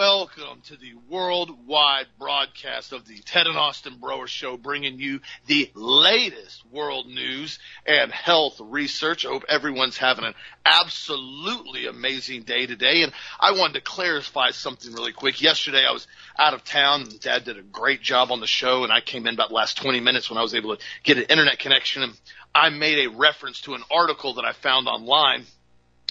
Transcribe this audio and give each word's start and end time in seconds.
welcome 0.00 0.62
to 0.62 0.78
the 0.78 0.94
worldwide 1.10 2.06
broadcast 2.18 2.94
of 2.94 3.06
the 3.06 3.18
Ted 3.18 3.46
and 3.46 3.58
Austin 3.58 3.98
Broer 4.00 4.26
Show, 4.26 4.56
bringing 4.56 4.98
you 4.98 5.20
the 5.46 5.70
latest 5.74 6.64
world 6.72 7.06
news 7.06 7.58
and 7.84 8.10
health 8.10 8.58
research. 8.64 9.26
I 9.26 9.28
hope 9.28 9.44
everyone's 9.46 9.98
having 9.98 10.24
an 10.24 10.32
absolutely 10.64 11.86
amazing 11.86 12.44
day 12.44 12.64
today. 12.64 13.02
And 13.02 13.12
I 13.38 13.52
wanted 13.52 13.74
to 13.74 13.80
clarify 13.82 14.52
something 14.52 14.90
really 14.94 15.12
quick. 15.12 15.42
Yesterday, 15.42 15.84
I 15.86 15.92
was 15.92 16.06
out 16.38 16.54
of 16.54 16.64
town, 16.64 17.02
and 17.02 17.20
Dad 17.20 17.44
did 17.44 17.58
a 17.58 17.62
great 17.62 18.00
job 18.00 18.32
on 18.32 18.40
the 18.40 18.46
show, 18.46 18.84
and 18.84 18.92
I 18.94 19.02
came 19.02 19.26
in 19.26 19.34
about 19.34 19.52
last 19.52 19.76
20 19.76 20.00
minutes 20.00 20.30
when 20.30 20.38
I 20.38 20.42
was 20.42 20.54
able 20.54 20.74
to 20.74 20.82
get 21.02 21.18
an 21.18 21.24
internet 21.24 21.58
connection. 21.58 22.04
And 22.04 22.18
I 22.54 22.70
made 22.70 23.06
a 23.06 23.10
reference 23.10 23.60
to 23.62 23.74
an 23.74 23.82
article 23.90 24.32
that 24.36 24.46
I 24.46 24.52
found 24.52 24.88
online 24.88 25.44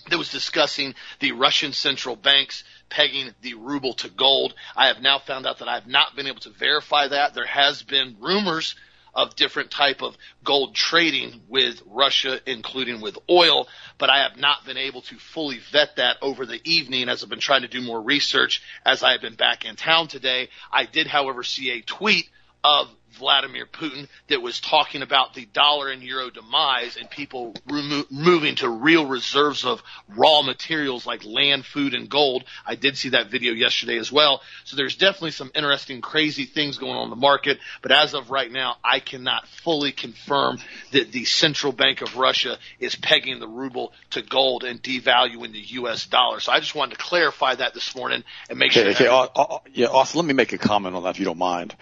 that 0.10 0.18
was 0.18 0.32
discussing 0.32 0.94
the 1.20 1.32
Russian 1.34 1.74
central 1.74 2.16
banks 2.16 2.64
pegging 2.90 3.34
the 3.42 3.54
ruble 3.56 3.94
to 3.96 4.10
gold. 4.10 4.54
I 4.76 4.88
have 4.88 5.02
now 5.02 5.20
found 5.20 5.46
out 5.46 5.60
that 5.60 5.68
I 5.68 5.76
have 5.76 5.88
not 5.88 6.16
been 6.16 6.28
able 6.28 6.42
to 6.42 6.50
verify 6.50 7.08
that. 7.08 7.34
There 7.34 7.46
has 7.46 7.84
been 7.84 8.18
rumors 8.20 8.76
of 9.14 9.36
different 9.36 9.72
type 9.72 10.02
of 10.02 10.16
gold 10.44 10.76
trading 10.76 11.42
with 11.48 11.82
Russia, 11.86 12.40
including 12.46 13.02
with 13.02 13.18
oil, 13.30 13.68
but 13.98 14.10
I 14.10 14.24
have 14.24 14.38
not 14.38 14.66
been 14.66 14.78
able 14.78 15.02
to 15.04 15.16
fully 15.16 15.60
vet 15.72 15.96
that 15.98 16.18
over 16.22 16.46
the 16.46 16.62
evening 16.64 17.10
as 17.10 17.24
I've 17.24 17.30
been 17.30 17.40
trying 17.40 17.64
to 17.64 17.68
do 17.68 17.82
more 17.82 18.02
research 18.02 18.62
as 18.86 19.04
I 19.04 19.14
have 19.14 19.22
been 19.22 19.36
back 19.36 19.66
in 19.66 19.76
town 19.76 20.08
today. 20.08 20.50
I 20.72 20.86
did, 20.86 21.08
however, 21.08 21.44
see 21.44 21.72
a 21.72 21.82
tweet 21.82 22.30
of 22.64 22.90
Vladimir 23.20 23.66
Putin 23.66 24.08
that 24.30 24.42
was 24.42 24.60
talking 24.60 25.02
about 25.02 25.34
the 25.34 25.46
dollar 25.46 25.90
and 25.90 26.02
euro 26.02 26.30
demise 26.30 26.98
and 26.98 27.10
people 27.10 27.54
remo- 27.68 28.06
moving 28.10 28.56
to 28.56 28.70
real 28.70 29.06
reserves 29.06 29.66
of 29.66 29.84
raw 30.08 30.42
materials 30.42 31.06
like 31.06 31.26
land, 31.26 31.66
food, 31.66 31.94
and 31.94 32.10
gold. 32.10 32.44
I 32.66 32.76
did 32.76 32.98
see 32.98 33.10
that 33.10 33.30
video 33.30 33.54
yesterday 33.54 33.98
as 33.98 34.12
well. 34.12 34.42
So 34.64 34.78
there's 34.78 34.96
definitely 34.96 35.32
some 35.32 35.52
interesting, 35.54 36.02
crazy 36.02 36.46
things 36.46 36.78
going 36.78 36.96
on 36.96 37.06
in 37.06 37.10
the 37.10 37.16
market. 37.16 37.60
But 37.82 37.92
as 37.92 38.14
of 38.14 38.32
right 38.32 38.52
now, 38.52 38.78
I 38.84 39.00
cannot 39.00 39.48
fully 39.48 39.92
confirm 39.92 40.60
that 40.92 41.12
the 41.12 41.26
central 41.26 41.74
bank 41.74 42.02
of 42.02 42.16
Russia 42.16 42.58
is 42.80 42.96
pegging 42.96 43.40
the 43.40 43.48
ruble 43.48 43.94
to 44.12 44.22
gold 44.22 44.64
and 44.64 44.82
devaluing 44.82 45.52
the 45.52 45.60
U.S. 45.60 46.06
dollar. 46.06 46.40
So 46.40 46.52
I 46.52 46.60
just 46.60 46.76
wanted 46.76 46.98
to 46.98 47.04
clarify 47.04 47.56
that 47.56 47.74
this 47.74 47.96
morning 47.96 48.24
and 48.50 48.58
make 48.58 48.72
okay, 48.72 48.94
sure. 48.94 49.08
Okay, 49.08 49.08
uh, 49.08 49.28
uh, 49.36 49.60
yeah, 49.74 49.88
Austin, 49.88 50.20
let 50.20 50.28
me 50.28 50.34
make 50.34 50.54
a 50.54 50.58
comment 50.58 50.96
on 50.96 51.04
that 51.04 51.10
if 51.10 51.20
you 51.20 51.26
don't 51.26 51.38
mind. 51.38 51.76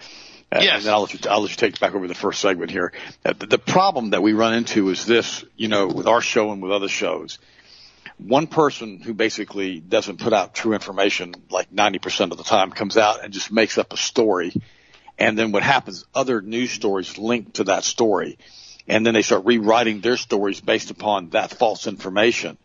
Uh, 0.50 0.60
yes. 0.62 0.76
And 0.76 0.84
then 0.86 0.94
I'll 0.94 1.00
let, 1.02 1.12
you, 1.12 1.30
I'll 1.30 1.42
let 1.42 1.50
you 1.50 1.56
take 1.56 1.74
it 1.74 1.80
back 1.80 1.94
over 1.94 2.08
the 2.08 2.14
first 2.14 2.40
segment 2.40 2.70
here. 2.70 2.92
Uh, 3.24 3.34
the, 3.34 3.46
the 3.46 3.58
problem 3.58 4.10
that 4.10 4.22
we 4.22 4.32
run 4.32 4.54
into 4.54 4.88
is 4.88 5.04
this, 5.04 5.44
you 5.56 5.68
know, 5.68 5.88
with 5.88 6.06
our 6.06 6.22
show 6.22 6.52
and 6.52 6.62
with 6.62 6.72
other 6.72 6.88
shows. 6.88 7.38
One 8.16 8.46
person 8.46 9.00
who 9.00 9.14
basically 9.14 9.78
doesn't 9.78 10.18
put 10.20 10.32
out 10.32 10.54
true 10.54 10.72
information 10.72 11.34
like 11.50 11.70
90% 11.70 12.32
of 12.32 12.38
the 12.38 12.44
time 12.44 12.70
comes 12.70 12.96
out 12.96 13.22
and 13.22 13.32
just 13.32 13.52
makes 13.52 13.78
up 13.78 13.92
a 13.92 13.96
story. 13.96 14.52
And 15.18 15.38
then 15.38 15.52
what 15.52 15.62
happens, 15.62 16.04
other 16.14 16.40
news 16.40 16.70
stories 16.70 17.18
link 17.18 17.54
to 17.54 17.64
that 17.64 17.84
story. 17.84 18.38
And 18.88 19.04
then 19.04 19.14
they 19.14 19.22
start 19.22 19.44
rewriting 19.44 20.00
their 20.00 20.16
stories 20.16 20.60
based 20.60 20.90
upon 20.90 21.30
that 21.30 21.50
false 21.50 21.86
information. 21.86 22.56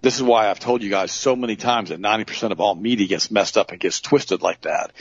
This 0.00 0.16
is 0.16 0.22
why 0.22 0.48
I've 0.48 0.60
told 0.60 0.82
you 0.82 0.90
guys 0.90 1.10
so 1.10 1.34
many 1.34 1.56
times 1.56 1.88
that 1.88 2.00
90% 2.00 2.52
of 2.52 2.60
all 2.60 2.74
media 2.74 3.08
gets 3.08 3.30
messed 3.30 3.58
up 3.58 3.72
and 3.72 3.80
gets 3.80 4.00
twisted 4.00 4.42
like 4.42 4.62
that. 4.62 4.92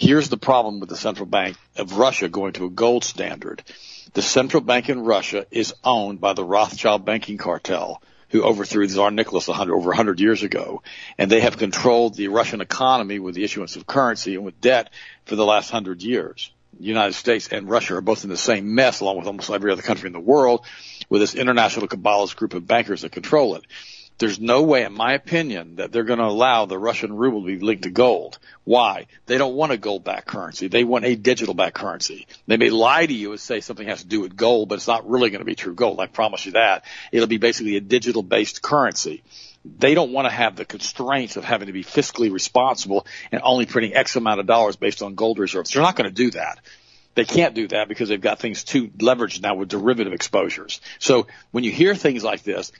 Here's 0.00 0.28
the 0.28 0.36
problem 0.36 0.78
with 0.78 0.88
the 0.90 0.96
central 0.96 1.26
bank 1.26 1.56
of 1.74 1.98
Russia 1.98 2.28
going 2.28 2.52
to 2.52 2.66
a 2.66 2.70
gold 2.70 3.02
standard. 3.02 3.64
The 4.14 4.22
central 4.22 4.62
bank 4.62 4.88
in 4.88 5.00
Russia 5.00 5.44
is 5.50 5.74
owned 5.82 6.20
by 6.20 6.34
the 6.34 6.44
Rothschild 6.44 7.04
banking 7.04 7.36
cartel 7.36 8.00
who 8.28 8.44
overthrew 8.44 8.86
Tsar 8.86 9.10
Nicholas 9.10 9.48
100, 9.48 9.74
over 9.74 9.88
100 9.88 10.20
years 10.20 10.44
ago. 10.44 10.84
And 11.18 11.28
they 11.28 11.40
have 11.40 11.58
controlled 11.58 12.14
the 12.14 12.28
Russian 12.28 12.60
economy 12.60 13.18
with 13.18 13.34
the 13.34 13.42
issuance 13.42 13.74
of 13.74 13.88
currency 13.88 14.36
and 14.36 14.44
with 14.44 14.60
debt 14.60 14.90
for 15.24 15.34
the 15.34 15.44
last 15.44 15.72
100 15.72 16.00
years. 16.00 16.52
The 16.78 16.86
United 16.86 17.14
States 17.14 17.48
and 17.48 17.68
Russia 17.68 17.96
are 17.96 18.00
both 18.00 18.22
in 18.22 18.30
the 18.30 18.36
same 18.36 18.76
mess 18.76 19.00
along 19.00 19.18
with 19.18 19.26
almost 19.26 19.50
every 19.50 19.72
other 19.72 19.82
country 19.82 20.06
in 20.06 20.12
the 20.12 20.20
world 20.20 20.64
with 21.08 21.22
this 21.22 21.34
international 21.34 21.88
cabalist 21.88 22.36
group 22.36 22.54
of 22.54 22.68
bankers 22.68 23.02
that 23.02 23.10
control 23.10 23.56
it 23.56 23.64
there's 24.18 24.40
no 24.40 24.62
way, 24.62 24.84
in 24.84 24.92
my 24.92 25.12
opinion, 25.12 25.76
that 25.76 25.92
they're 25.92 26.02
going 26.02 26.18
to 26.18 26.24
allow 26.24 26.66
the 26.66 26.78
Russian 26.78 27.16
ruble 27.16 27.42
to 27.42 27.46
be 27.46 27.58
linked 27.58 27.84
to 27.84 27.90
gold. 27.90 28.38
Why? 28.64 29.06
They 29.26 29.38
don't 29.38 29.54
want 29.54 29.70
a 29.70 29.76
gold 29.76 30.02
backed 30.02 30.26
currency. 30.26 30.66
They 30.66 30.82
want 30.82 31.04
a 31.04 31.14
digital 31.14 31.54
backed 31.54 31.76
currency. 31.76 32.26
They 32.48 32.56
may 32.56 32.70
lie 32.70 33.06
to 33.06 33.14
you 33.14 33.30
and 33.30 33.40
say 33.40 33.60
something 33.60 33.86
has 33.86 34.02
to 34.02 34.08
do 34.08 34.20
with 34.20 34.36
gold, 34.36 34.68
but 34.68 34.74
it's 34.76 34.88
not 34.88 35.08
really 35.08 35.30
going 35.30 35.40
to 35.40 35.44
be 35.44 35.54
true 35.54 35.74
gold. 35.74 36.00
I 36.00 36.06
promise 36.06 36.46
you 36.46 36.52
that. 36.52 36.84
It'll 37.12 37.28
be 37.28 37.38
basically 37.38 37.76
a 37.76 37.80
digital 37.80 38.22
based 38.22 38.60
currency. 38.60 39.22
They 39.64 39.94
don't 39.94 40.12
want 40.12 40.26
to 40.26 40.34
have 40.34 40.56
the 40.56 40.64
constraints 40.64 41.36
of 41.36 41.44
having 41.44 41.66
to 41.66 41.72
be 41.72 41.84
fiscally 41.84 42.32
responsible 42.32 43.06
and 43.30 43.40
only 43.44 43.66
printing 43.66 43.94
X 43.94 44.16
amount 44.16 44.40
of 44.40 44.46
dollars 44.46 44.76
based 44.76 45.02
on 45.02 45.14
gold 45.14 45.38
reserves. 45.38 45.70
They're 45.70 45.82
not 45.82 45.96
going 45.96 46.10
to 46.10 46.14
do 46.14 46.32
that. 46.32 46.58
They 47.14 47.24
can't 47.24 47.54
do 47.54 47.66
that 47.68 47.88
because 47.88 48.08
they've 48.08 48.20
got 48.20 48.38
things 48.38 48.62
too 48.62 48.88
leveraged 48.88 49.42
now 49.42 49.56
with 49.56 49.68
derivative 49.68 50.12
exposures. 50.12 50.80
So 51.00 51.26
when 51.50 51.64
you 51.64 51.72
hear 51.72 51.96
things 51.96 52.22
like 52.22 52.44
this, 52.44 52.70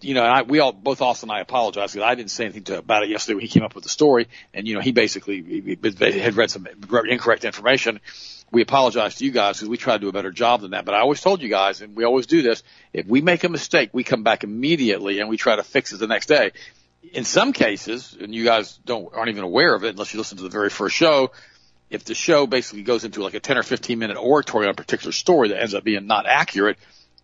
you 0.00 0.14
know, 0.14 0.22
I, 0.22 0.42
we 0.42 0.58
all, 0.60 0.72
both 0.72 1.00
Austin 1.00 1.30
and 1.30 1.38
I 1.38 1.40
apologize 1.40 1.92
because 1.92 2.06
I 2.06 2.14
didn't 2.14 2.30
say 2.30 2.44
anything 2.44 2.64
to, 2.64 2.78
about 2.78 3.02
it 3.02 3.08
yesterday 3.08 3.34
when 3.34 3.42
he 3.42 3.48
came 3.48 3.62
up 3.62 3.74
with 3.74 3.84
the 3.84 3.90
story. 3.90 4.28
And, 4.52 4.66
you 4.66 4.74
know, 4.74 4.80
he 4.80 4.92
basically 4.92 5.42
he, 5.42 5.78
he 5.82 6.18
had 6.18 6.36
read 6.36 6.50
some 6.50 6.66
incorrect 7.08 7.44
information. 7.44 8.00
We 8.52 8.62
apologize 8.62 9.16
to 9.16 9.24
you 9.24 9.30
guys 9.30 9.56
because 9.56 9.68
we 9.68 9.76
try 9.76 9.94
to 9.94 9.98
do 9.98 10.08
a 10.08 10.12
better 10.12 10.30
job 10.30 10.60
than 10.60 10.72
that. 10.72 10.84
But 10.84 10.94
I 10.94 11.00
always 11.00 11.20
told 11.20 11.42
you 11.42 11.48
guys, 11.48 11.80
and 11.80 11.96
we 11.96 12.04
always 12.04 12.26
do 12.26 12.42
this, 12.42 12.62
if 12.92 13.06
we 13.06 13.20
make 13.20 13.44
a 13.44 13.48
mistake, 13.48 13.90
we 13.92 14.04
come 14.04 14.22
back 14.22 14.44
immediately 14.44 15.20
and 15.20 15.28
we 15.28 15.36
try 15.36 15.56
to 15.56 15.62
fix 15.62 15.92
it 15.92 15.98
the 15.98 16.06
next 16.06 16.26
day. 16.26 16.52
In 17.12 17.24
some 17.24 17.52
cases, 17.52 18.16
and 18.20 18.34
you 18.34 18.44
guys 18.44 18.78
don't, 18.84 19.12
aren't 19.14 19.30
even 19.30 19.44
aware 19.44 19.74
of 19.74 19.84
it 19.84 19.90
unless 19.90 20.12
you 20.12 20.18
listen 20.18 20.36
to 20.38 20.42
the 20.42 20.50
very 20.50 20.70
first 20.70 20.94
show, 20.94 21.32
if 21.88 22.04
the 22.04 22.14
show 22.14 22.46
basically 22.46 22.82
goes 22.82 23.04
into 23.04 23.22
like 23.22 23.34
a 23.34 23.40
10 23.40 23.58
or 23.58 23.62
15 23.62 23.98
minute 23.98 24.16
oratory 24.16 24.66
on 24.66 24.72
a 24.72 24.74
particular 24.74 25.12
story 25.12 25.48
that 25.48 25.60
ends 25.60 25.74
up 25.74 25.84
being 25.84 26.06
not 26.06 26.26
accurate, 26.26 26.78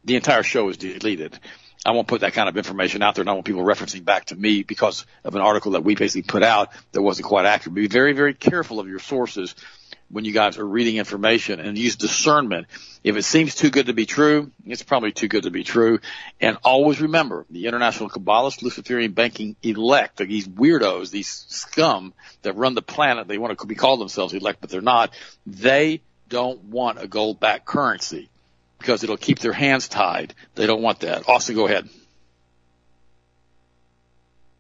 the 0.05 0.17
entire 0.17 0.43
show 0.43 0.69
is 0.69 0.77
deleted. 0.77 1.39
I 1.85 1.91
won't 1.91 2.07
put 2.07 2.21
that 2.21 2.33
kind 2.33 2.49
of 2.49 2.57
information 2.57 3.03
out 3.03 3.15
there. 3.15 3.23
And 3.23 3.31
I 3.31 3.33
want 3.33 3.45
people 3.45 3.63
referencing 3.63 4.05
back 4.05 4.27
to 4.27 4.37
me 4.37 4.63
because 4.63 5.05
of 5.25 5.35
an 5.35 5.41
article 5.41 5.73
that 5.73 5.83
we 5.83 5.95
basically 5.95 6.23
put 6.23 6.43
out 6.43 6.71
that 6.93 7.03
wasn't 7.03 7.27
quite 7.27 7.45
accurate. 7.45 7.75
Be 7.75 7.89
very, 7.89 8.13
very 8.13 8.35
careful 8.35 8.79
of 8.79 8.89
your 8.89 9.01
sources 9.01 9.55
when 10.09 10.25
you 10.25 10.33
guys 10.33 10.59
are 10.59 10.67
reading 10.67 10.97
information 10.97 11.59
and 11.59 11.77
use 11.77 11.97
discernment. 11.97 12.67
If 13.03 13.17
it 13.17 13.23
seems 13.23 13.55
too 13.55 13.71
good 13.71 13.87
to 13.87 13.95
be 13.95 14.07
true, 14.07 14.53
it's 14.65 14.83
probably 14.83 15.11
too 15.11 15.27
good 15.27 15.45
to 15.45 15.51
be 15.51 15.65
true. 15.65 16.01
And 16.41 16.59
always 16.63 17.01
remember 17.01 17.47
the 17.51 17.67
international 17.67 18.11
Kabbalist 18.11 18.63
Luciferian 18.63 19.13
banking 19.13 19.57
elect, 19.63 20.19
these 20.19 20.47
weirdos, 20.47 21.11
these 21.11 21.47
scum 21.49 22.13
that 22.43 22.57
run 22.57 22.75
the 22.75 22.83
planet, 22.83 23.27
they 23.27 23.39
want 23.39 23.59
to 23.59 23.67
be 23.67 23.75
called 23.75 24.01
themselves 24.01 24.35
elect, 24.35 24.61
but 24.61 24.71
they're 24.71 24.83
not. 24.83 25.13
They 25.47 26.03
don't 26.29 26.63
want 26.65 27.03
a 27.03 27.09
gold 27.09 27.41
backed 27.41 27.65
currency 27.65 28.29
because 28.83 29.05
it'll 29.05 29.17
keep 29.17 29.39
their 29.39 29.53
hands 29.53 29.89
tied. 29.89 30.35
They 30.57 30.67
don't 30.67 30.83
want 30.83 31.01
that. 31.01 31.29
Austin, 31.29 31.55
go 31.55 31.67
ahead. 31.67 31.89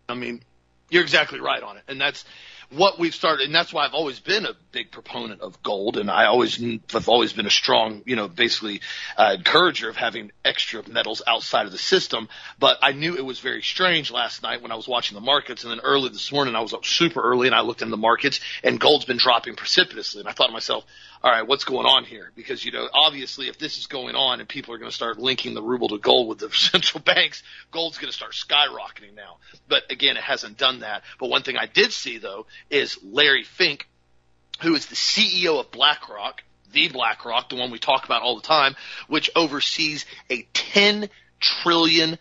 I 0.08 0.14
mean, 0.14 0.42
you're 0.90 1.02
exactly 1.02 1.40
right 1.40 1.62
on 1.62 1.76
it. 1.76 1.82
And 1.88 2.00
that's 2.00 2.24
what 2.70 2.98
we've 2.98 3.14
started, 3.14 3.46
and 3.46 3.54
that's 3.54 3.72
why 3.72 3.84
I've 3.84 3.94
always 3.94 4.18
been 4.18 4.46
a 4.46 4.54
big 4.70 4.90
proponent 4.90 5.42
of 5.42 5.62
gold, 5.62 5.98
and 5.98 6.10
I 6.10 6.26
always 6.26 6.62
have 6.92 7.08
always 7.08 7.32
been 7.32 7.46
a 7.46 7.50
strong, 7.50 8.02
you 8.06 8.16
know, 8.16 8.28
basically 8.28 8.80
uh, 9.16 9.34
encourager 9.36 9.90
of 9.90 9.96
having 9.96 10.32
extra 10.44 10.82
metals 10.88 11.20
outside 11.26 11.66
of 11.66 11.72
the 11.72 11.78
system. 11.78 12.28
But 12.58 12.78
I 12.80 12.92
knew 12.92 13.16
it 13.16 13.24
was 13.24 13.40
very 13.40 13.62
strange 13.62 14.10
last 14.10 14.42
night 14.42 14.62
when 14.62 14.72
I 14.72 14.76
was 14.76 14.88
watching 14.88 15.16
the 15.16 15.20
markets, 15.20 15.64
and 15.64 15.70
then 15.70 15.80
early 15.80 16.08
this 16.08 16.32
morning 16.32 16.54
I 16.54 16.60
was 16.60 16.72
up 16.72 16.86
super 16.86 17.20
early 17.20 17.46
and 17.46 17.54
I 17.54 17.60
looked 17.60 17.82
in 17.82 17.90
the 17.90 17.96
markets, 17.96 18.40
and 18.64 18.80
gold's 18.80 19.04
been 19.04 19.18
dropping 19.18 19.54
precipitously, 19.54 20.20
and 20.20 20.28
I 20.28 20.32
thought 20.32 20.46
to 20.46 20.52
myself, 20.52 20.86
all 21.24 21.30
right, 21.30 21.46
what's 21.46 21.64
going 21.64 21.86
on 21.86 22.04
here? 22.04 22.32
Because, 22.34 22.64
you 22.64 22.72
know, 22.72 22.88
obviously 22.92 23.48
if 23.48 23.58
this 23.58 23.78
is 23.78 23.86
going 23.86 24.16
on 24.16 24.40
and 24.40 24.48
people 24.48 24.74
are 24.74 24.78
going 24.78 24.90
to 24.90 24.94
start 24.94 25.18
linking 25.18 25.54
the 25.54 25.62
ruble 25.62 25.88
to 25.88 25.98
gold 25.98 26.28
with 26.28 26.38
the 26.38 26.50
central 26.52 27.00
banks, 27.00 27.42
gold's 27.70 27.98
going 27.98 28.10
to 28.10 28.16
start 28.16 28.32
skyrocketing 28.32 29.14
now. 29.14 29.36
But 29.68 29.90
again, 29.90 30.16
it 30.16 30.22
hasn't 30.22 30.58
done 30.58 30.80
that. 30.80 31.02
But 31.20 31.30
one 31.30 31.42
thing 31.42 31.56
I 31.56 31.66
did 31.66 31.92
see 31.92 32.18
though 32.18 32.46
is 32.70 32.98
Larry 33.04 33.44
Fink, 33.44 33.86
who 34.62 34.74
is 34.74 34.86
the 34.86 34.96
CEO 34.96 35.60
of 35.60 35.70
BlackRock, 35.70 36.42
the 36.72 36.88
BlackRock, 36.88 37.48
the 37.48 37.56
one 37.56 37.70
we 37.70 37.78
talk 37.78 38.04
about 38.04 38.22
all 38.22 38.36
the 38.36 38.46
time, 38.46 38.74
which 39.06 39.30
oversees 39.36 40.06
a 40.28 40.42
$10 40.54 41.08
trillion 41.38 42.18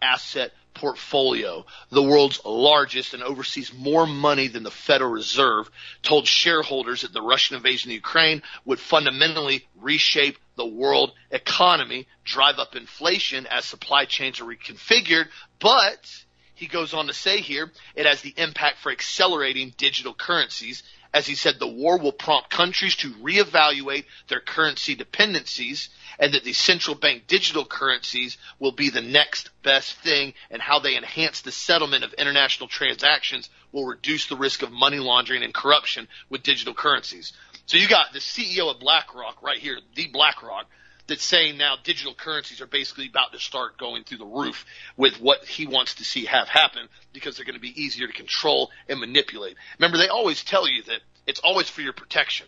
asset 0.00 0.52
portfolio, 0.80 1.66
the 1.90 2.02
world's 2.02 2.40
largest 2.44 3.12
and 3.12 3.22
oversees 3.22 3.72
more 3.74 4.06
money 4.06 4.48
than 4.48 4.62
the 4.62 4.70
Federal 4.70 5.10
Reserve, 5.10 5.70
told 6.02 6.26
shareholders 6.26 7.02
that 7.02 7.12
the 7.12 7.20
Russian 7.20 7.56
invasion 7.56 7.90
of 7.90 7.94
Ukraine 7.94 8.42
would 8.64 8.80
fundamentally 8.80 9.68
reshape 9.76 10.38
the 10.56 10.64
world 10.64 11.12
economy, 11.30 12.08
drive 12.24 12.58
up 12.58 12.74
inflation 12.74 13.46
as 13.46 13.66
supply 13.66 14.06
chains 14.06 14.40
are 14.40 14.44
reconfigured, 14.44 15.26
but 15.58 16.24
he 16.54 16.66
goes 16.66 16.94
on 16.94 17.06
to 17.08 17.14
say 17.14 17.40
here, 17.40 17.70
it 17.94 18.06
has 18.06 18.22
the 18.22 18.34
impact 18.36 18.78
for 18.78 18.90
accelerating 18.90 19.74
digital 19.76 20.14
currencies 20.14 20.82
as 21.12 21.26
he 21.26 21.34
said, 21.34 21.58
the 21.58 21.66
war 21.66 21.98
will 21.98 22.12
prompt 22.12 22.50
countries 22.50 22.94
to 22.96 23.10
reevaluate 23.14 24.04
their 24.28 24.40
currency 24.40 24.94
dependencies 24.94 25.88
and 26.18 26.34
that 26.34 26.44
the 26.44 26.52
central 26.52 26.94
bank 26.94 27.26
digital 27.26 27.64
currencies 27.64 28.38
will 28.60 28.72
be 28.72 28.90
the 28.90 29.00
next 29.00 29.50
best 29.62 29.96
thing 29.98 30.34
and 30.50 30.62
how 30.62 30.78
they 30.78 30.96
enhance 30.96 31.40
the 31.40 31.50
settlement 31.50 32.04
of 32.04 32.12
international 32.14 32.68
transactions 32.68 33.50
will 33.72 33.86
reduce 33.86 34.26
the 34.26 34.36
risk 34.36 34.62
of 34.62 34.70
money 34.70 34.98
laundering 34.98 35.42
and 35.42 35.54
corruption 35.54 36.06
with 36.28 36.42
digital 36.42 36.74
currencies. 36.74 37.32
So 37.66 37.76
you 37.76 37.88
got 37.88 38.12
the 38.12 38.18
CEO 38.20 38.72
of 38.72 38.80
BlackRock 38.80 39.42
right 39.42 39.58
here, 39.58 39.78
the 39.94 40.08
BlackRock, 40.08 40.66
that's 41.10 41.24
saying 41.24 41.58
now 41.58 41.74
digital 41.82 42.14
currencies 42.14 42.60
are 42.60 42.66
basically 42.66 43.08
about 43.08 43.32
to 43.32 43.38
start 43.40 43.76
going 43.76 44.04
through 44.04 44.18
the 44.18 44.24
roof 44.24 44.64
with 44.96 45.20
what 45.20 45.44
he 45.44 45.66
wants 45.66 45.96
to 45.96 46.04
see 46.04 46.24
have 46.24 46.48
happen 46.48 46.88
because 47.12 47.36
they're 47.36 47.44
going 47.44 47.56
to 47.56 47.60
be 47.60 47.82
easier 47.82 48.06
to 48.06 48.12
control 48.12 48.70
and 48.88 49.00
manipulate. 49.00 49.56
Remember, 49.78 49.98
they 49.98 50.06
always 50.06 50.44
tell 50.44 50.68
you 50.68 50.84
that 50.84 51.00
it's 51.26 51.40
always 51.40 51.68
for 51.68 51.80
your 51.82 51.92
protection. 51.92 52.46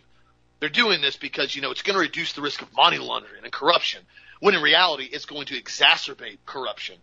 They're 0.61 0.69
doing 0.69 1.01
this 1.01 1.17
because, 1.17 1.53
you 1.53 1.61
know, 1.61 1.71
it's 1.71 1.81
going 1.81 1.95
to 1.95 1.99
reduce 1.99 2.33
the 2.33 2.41
risk 2.41 2.61
of 2.61 2.73
money 2.73 2.99
laundering 2.99 3.43
and 3.43 3.51
corruption, 3.51 4.01
when 4.39 4.55
in 4.55 4.61
reality, 4.61 5.09
it's 5.11 5.25
going 5.25 5.45
to 5.47 5.61
exacerbate 5.61 6.37
corruption. 6.45 6.95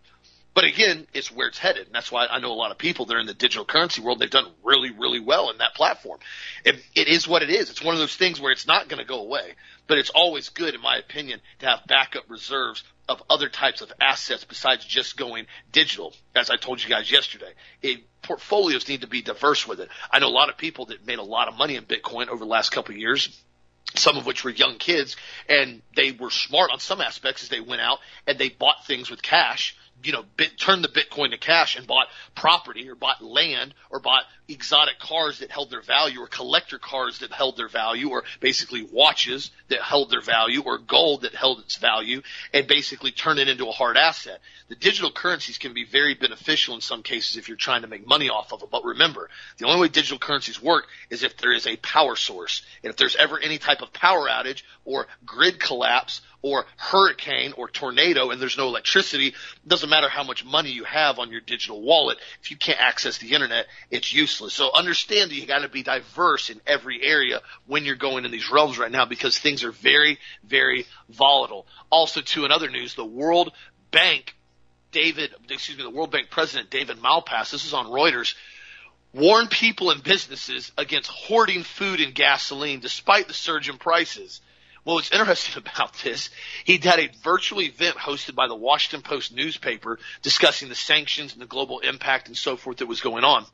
But 0.53 0.65
again, 0.65 1.07
it's 1.13 1.31
where 1.31 1.47
it's 1.47 1.57
headed. 1.57 1.87
And 1.87 1.95
that's 1.95 2.11
why 2.11 2.27
I 2.27 2.39
know 2.39 2.51
a 2.51 2.53
lot 2.53 2.71
of 2.71 2.77
people 2.77 3.05
that 3.05 3.15
are 3.15 3.19
in 3.19 3.25
the 3.25 3.33
digital 3.33 3.63
currency 3.63 4.01
world. 4.01 4.19
They've 4.19 4.29
done 4.29 4.51
really, 4.63 4.91
really 4.91 5.19
well 5.19 5.49
in 5.49 5.59
that 5.59 5.75
platform. 5.75 6.19
It, 6.65 6.83
it 6.93 7.07
is 7.07 7.27
what 7.27 7.41
it 7.41 7.49
is. 7.49 7.69
It's 7.69 7.81
one 7.81 7.95
of 7.95 7.99
those 7.99 8.15
things 8.15 8.41
where 8.41 8.51
it's 8.51 8.67
not 8.67 8.89
going 8.89 8.99
to 8.99 9.07
go 9.07 9.21
away, 9.21 9.53
but 9.87 9.97
it's 9.97 10.09
always 10.09 10.49
good, 10.49 10.75
in 10.75 10.81
my 10.81 10.97
opinion, 10.97 11.39
to 11.59 11.67
have 11.67 11.87
backup 11.87 12.25
reserves 12.27 12.83
of 13.07 13.23
other 13.29 13.47
types 13.47 13.81
of 13.81 13.93
assets 14.01 14.43
besides 14.43 14.83
just 14.83 15.15
going 15.15 15.45
digital. 15.71 16.13
As 16.35 16.49
I 16.49 16.57
told 16.57 16.83
you 16.83 16.89
guys 16.89 17.09
yesterday, 17.09 17.53
it, 17.81 18.01
portfolios 18.21 18.89
need 18.89 19.01
to 19.01 19.07
be 19.07 19.21
diverse 19.21 19.65
with 19.65 19.79
it. 19.79 19.89
I 20.11 20.19
know 20.19 20.27
a 20.27 20.29
lot 20.29 20.49
of 20.49 20.57
people 20.57 20.87
that 20.87 21.05
made 21.05 21.19
a 21.19 21.23
lot 21.23 21.47
of 21.47 21.57
money 21.57 21.77
in 21.77 21.85
Bitcoin 21.85 22.27
over 22.27 22.39
the 22.43 22.51
last 22.51 22.71
couple 22.71 22.93
of 22.93 22.99
years 22.99 23.41
some 23.95 24.15
of 24.15 24.25
which 24.25 24.45
were 24.45 24.51
young 24.51 24.77
kids, 24.77 25.17
and 25.49 25.81
they 25.97 26.11
were 26.13 26.29
smart 26.29 26.71
on 26.71 26.79
some 26.79 27.01
aspects 27.01 27.43
as 27.43 27.49
they 27.49 27.59
went 27.59 27.81
out 27.81 27.99
and 28.25 28.37
they 28.37 28.47
bought 28.47 28.85
things 28.87 29.09
with 29.09 29.21
cash 29.21 29.75
you 30.03 30.11
know, 30.11 30.23
bit, 30.37 30.57
turned 30.57 30.83
the 30.83 30.87
Bitcoin 30.87 31.31
to 31.31 31.37
cash 31.37 31.75
and 31.75 31.87
bought 31.87 32.07
property 32.35 32.89
or 32.89 32.95
bought 32.95 33.23
land 33.23 33.73
or 33.89 33.99
bought 33.99 34.23
exotic 34.47 34.99
cars 34.99 35.39
that 35.39 35.51
held 35.51 35.69
their 35.69 35.81
value 35.81 36.19
or 36.19 36.27
collector 36.27 36.77
cars 36.77 37.19
that 37.19 37.31
held 37.31 37.57
their 37.57 37.67
value 37.69 38.09
or 38.09 38.23
basically 38.39 38.87
watches 38.91 39.51
that 39.69 39.81
held 39.81 40.09
their 40.09 40.21
value 40.21 40.61
or 40.61 40.77
gold 40.77 41.21
that 41.21 41.33
held 41.33 41.59
its 41.59 41.77
value 41.77 42.21
and 42.53 42.67
basically 42.67 43.11
turn 43.11 43.37
it 43.37 43.47
into 43.47 43.67
a 43.67 43.71
hard 43.71 43.97
asset. 43.97 44.39
The 44.69 44.75
digital 44.75 45.11
currencies 45.11 45.57
can 45.57 45.73
be 45.73 45.85
very 45.85 46.13
beneficial 46.13 46.75
in 46.75 46.81
some 46.81 47.03
cases 47.03 47.37
if 47.37 47.47
you're 47.47 47.57
trying 47.57 47.81
to 47.81 47.87
make 47.87 48.07
money 48.07 48.29
off 48.29 48.51
of 48.53 48.59
them. 48.59 48.69
But 48.71 48.85
remember, 48.85 49.29
the 49.57 49.67
only 49.67 49.81
way 49.81 49.87
digital 49.87 50.19
currencies 50.19 50.61
work 50.61 50.87
is 51.09 51.23
if 51.23 51.37
there 51.37 51.53
is 51.53 51.67
a 51.67 51.77
power 51.77 52.15
source. 52.15 52.61
And 52.83 52.91
if 52.91 52.97
there's 52.97 53.15
ever 53.15 53.39
any 53.39 53.57
type 53.57 53.81
of 53.81 53.93
power 53.93 54.27
outage 54.27 54.63
or 54.85 55.07
grid 55.25 55.59
collapse 55.59 56.21
or 56.41 56.65
hurricane 56.75 57.53
or 57.55 57.69
tornado 57.69 58.31
and 58.31 58.41
there's 58.41 58.57
no 58.57 58.67
electricity, 58.67 59.27
it 59.27 59.67
doesn't 59.67 59.89
matter 59.89 60.09
how 60.09 60.23
much 60.23 60.43
money 60.43 60.71
you 60.71 60.83
have 60.83 61.19
on 61.19 61.31
your 61.31 61.41
digital 61.41 61.81
wallet. 61.81 62.17
If 62.41 62.51
you 62.51 62.57
can't 62.57 62.81
access 62.81 63.17
the 63.17 63.31
internet, 63.31 63.67
it's 63.89 64.13
useless. 64.13 64.53
So 64.53 64.71
understand 64.73 65.31
that 65.31 65.35
you 65.35 65.45
got 65.45 65.59
to 65.59 65.69
be 65.69 65.83
diverse 65.83 66.49
in 66.49 66.59
every 66.67 67.01
area 67.01 67.41
when 67.65 67.85
you're 67.85 67.95
going 67.95 68.25
in 68.25 68.31
these 68.31 68.51
realms 68.51 68.77
right 68.77 68.91
now 68.91 69.05
because 69.05 69.37
things 69.37 69.63
are 69.63 69.71
very, 69.71 70.17
very 70.43 70.85
volatile. 71.09 71.65
Also, 71.89 72.19
too, 72.19 72.41
to 72.41 72.45
another 72.45 72.69
news, 72.69 72.95
the 72.95 73.05
World 73.05 73.51
Bank, 73.91 74.35
David, 74.91 75.33
excuse 75.49 75.77
me, 75.77 75.83
the 75.83 75.89
World 75.89 76.11
Bank 76.11 76.29
president, 76.29 76.69
David 76.69 76.97
Malpass, 76.97 77.51
this 77.51 77.65
is 77.65 77.73
on 77.73 77.85
Reuters, 77.87 78.35
warned 79.13 79.49
people 79.49 79.91
and 79.91 80.03
businesses 80.03 80.71
against 80.77 81.09
hoarding 81.09 81.63
food 81.63 82.01
and 82.01 82.13
gasoline 82.13 82.79
despite 82.79 83.27
the 83.27 83.33
surge 83.33 83.69
in 83.69 83.77
prices. 83.77 84.41
Well, 84.83 84.95
what's 84.95 85.11
interesting 85.11 85.63
about 85.75 85.93
this, 86.03 86.29
he 86.63 86.77
had 86.77 86.99
a 86.99 87.09
virtual 87.23 87.61
event 87.61 87.95
hosted 87.95 88.35
by 88.35 88.47
the 88.47 88.55
Washington 88.55 89.01
Post 89.01 89.33
newspaper 89.33 89.99
discussing 90.21 90.69
the 90.69 90.75
sanctions 90.75 91.33
and 91.33 91.41
the 91.41 91.47
global 91.47 91.79
impact 91.79 92.27
and 92.27 92.37
so 92.37 92.57
forth 92.57 92.77
that 92.77 92.87
was 92.87 93.01
going 93.01 93.23
on. 93.23 93.45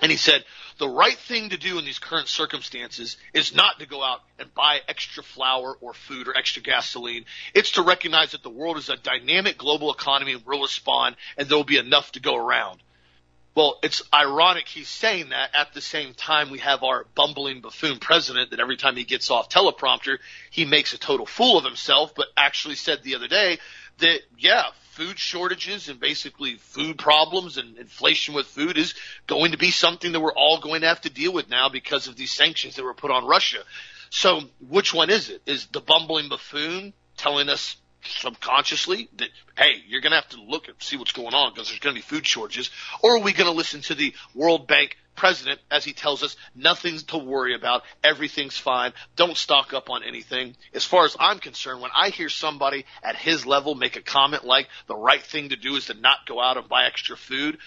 And 0.00 0.10
he 0.10 0.16
said, 0.16 0.44
the 0.78 0.88
right 0.88 1.18
thing 1.18 1.50
to 1.50 1.58
do 1.58 1.78
in 1.78 1.84
these 1.84 1.98
current 1.98 2.26
circumstances 2.26 3.18
is 3.34 3.54
not 3.54 3.78
to 3.78 3.86
go 3.86 4.02
out 4.02 4.22
and 4.38 4.52
buy 4.54 4.80
extra 4.88 5.22
flour 5.22 5.76
or 5.80 5.92
food 5.92 6.28
or 6.28 6.36
extra 6.36 6.62
gasoline. 6.62 7.26
It's 7.54 7.72
to 7.72 7.82
recognize 7.82 8.32
that 8.32 8.42
the 8.42 8.50
world 8.50 8.78
is 8.78 8.88
a 8.88 8.96
dynamic 8.96 9.58
global 9.58 9.92
economy 9.92 10.32
and 10.32 10.46
will 10.46 10.62
respond 10.62 11.16
and 11.36 11.48
there'll 11.48 11.62
be 11.62 11.76
enough 11.76 12.12
to 12.12 12.20
go 12.20 12.34
around. 12.34 12.82
Well, 13.54 13.78
it's 13.82 14.02
ironic 14.14 14.66
he's 14.66 14.88
saying 14.88 15.28
that 15.28 15.50
at 15.54 15.74
the 15.74 15.82
same 15.82 16.14
time 16.14 16.50
we 16.50 16.60
have 16.60 16.82
our 16.82 17.04
bumbling 17.14 17.60
buffoon 17.60 17.98
president 17.98 18.50
that 18.50 18.60
every 18.60 18.78
time 18.78 18.96
he 18.96 19.04
gets 19.04 19.30
off 19.30 19.50
teleprompter, 19.50 20.18
he 20.50 20.64
makes 20.64 20.94
a 20.94 20.98
total 20.98 21.26
fool 21.26 21.58
of 21.58 21.64
himself, 21.64 22.14
but 22.14 22.28
actually 22.36 22.76
said 22.76 23.02
the 23.02 23.14
other 23.14 23.28
day 23.28 23.58
that, 23.98 24.20
yeah, 24.38 24.64
food 24.92 25.18
shortages 25.18 25.90
and 25.90 26.00
basically 26.00 26.56
food 26.56 26.96
problems 26.96 27.58
and 27.58 27.76
inflation 27.76 28.34
with 28.34 28.46
food 28.46 28.78
is 28.78 28.94
going 29.26 29.52
to 29.52 29.58
be 29.58 29.70
something 29.70 30.12
that 30.12 30.20
we're 30.20 30.34
all 30.34 30.58
going 30.60 30.80
to 30.80 30.88
have 30.88 31.00
to 31.02 31.10
deal 31.10 31.32
with 31.32 31.50
now 31.50 31.68
because 31.68 32.08
of 32.08 32.16
these 32.16 32.32
sanctions 32.32 32.76
that 32.76 32.84
were 32.84 32.94
put 32.94 33.10
on 33.10 33.26
Russia. 33.26 33.62
So 34.08 34.42
which 34.66 34.94
one 34.94 35.10
is 35.10 35.28
it? 35.28 35.42
Is 35.46 35.66
the 35.66 35.80
bumbling 35.80 36.28
buffoon 36.28 36.94
telling 37.16 37.48
us 37.48 37.76
subconsciously 38.04 39.08
that 39.16 39.28
hey, 39.56 39.82
you're 39.86 40.00
going 40.00 40.12
to 40.12 40.16
have 40.16 40.28
to 40.30 40.42
look 40.42 40.68
and 40.68 40.76
see 40.80 40.96
what's 40.96 41.12
going 41.12 41.34
on 41.34 41.52
because 41.52 41.68
there's 41.68 41.80
going 41.80 41.94
to 41.94 41.98
be 41.98 42.02
food 42.02 42.26
shortages, 42.26 42.70
or 43.02 43.16
are 43.16 43.20
we 43.20 43.32
going 43.32 43.50
to 43.50 43.56
listen 43.56 43.80
to 43.82 43.94
the 43.94 44.14
World 44.34 44.66
Bank 44.66 44.96
president 45.14 45.60
as 45.70 45.84
he 45.84 45.92
tells 45.92 46.22
us 46.22 46.36
nothing 46.54 46.98
to 46.98 47.18
worry 47.18 47.54
about, 47.54 47.82
everything's 48.02 48.56
fine, 48.56 48.92
don't 49.16 49.36
stock 49.36 49.74
up 49.74 49.90
on 49.90 50.02
anything. 50.02 50.56
As 50.74 50.84
far 50.84 51.04
as 51.04 51.16
I'm 51.20 51.38
concerned, 51.38 51.80
when 51.80 51.90
I 51.94 52.08
hear 52.08 52.28
somebody 52.28 52.86
at 53.02 53.16
his 53.16 53.44
level 53.46 53.74
make 53.74 53.96
a 53.96 54.02
comment 54.02 54.44
like 54.44 54.68
the 54.86 54.96
right 54.96 55.22
thing 55.22 55.50
to 55.50 55.56
do 55.56 55.76
is 55.76 55.86
to 55.86 55.94
not 55.94 56.26
go 56.26 56.40
out 56.40 56.56
and 56.56 56.68
buy 56.68 56.86
extra 56.86 57.16
food, 57.16 57.58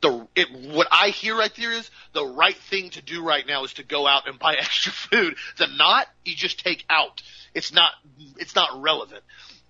the 0.00 0.26
it, 0.34 0.48
what 0.50 0.88
I 0.90 1.08
hear 1.08 1.36
right 1.36 1.54
there 1.56 1.72
is 1.72 1.88
the 2.12 2.24
right 2.24 2.56
thing 2.56 2.90
to 2.90 3.02
do 3.02 3.24
right 3.24 3.46
now 3.46 3.64
is 3.64 3.74
to 3.74 3.84
go 3.84 4.06
out 4.06 4.28
and 4.28 4.38
buy 4.38 4.54
extra 4.58 4.92
food. 4.92 5.36
The 5.58 5.68
not 5.68 6.08
you 6.24 6.34
just 6.34 6.62
take 6.64 6.84
out. 6.90 7.22
It's 7.54 7.72
not 7.72 7.92
it's 8.36 8.56
not 8.56 8.82
relevant 8.82 9.22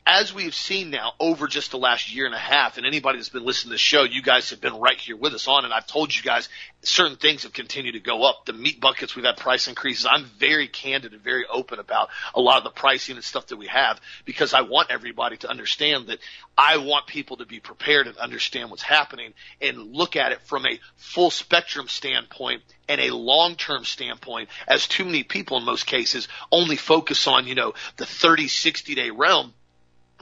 as 0.04 0.34
we've 0.34 0.54
seen 0.54 0.90
now 0.90 1.12
over 1.20 1.46
just 1.46 1.70
the 1.70 1.78
last 1.78 2.12
year 2.12 2.26
and 2.26 2.34
a 2.34 2.38
half, 2.38 2.76
and 2.76 2.84
anybody 2.84 3.18
that's 3.18 3.28
been 3.28 3.44
listening 3.44 3.70
to 3.70 3.74
the 3.74 3.78
show, 3.78 4.02
you 4.02 4.20
guys 4.20 4.50
have 4.50 4.60
been 4.60 4.80
right 4.80 4.98
here 4.98 5.16
with 5.16 5.32
us 5.32 5.46
on, 5.46 5.64
and 5.64 5.72
I've 5.72 5.86
told 5.86 6.14
you 6.14 6.22
guys 6.22 6.48
certain 6.82 7.16
things 7.16 7.44
have 7.44 7.52
continued 7.52 7.92
to 7.92 8.00
go 8.00 8.24
up. 8.24 8.44
The 8.44 8.52
meat 8.52 8.80
buckets, 8.80 9.14
we've 9.14 9.24
had 9.24 9.36
price 9.36 9.68
increases. 9.68 10.04
I'm 10.10 10.24
very 10.24 10.66
candid 10.66 11.12
and 11.12 11.22
very 11.22 11.44
open 11.46 11.78
about 11.78 12.08
a 12.34 12.40
lot 12.40 12.58
of 12.58 12.64
the 12.64 12.70
pricing 12.70 13.14
and 13.14 13.24
stuff 13.24 13.46
that 13.48 13.56
we 13.56 13.68
have 13.68 14.00
because 14.24 14.54
I 14.54 14.62
want 14.62 14.90
everybody 14.90 15.36
to 15.38 15.48
understand 15.48 16.08
that 16.08 16.18
I 16.58 16.78
want 16.78 17.06
people 17.06 17.36
to 17.36 17.46
be 17.46 17.60
prepared 17.60 18.08
and 18.08 18.16
understand 18.16 18.70
what's 18.70 18.82
happening 18.82 19.34
and 19.60 19.94
look 19.94 20.16
at 20.16 20.32
it 20.32 20.40
from 20.42 20.66
a 20.66 20.80
full 20.96 21.30
spectrum 21.30 21.86
standpoint 21.86 22.62
and 22.88 23.00
a 23.00 23.14
long-term 23.14 23.84
standpoint 23.84 24.48
as 24.66 24.88
too 24.88 25.04
many 25.04 25.22
people 25.22 25.58
in 25.58 25.64
most 25.64 25.86
cases 25.86 26.26
only 26.50 26.74
focus 26.74 27.28
on, 27.28 27.46
you 27.46 27.54
know, 27.54 27.74
the 27.98 28.06
30, 28.06 28.48
60 28.48 28.96
day 28.96 29.10
realm 29.10 29.54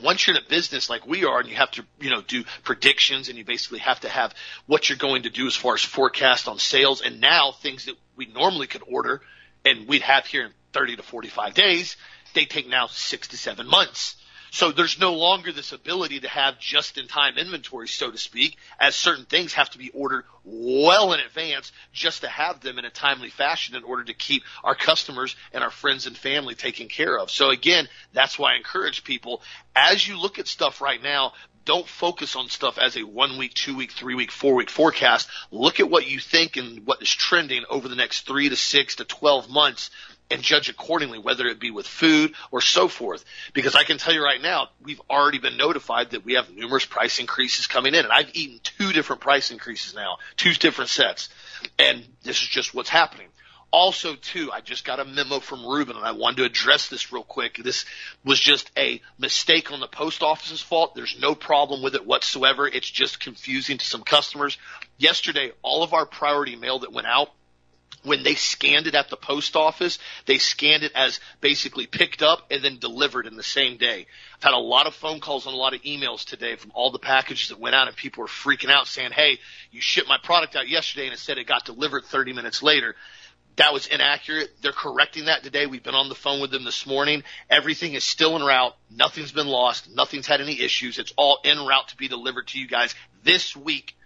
once 0.02 0.26
you're 0.26 0.36
in 0.36 0.42
a 0.42 0.48
business 0.48 0.90
like 0.90 1.06
we 1.06 1.24
are 1.24 1.40
and 1.40 1.48
you 1.48 1.56
have 1.56 1.70
to, 1.72 1.84
you 2.00 2.10
know, 2.10 2.22
do 2.22 2.44
predictions 2.64 3.28
and 3.28 3.38
you 3.38 3.44
basically 3.44 3.78
have 3.80 4.00
to 4.00 4.08
have 4.08 4.34
what 4.66 4.88
you're 4.88 4.98
going 4.98 5.22
to 5.22 5.30
do 5.30 5.46
as 5.46 5.56
far 5.56 5.74
as 5.74 5.82
forecast 5.82 6.48
on 6.48 6.58
sales 6.58 7.00
and 7.00 7.20
now 7.20 7.52
things 7.52 7.86
that 7.86 7.94
we 8.16 8.26
normally 8.26 8.66
could 8.66 8.82
order 8.86 9.20
and 9.64 9.88
we'd 9.88 10.02
have 10.02 10.26
here 10.26 10.44
in 10.46 10.52
30 10.72 10.96
to 10.96 11.02
45 11.02 11.54
days, 11.54 11.96
they 12.34 12.44
take 12.44 12.68
now 12.68 12.86
six 12.86 13.28
to 13.28 13.36
seven 13.36 13.66
months. 13.66 14.16
So 14.50 14.72
there's 14.72 14.98
no 14.98 15.14
longer 15.14 15.52
this 15.52 15.72
ability 15.72 16.20
to 16.20 16.28
have 16.28 16.58
just 16.58 16.98
in 16.98 17.06
time 17.06 17.38
inventory, 17.38 17.88
so 17.88 18.10
to 18.10 18.18
speak, 18.18 18.56
as 18.78 18.96
certain 18.96 19.24
things 19.24 19.54
have 19.54 19.70
to 19.70 19.78
be 19.78 19.90
ordered 19.90 20.24
well 20.44 21.12
in 21.12 21.20
advance 21.20 21.72
just 21.92 22.22
to 22.22 22.28
have 22.28 22.60
them 22.60 22.78
in 22.78 22.84
a 22.84 22.90
timely 22.90 23.30
fashion 23.30 23.76
in 23.76 23.84
order 23.84 24.04
to 24.04 24.14
keep 24.14 24.42
our 24.64 24.74
customers 24.74 25.36
and 25.52 25.62
our 25.62 25.70
friends 25.70 26.06
and 26.06 26.16
family 26.16 26.54
taken 26.54 26.88
care 26.88 27.18
of. 27.18 27.30
So 27.30 27.50
again, 27.50 27.88
that's 28.12 28.38
why 28.38 28.54
I 28.54 28.56
encourage 28.56 29.04
people 29.04 29.42
as 29.76 30.06
you 30.06 30.18
look 30.18 30.38
at 30.38 30.48
stuff 30.48 30.80
right 30.80 31.02
now, 31.02 31.32
don't 31.64 31.86
focus 31.86 32.36
on 32.36 32.48
stuff 32.48 32.78
as 32.78 32.96
a 32.96 33.02
one 33.02 33.38
week, 33.38 33.54
two 33.54 33.76
week, 33.76 33.92
three 33.92 34.14
week, 34.14 34.32
four 34.32 34.54
week 34.54 34.70
forecast. 34.70 35.28
Look 35.50 35.78
at 35.78 35.90
what 35.90 36.08
you 36.08 36.18
think 36.18 36.56
and 36.56 36.86
what 36.86 37.02
is 37.02 37.10
trending 37.10 37.64
over 37.68 37.86
the 37.86 37.96
next 37.96 38.26
three 38.26 38.48
to 38.48 38.56
six 38.56 38.96
to 38.96 39.04
12 39.04 39.48
months 39.48 39.90
and 40.30 40.42
judge 40.42 40.68
accordingly, 40.68 41.18
whether 41.18 41.46
it 41.46 41.58
be 41.58 41.70
with 41.70 41.86
food 41.86 42.34
or 42.50 42.60
so 42.60 42.88
forth. 42.88 43.24
Because 43.52 43.74
I 43.74 43.84
can 43.84 43.98
tell 43.98 44.14
you 44.14 44.22
right 44.22 44.40
now, 44.40 44.68
we've 44.82 45.00
already 45.10 45.38
been 45.38 45.56
notified 45.56 46.10
that 46.10 46.24
we 46.24 46.34
have 46.34 46.50
numerous 46.50 46.84
price 46.84 47.18
increases 47.18 47.66
coming 47.66 47.94
in, 47.94 48.04
and 48.04 48.12
I've 48.12 48.34
eaten 48.34 48.60
two 48.62 48.92
different 48.92 49.22
price 49.22 49.50
increases 49.50 49.94
now, 49.94 50.18
two 50.36 50.52
different 50.52 50.90
sets, 50.90 51.28
and 51.78 52.04
this 52.22 52.42
is 52.42 52.48
just 52.48 52.74
what's 52.74 52.88
happening. 52.88 53.26
Also, 53.72 54.16
too, 54.16 54.50
I 54.52 54.60
just 54.62 54.84
got 54.84 54.98
a 54.98 55.04
memo 55.04 55.38
from 55.38 55.64
Ruben, 55.64 55.96
and 55.96 56.04
I 56.04 56.10
wanted 56.10 56.38
to 56.38 56.44
address 56.44 56.88
this 56.88 57.12
real 57.12 57.22
quick. 57.22 57.60
This 57.62 57.84
was 58.24 58.40
just 58.40 58.68
a 58.76 59.00
mistake 59.16 59.70
on 59.70 59.78
the 59.78 59.86
post 59.86 60.24
office's 60.24 60.60
fault. 60.60 60.96
There's 60.96 61.16
no 61.20 61.36
problem 61.36 61.80
with 61.80 61.94
it 61.94 62.04
whatsoever. 62.04 62.66
It's 62.66 62.90
just 62.90 63.20
confusing 63.20 63.78
to 63.78 63.84
some 63.84 64.02
customers. 64.02 64.58
Yesterday, 64.98 65.52
all 65.62 65.84
of 65.84 65.94
our 65.94 66.04
priority 66.04 66.56
mail 66.56 66.80
that 66.80 66.92
went 66.92 67.06
out 67.06 67.30
when 68.02 68.22
they 68.22 68.34
scanned 68.34 68.86
it 68.86 68.94
at 68.94 69.10
the 69.10 69.16
post 69.16 69.56
office, 69.56 69.98
they 70.26 70.38
scanned 70.38 70.82
it 70.82 70.92
as 70.94 71.20
basically 71.40 71.86
picked 71.86 72.22
up 72.22 72.46
and 72.50 72.62
then 72.62 72.78
delivered 72.78 73.26
in 73.26 73.36
the 73.36 73.42
same 73.42 73.76
day. 73.76 74.06
I've 74.36 74.42
had 74.42 74.54
a 74.54 74.58
lot 74.58 74.86
of 74.86 74.94
phone 74.94 75.20
calls 75.20 75.46
and 75.46 75.54
a 75.54 75.58
lot 75.58 75.74
of 75.74 75.82
emails 75.82 76.24
today 76.24 76.56
from 76.56 76.72
all 76.74 76.90
the 76.90 76.98
packages 76.98 77.48
that 77.48 77.60
went 77.60 77.74
out 77.74 77.88
and 77.88 77.96
people 77.96 78.22
were 78.22 78.28
freaking 78.28 78.70
out 78.70 78.86
saying, 78.86 79.12
Hey, 79.12 79.38
you 79.70 79.80
shipped 79.80 80.08
my 80.08 80.18
product 80.22 80.56
out 80.56 80.68
yesterday 80.68 81.06
and 81.06 81.14
it 81.14 81.18
said 81.18 81.38
it 81.38 81.46
got 81.46 81.64
delivered 81.64 82.04
30 82.04 82.32
minutes 82.32 82.62
later. 82.62 82.96
That 83.56 83.74
was 83.74 83.86
inaccurate. 83.86 84.48
They're 84.62 84.72
correcting 84.72 85.26
that 85.26 85.42
today. 85.42 85.66
We've 85.66 85.82
been 85.82 85.94
on 85.94 86.08
the 86.08 86.14
phone 86.14 86.40
with 86.40 86.50
them 86.50 86.64
this 86.64 86.86
morning. 86.86 87.24
Everything 87.50 87.92
is 87.92 88.04
still 88.04 88.36
en 88.36 88.42
route. 88.42 88.74
Nothing's 88.90 89.32
been 89.32 89.48
lost. 89.48 89.90
Nothing's 89.94 90.26
had 90.26 90.40
any 90.40 90.58
issues. 90.58 90.98
It's 90.98 91.12
all 91.16 91.40
en 91.44 91.66
route 91.66 91.88
to 91.88 91.96
be 91.96 92.08
delivered 92.08 92.48
to 92.48 92.58
you 92.58 92.66
guys 92.66 92.94
this 93.22 93.54
week 93.54 93.96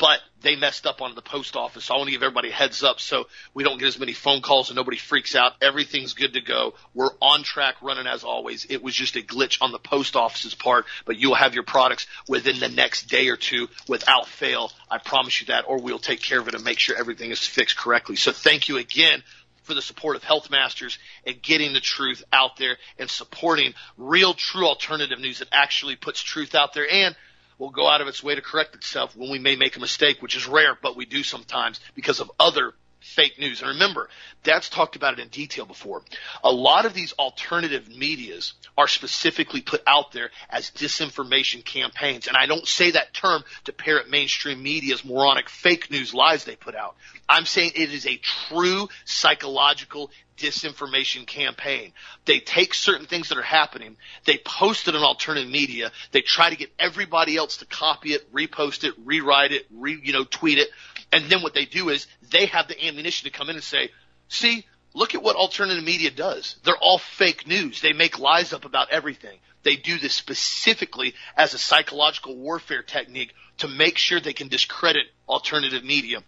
but 0.00 0.18
they 0.40 0.56
messed 0.56 0.86
up 0.86 1.02
on 1.02 1.14
the 1.14 1.20
post 1.20 1.56
office. 1.56 1.84
So 1.84 1.94
I 1.94 1.98
want 1.98 2.08
to 2.08 2.12
give 2.12 2.22
everybody 2.22 2.48
a 2.48 2.52
heads 2.52 2.82
up 2.82 3.00
so 3.00 3.26
we 3.52 3.62
don't 3.62 3.78
get 3.78 3.86
as 3.86 3.98
many 3.98 4.14
phone 4.14 4.40
calls 4.40 4.70
and 4.70 4.76
nobody 4.76 4.96
freaks 4.96 5.36
out. 5.36 5.52
Everything's 5.60 6.14
good 6.14 6.32
to 6.32 6.40
go. 6.40 6.72
We're 6.94 7.10
on 7.20 7.42
track 7.42 7.76
running 7.82 8.06
as 8.06 8.24
always. 8.24 8.66
It 8.70 8.82
was 8.82 8.94
just 8.94 9.16
a 9.16 9.20
glitch 9.20 9.58
on 9.60 9.72
the 9.72 9.78
post 9.78 10.16
office's 10.16 10.54
part, 10.54 10.86
but 11.04 11.18
you'll 11.18 11.34
have 11.34 11.52
your 11.52 11.64
products 11.64 12.06
within 12.26 12.58
the 12.58 12.70
next 12.70 13.08
day 13.08 13.28
or 13.28 13.36
two 13.36 13.68
without 13.86 14.26
fail. 14.26 14.72
I 14.90 14.96
promise 14.96 15.38
you 15.42 15.48
that, 15.48 15.66
or 15.68 15.78
we'll 15.78 15.98
take 15.98 16.22
care 16.22 16.40
of 16.40 16.48
it 16.48 16.54
and 16.54 16.64
make 16.64 16.78
sure 16.78 16.96
everything 16.96 17.30
is 17.30 17.46
fixed 17.46 17.76
correctly. 17.76 18.16
So 18.16 18.32
thank 18.32 18.70
you 18.70 18.78
again 18.78 19.22
for 19.64 19.74
the 19.74 19.82
support 19.82 20.16
of 20.16 20.24
Health 20.24 20.50
Masters 20.50 20.98
and 21.26 21.42
getting 21.42 21.74
the 21.74 21.80
truth 21.80 22.24
out 22.32 22.56
there 22.56 22.78
and 22.98 23.10
supporting 23.10 23.74
real, 23.98 24.32
true 24.32 24.66
alternative 24.66 25.20
news 25.20 25.40
that 25.40 25.48
actually 25.52 25.96
puts 25.96 26.22
truth 26.22 26.54
out 26.54 26.72
there 26.72 26.90
and 26.90 27.14
will 27.60 27.70
go 27.70 27.86
out 27.86 28.00
of 28.00 28.08
its 28.08 28.24
way 28.24 28.34
to 28.34 28.40
correct 28.40 28.74
itself 28.74 29.14
when 29.14 29.30
we 29.30 29.38
may 29.38 29.54
make 29.54 29.76
a 29.76 29.80
mistake, 29.80 30.20
which 30.22 30.34
is 30.34 30.48
rare, 30.48 30.76
but 30.82 30.96
we 30.96 31.04
do 31.04 31.22
sometimes 31.22 31.78
because 31.94 32.18
of 32.18 32.30
other 32.40 32.72
fake 33.00 33.38
news. 33.38 33.60
And 33.60 33.68
remember, 33.70 34.08
Dad's 34.42 34.68
talked 34.68 34.96
about 34.96 35.18
it 35.18 35.22
in 35.22 35.28
detail 35.28 35.66
before. 35.66 36.02
A 36.42 36.50
lot 36.50 36.86
of 36.86 36.94
these 36.94 37.12
alternative 37.12 37.88
medias 37.88 38.54
are 38.76 38.88
specifically 38.88 39.60
put 39.60 39.82
out 39.86 40.12
there 40.12 40.30
as 40.48 40.70
disinformation 40.70 41.64
campaigns. 41.64 42.28
And 42.28 42.36
I 42.36 42.46
don't 42.46 42.66
say 42.66 42.92
that 42.92 43.12
term 43.12 43.44
to 43.64 43.72
parrot 43.72 44.08
mainstream 44.08 44.62
media's 44.62 45.04
moronic 45.04 45.48
fake 45.48 45.90
news 45.90 46.14
lies 46.14 46.44
they 46.44 46.56
put 46.56 46.74
out. 46.74 46.96
I'm 47.28 47.46
saying 47.46 47.72
it 47.74 47.92
is 47.92 48.06
a 48.06 48.20
true 48.48 48.88
psychological 49.04 50.10
disinformation 50.40 51.26
campaign. 51.26 51.92
They 52.24 52.40
take 52.40 52.74
certain 52.74 53.06
things 53.06 53.28
that 53.28 53.38
are 53.38 53.42
happening, 53.42 53.96
they 54.24 54.38
post 54.38 54.88
it 54.88 54.94
on 54.94 55.02
alternative 55.02 55.50
media, 55.50 55.92
they 56.12 56.22
try 56.22 56.50
to 56.50 56.56
get 56.56 56.72
everybody 56.78 57.36
else 57.36 57.58
to 57.58 57.66
copy 57.66 58.10
it, 58.14 58.32
repost 58.32 58.84
it, 58.84 58.94
rewrite 59.04 59.52
it, 59.52 59.66
re, 59.70 60.00
you 60.02 60.12
know, 60.12 60.24
tweet 60.24 60.58
it, 60.58 60.70
and 61.12 61.26
then 61.26 61.42
what 61.42 61.54
they 61.54 61.64
do 61.64 61.88
is 61.88 62.06
they 62.30 62.46
have 62.46 62.68
the 62.68 62.86
ammunition 62.86 63.30
to 63.30 63.36
come 63.36 63.50
in 63.50 63.56
and 63.56 63.64
say, 63.64 63.90
see, 64.28 64.64
look 64.94 65.14
at 65.14 65.22
what 65.22 65.36
alternative 65.36 65.84
media 65.84 66.10
does. 66.10 66.56
They're 66.64 66.76
all 66.76 66.98
fake 66.98 67.46
news. 67.46 67.80
They 67.80 67.92
make 67.92 68.18
lies 68.18 68.52
up 68.52 68.64
about 68.64 68.90
everything. 68.90 69.38
They 69.62 69.76
do 69.76 69.98
this 69.98 70.14
specifically 70.14 71.14
as 71.36 71.52
a 71.52 71.58
psychological 71.58 72.36
warfare 72.36 72.82
technique 72.82 73.34
to 73.58 73.68
make 73.68 73.98
sure 73.98 74.20
they 74.20 74.32
can 74.32 74.48
discredit 74.48 75.06
alternative 75.28 75.84
media. 75.84 76.22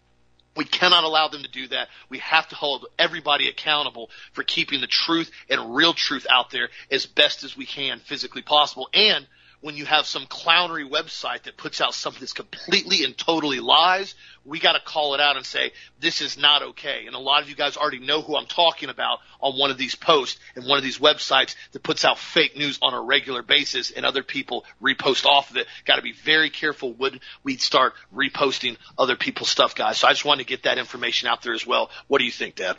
We 0.54 0.64
cannot 0.64 1.04
allow 1.04 1.28
them 1.28 1.42
to 1.42 1.50
do 1.50 1.68
that. 1.68 1.88
We 2.08 2.18
have 2.18 2.48
to 2.48 2.54
hold 2.54 2.86
everybody 2.98 3.48
accountable 3.48 4.10
for 4.32 4.42
keeping 4.42 4.80
the 4.80 4.86
truth 4.86 5.30
and 5.48 5.74
real 5.74 5.94
truth 5.94 6.26
out 6.28 6.50
there 6.50 6.68
as 6.90 7.06
best 7.06 7.42
as 7.42 7.56
we 7.56 7.64
can 7.64 8.00
physically 8.00 8.42
possible. 8.42 8.88
And 8.92 9.26
when 9.62 9.76
you 9.76 9.86
have 9.86 10.06
some 10.06 10.26
clownery 10.26 10.88
website 10.88 11.44
that 11.44 11.56
puts 11.56 11.80
out 11.80 11.94
something 11.94 12.20
that's 12.20 12.32
completely 12.32 13.04
and 13.04 13.16
totally 13.16 13.60
lies, 13.60 14.14
we 14.44 14.58
got 14.58 14.72
to 14.72 14.80
call 14.80 15.14
it 15.14 15.20
out 15.20 15.36
and 15.36 15.46
say 15.46 15.72
this 16.00 16.20
is 16.20 16.36
not 16.36 16.62
okay. 16.62 17.04
And 17.06 17.14
a 17.14 17.18
lot 17.18 17.42
of 17.42 17.48
you 17.48 17.54
guys 17.54 17.76
already 17.76 17.98
know 17.98 18.22
who 18.22 18.36
I'm 18.36 18.46
talking 18.46 18.88
about 18.88 19.20
on 19.40 19.58
one 19.58 19.70
of 19.70 19.78
these 19.78 19.94
posts 19.94 20.38
and 20.56 20.66
one 20.66 20.78
of 20.78 20.84
these 20.84 20.98
websites 20.98 21.54
that 21.72 21.82
puts 21.82 22.04
out 22.04 22.18
fake 22.18 22.56
news 22.56 22.78
on 22.82 22.94
a 22.94 23.00
regular 23.00 23.42
basis, 23.42 23.90
and 23.90 24.04
other 24.04 24.22
people 24.22 24.64
repost 24.82 25.26
off 25.26 25.50
of 25.50 25.56
it. 25.56 25.66
Got 25.84 25.96
to 25.96 26.02
be 26.02 26.12
very 26.12 26.50
careful 26.50 26.92
when 26.92 27.20
we 27.42 27.56
start 27.56 27.94
reposting 28.14 28.76
other 28.98 29.16
people's 29.16 29.48
stuff, 29.48 29.74
guys. 29.74 29.98
So 29.98 30.08
I 30.08 30.12
just 30.12 30.24
wanted 30.24 30.44
to 30.44 30.48
get 30.48 30.64
that 30.64 30.78
information 30.78 31.28
out 31.28 31.42
there 31.42 31.54
as 31.54 31.66
well. 31.66 31.90
What 32.08 32.18
do 32.18 32.24
you 32.24 32.32
think, 32.32 32.56
Dad? 32.56 32.76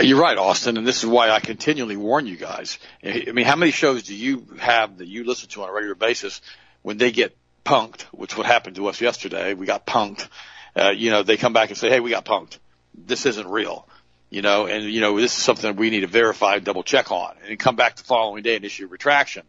You're 0.00 0.20
right, 0.20 0.38
Austin, 0.38 0.76
and 0.76 0.86
this 0.86 1.02
is 1.02 1.06
why 1.06 1.30
I 1.30 1.40
continually 1.40 1.96
warn 1.96 2.26
you 2.26 2.36
guys. 2.36 2.78
I 3.04 3.32
mean, 3.32 3.46
how 3.46 3.56
many 3.56 3.72
shows 3.72 4.04
do 4.04 4.14
you 4.14 4.46
have 4.58 4.98
that 4.98 5.08
you 5.08 5.24
listen 5.24 5.48
to 5.50 5.62
on 5.62 5.68
a 5.68 5.72
regular 5.72 5.94
basis 5.94 6.40
when 6.82 6.98
they 6.98 7.12
get 7.12 7.36
punked, 7.64 8.02
which 8.12 8.36
what 8.36 8.46
happened 8.46 8.76
to 8.76 8.86
us 8.86 9.00
yesterday? 9.00 9.54
We 9.54 9.66
got 9.66 9.86
punked 9.86 10.28
uh, 10.76 10.90
you 10.90 11.10
know, 11.10 11.22
they 11.22 11.36
come 11.36 11.52
back 11.52 11.70
and 11.70 11.78
say, 11.78 11.88
hey, 11.88 12.00
we 12.00 12.10
got 12.10 12.24
punked. 12.24 12.58
This 12.94 13.26
isn't 13.26 13.48
real. 13.48 13.88
You 14.28 14.42
know, 14.42 14.66
and 14.66 14.84
you 14.84 15.00
know, 15.00 15.18
this 15.20 15.36
is 15.36 15.42
something 15.42 15.76
we 15.76 15.90
need 15.90 16.00
to 16.00 16.08
verify 16.08 16.58
double 16.58 16.82
check 16.82 17.12
on 17.12 17.36
and 17.46 17.58
come 17.58 17.76
back 17.76 17.96
the 17.96 18.02
following 18.02 18.42
day 18.42 18.56
and 18.56 18.64
issue 18.64 18.84
a 18.84 18.88
retraction. 18.88 19.44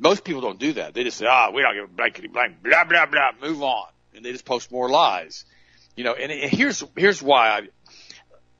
Most 0.00 0.24
people 0.24 0.40
don't 0.40 0.58
do 0.58 0.74
that. 0.74 0.94
They 0.94 1.02
just 1.04 1.18
say, 1.18 1.26
ah, 1.28 1.50
we 1.52 1.62
don't 1.62 1.74
give 1.74 1.84
a 1.84 1.88
blankety 1.88 2.28
blank, 2.28 2.62
blah, 2.62 2.84
blah, 2.84 3.06
blah, 3.06 3.32
move 3.42 3.62
on. 3.62 3.86
And 4.14 4.24
they 4.24 4.32
just 4.32 4.44
post 4.44 4.70
more 4.70 4.88
lies. 4.88 5.44
You 5.96 6.04
know, 6.04 6.14
and, 6.14 6.30
and 6.30 6.50
here's, 6.50 6.84
here's 6.96 7.20
why 7.20 7.48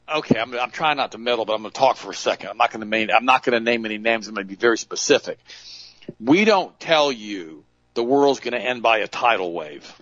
I, 0.08 0.16
okay, 0.18 0.40
I'm, 0.40 0.58
I'm 0.58 0.70
trying 0.70 0.96
not 0.96 1.12
to 1.12 1.18
meddle, 1.18 1.44
but 1.44 1.54
I'm 1.54 1.62
going 1.62 1.72
to 1.72 1.78
talk 1.78 1.96
for 1.96 2.10
a 2.10 2.14
second. 2.14 2.50
I'm 2.50 2.56
not 2.56 2.72
going 2.72 2.80
to 2.80 2.88
name, 2.88 3.10
I'm 3.14 3.24
not 3.24 3.44
going 3.44 3.58
to 3.58 3.64
name 3.64 3.84
any 3.84 3.98
names. 3.98 4.26
I'm 4.26 4.34
going 4.34 4.46
to 4.46 4.50
be 4.50 4.56
very 4.56 4.78
specific. 4.78 5.38
We 6.18 6.44
don't 6.44 6.78
tell 6.80 7.12
you 7.12 7.64
the 7.94 8.02
world's 8.02 8.40
going 8.40 8.54
to 8.54 8.60
end 8.60 8.82
by 8.82 8.98
a 8.98 9.08
tidal 9.08 9.52
wave. 9.52 9.92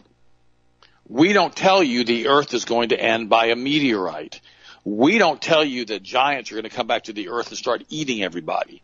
We 1.09 1.33
don't 1.33 1.55
tell 1.55 1.83
you 1.83 2.05
the 2.05 2.29
earth 2.29 2.53
is 2.55 2.65
going 2.65 2.89
to 2.91 3.01
end 3.01 3.29
by 3.29 3.47
a 3.47 3.57
meteorite. 3.57 4.41
We 4.85 5.19
don't 5.19 5.41
tell 5.41 5.65
you 5.65 5.85
that 5.87 6.03
giants 6.03 6.51
are 6.51 6.55
going 6.55 6.65
to 6.65 6.71
come 6.71 6.87
back 6.87 7.05
to 7.05 7.13
the 7.13 7.29
earth 7.29 7.49
and 7.49 7.57
start 7.57 7.85
eating 7.89 8.23
everybody. 8.23 8.83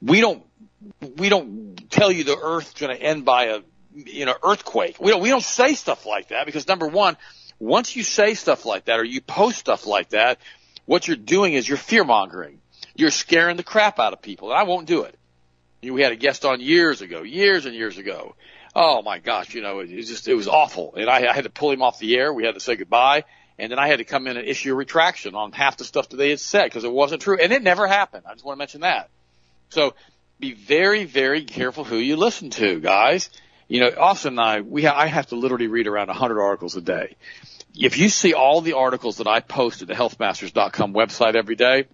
We 0.00 0.20
don't, 0.20 0.44
we 1.16 1.28
don't 1.28 1.90
tell 1.90 2.12
you 2.12 2.24
the 2.24 2.38
earth's 2.38 2.74
going 2.74 2.96
to 2.96 3.02
end 3.02 3.24
by 3.24 3.46
a, 3.46 3.60
you 3.94 4.24
know, 4.24 4.34
earthquake. 4.42 5.00
We 5.00 5.10
don't, 5.10 5.20
we 5.20 5.28
don't 5.28 5.42
say 5.42 5.74
stuff 5.74 6.06
like 6.06 6.28
that 6.28 6.46
because 6.46 6.68
number 6.68 6.86
one, 6.86 7.16
once 7.58 7.96
you 7.96 8.04
say 8.04 8.34
stuff 8.34 8.64
like 8.64 8.84
that 8.84 9.00
or 9.00 9.04
you 9.04 9.20
post 9.20 9.58
stuff 9.58 9.86
like 9.86 10.10
that, 10.10 10.38
what 10.86 11.06
you're 11.06 11.16
doing 11.16 11.54
is 11.54 11.68
you're 11.68 11.78
fear 11.78 12.04
mongering. 12.04 12.60
You're 12.94 13.10
scaring 13.10 13.56
the 13.56 13.64
crap 13.64 13.98
out 13.98 14.12
of 14.12 14.22
people. 14.22 14.50
And 14.50 14.58
I 14.58 14.62
won't 14.62 14.86
do 14.86 15.02
it. 15.02 15.16
We 15.82 16.02
had 16.02 16.12
a 16.12 16.16
guest 16.16 16.44
on 16.44 16.60
years 16.60 17.02
ago, 17.02 17.22
years 17.22 17.66
and 17.66 17.74
years 17.74 17.98
ago, 17.98 18.34
oh 18.78 19.02
my 19.02 19.18
gosh, 19.18 19.54
you 19.54 19.60
know, 19.60 19.80
it, 19.80 19.90
it 19.90 20.04
just, 20.04 20.28
it 20.28 20.34
was 20.34 20.46
awful. 20.46 20.94
And 20.96 21.10
I, 21.10 21.28
I 21.28 21.32
had 21.32 21.44
to 21.44 21.50
pull 21.50 21.72
him 21.72 21.82
off 21.82 21.98
the 21.98 22.16
air. 22.16 22.32
We 22.32 22.44
had 22.44 22.54
to 22.54 22.60
say 22.60 22.76
goodbye. 22.76 23.24
And 23.58 23.72
then 23.72 23.78
I 23.80 23.88
had 23.88 23.98
to 23.98 24.04
come 24.04 24.28
in 24.28 24.36
and 24.36 24.46
issue 24.46 24.72
a 24.72 24.76
retraction 24.76 25.34
on 25.34 25.50
half 25.50 25.76
the 25.76 25.84
stuff 25.84 26.10
that 26.10 26.16
they 26.16 26.30
had 26.30 26.38
said 26.38 26.64
because 26.66 26.84
it 26.84 26.92
wasn't 26.92 27.20
true. 27.20 27.36
And 27.36 27.52
it 27.52 27.62
never 27.64 27.88
happened. 27.88 28.22
I 28.26 28.34
just 28.34 28.44
want 28.44 28.56
to 28.56 28.58
mention 28.60 28.82
that. 28.82 29.10
So 29.70 29.94
be 30.38 30.52
very, 30.52 31.04
very 31.04 31.42
careful 31.42 31.82
who 31.82 31.96
you 31.96 32.14
listen 32.14 32.50
to, 32.50 32.78
guys. 32.78 33.30
You 33.66 33.80
know, 33.80 33.90
Austin 33.98 34.34
and 34.34 34.40
I, 34.40 34.60
we 34.60 34.84
ha- 34.84 34.96
I 34.96 35.06
have 35.06 35.26
to 35.26 35.34
literally 35.36 35.66
read 35.66 35.88
around 35.88 36.06
100 36.06 36.40
articles 36.40 36.76
a 36.76 36.80
day. 36.80 37.16
If 37.74 37.98
you 37.98 38.08
see 38.08 38.32
all 38.32 38.60
the 38.60 38.74
articles 38.74 39.16
that 39.16 39.26
I 39.26 39.40
post 39.40 39.82
at 39.82 39.88
the 39.88 39.94
healthmasters.com 39.94 40.94
website 40.94 41.34
every 41.34 41.56
day, 41.56 41.86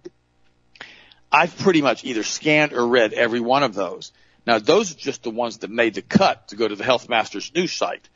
I've 1.31 1.57
pretty 1.57 1.81
much 1.81 2.05
either 2.05 2.21
scanned 2.21 2.73
or 2.73 2.87
read 2.87 3.13
every 3.13 3.39
one 3.39 3.63
of 3.63 3.73
those. 3.73 4.11
Now, 4.45 4.59
those 4.59 4.91
are 4.91 4.95
just 4.95 5.23
the 5.23 5.31
ones 5.31 5.59
that 5.59 5.71
made 5.71 5.95
the 5.95 6.01
cut 6.01 6.49
to 6.49 6.55
go 6.55 6.67
to 6.67 6.75
the 6.75 6.83
Health 6.83 7.09
Masters 7.09 7.51
news 7.55 7.73
site. 7.73 8.07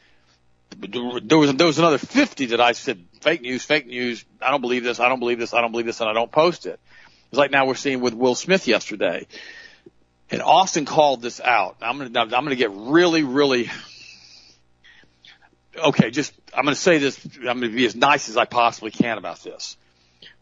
There 0.78 1.02
was, 1.38 1.54
there 1.54 1.68
was 1.68 1.80
another 1.80 1.98
50 1.98 2.48
that 2.48 2.62
I 2.62 2.74
said, 2.74 3.04
fake 3.22 3.42
news, 3.42 3.64
fake 3.64 3.88
news, 3.88 4.24
I 4.42 4.52
don't 4.52 4.62
believe 4.62 4.84
this, 4.84 5.00
I 5.00 5.10
don't 5.10 5.20
believe 5.20 5.40
this, 5.40 5.54
I 5.54 5.62
don't 5.62 5.72
believe 5.72 5.88
this, 5.88 6.00
and 6.00 6.10
I 6.10 6.14
don't 6.14 6.32
post 6.32 6.68
it. 6.68 6.80
It's 7.30 7.38
like 7.38 7.52
now 7.52 7.66
we're 7.66 7.76
seeing 7.76 8.02
with 8.02 8.14
Will 8.14 8.36
Smith 8.36 8.68
yesterday. 8.68 9.26
And 10.30 10.44
Austin 10.44 10.86
called 10.86 11.24
this 11.24 11.42
out. 11.42 11.78
I'm 11.82 11.98
gonna, 11.98 12.20
I'm 12.20 12.30
gonna 12.30 12.56
get 12.56 12.72
really, 12.72 13.24
really, 13.24 13.72
okay, 15.76 16.12
just, 16.12 16.34
I'm 16.54 16.66
gonna 16.66 16.76
say 16.76 17.00
this, 17.00 17.20
I'm 17.38 17.60
gonna 17.60 17.70
be 17.70 17.88
as 17.88 17.96
nice 17.96 18.30
as 18.30 18.38
I 18.38 18.46
possibly 18.46 18.92
can 18.92 19.18
about 19.18 19.42
this. 19.44 19.76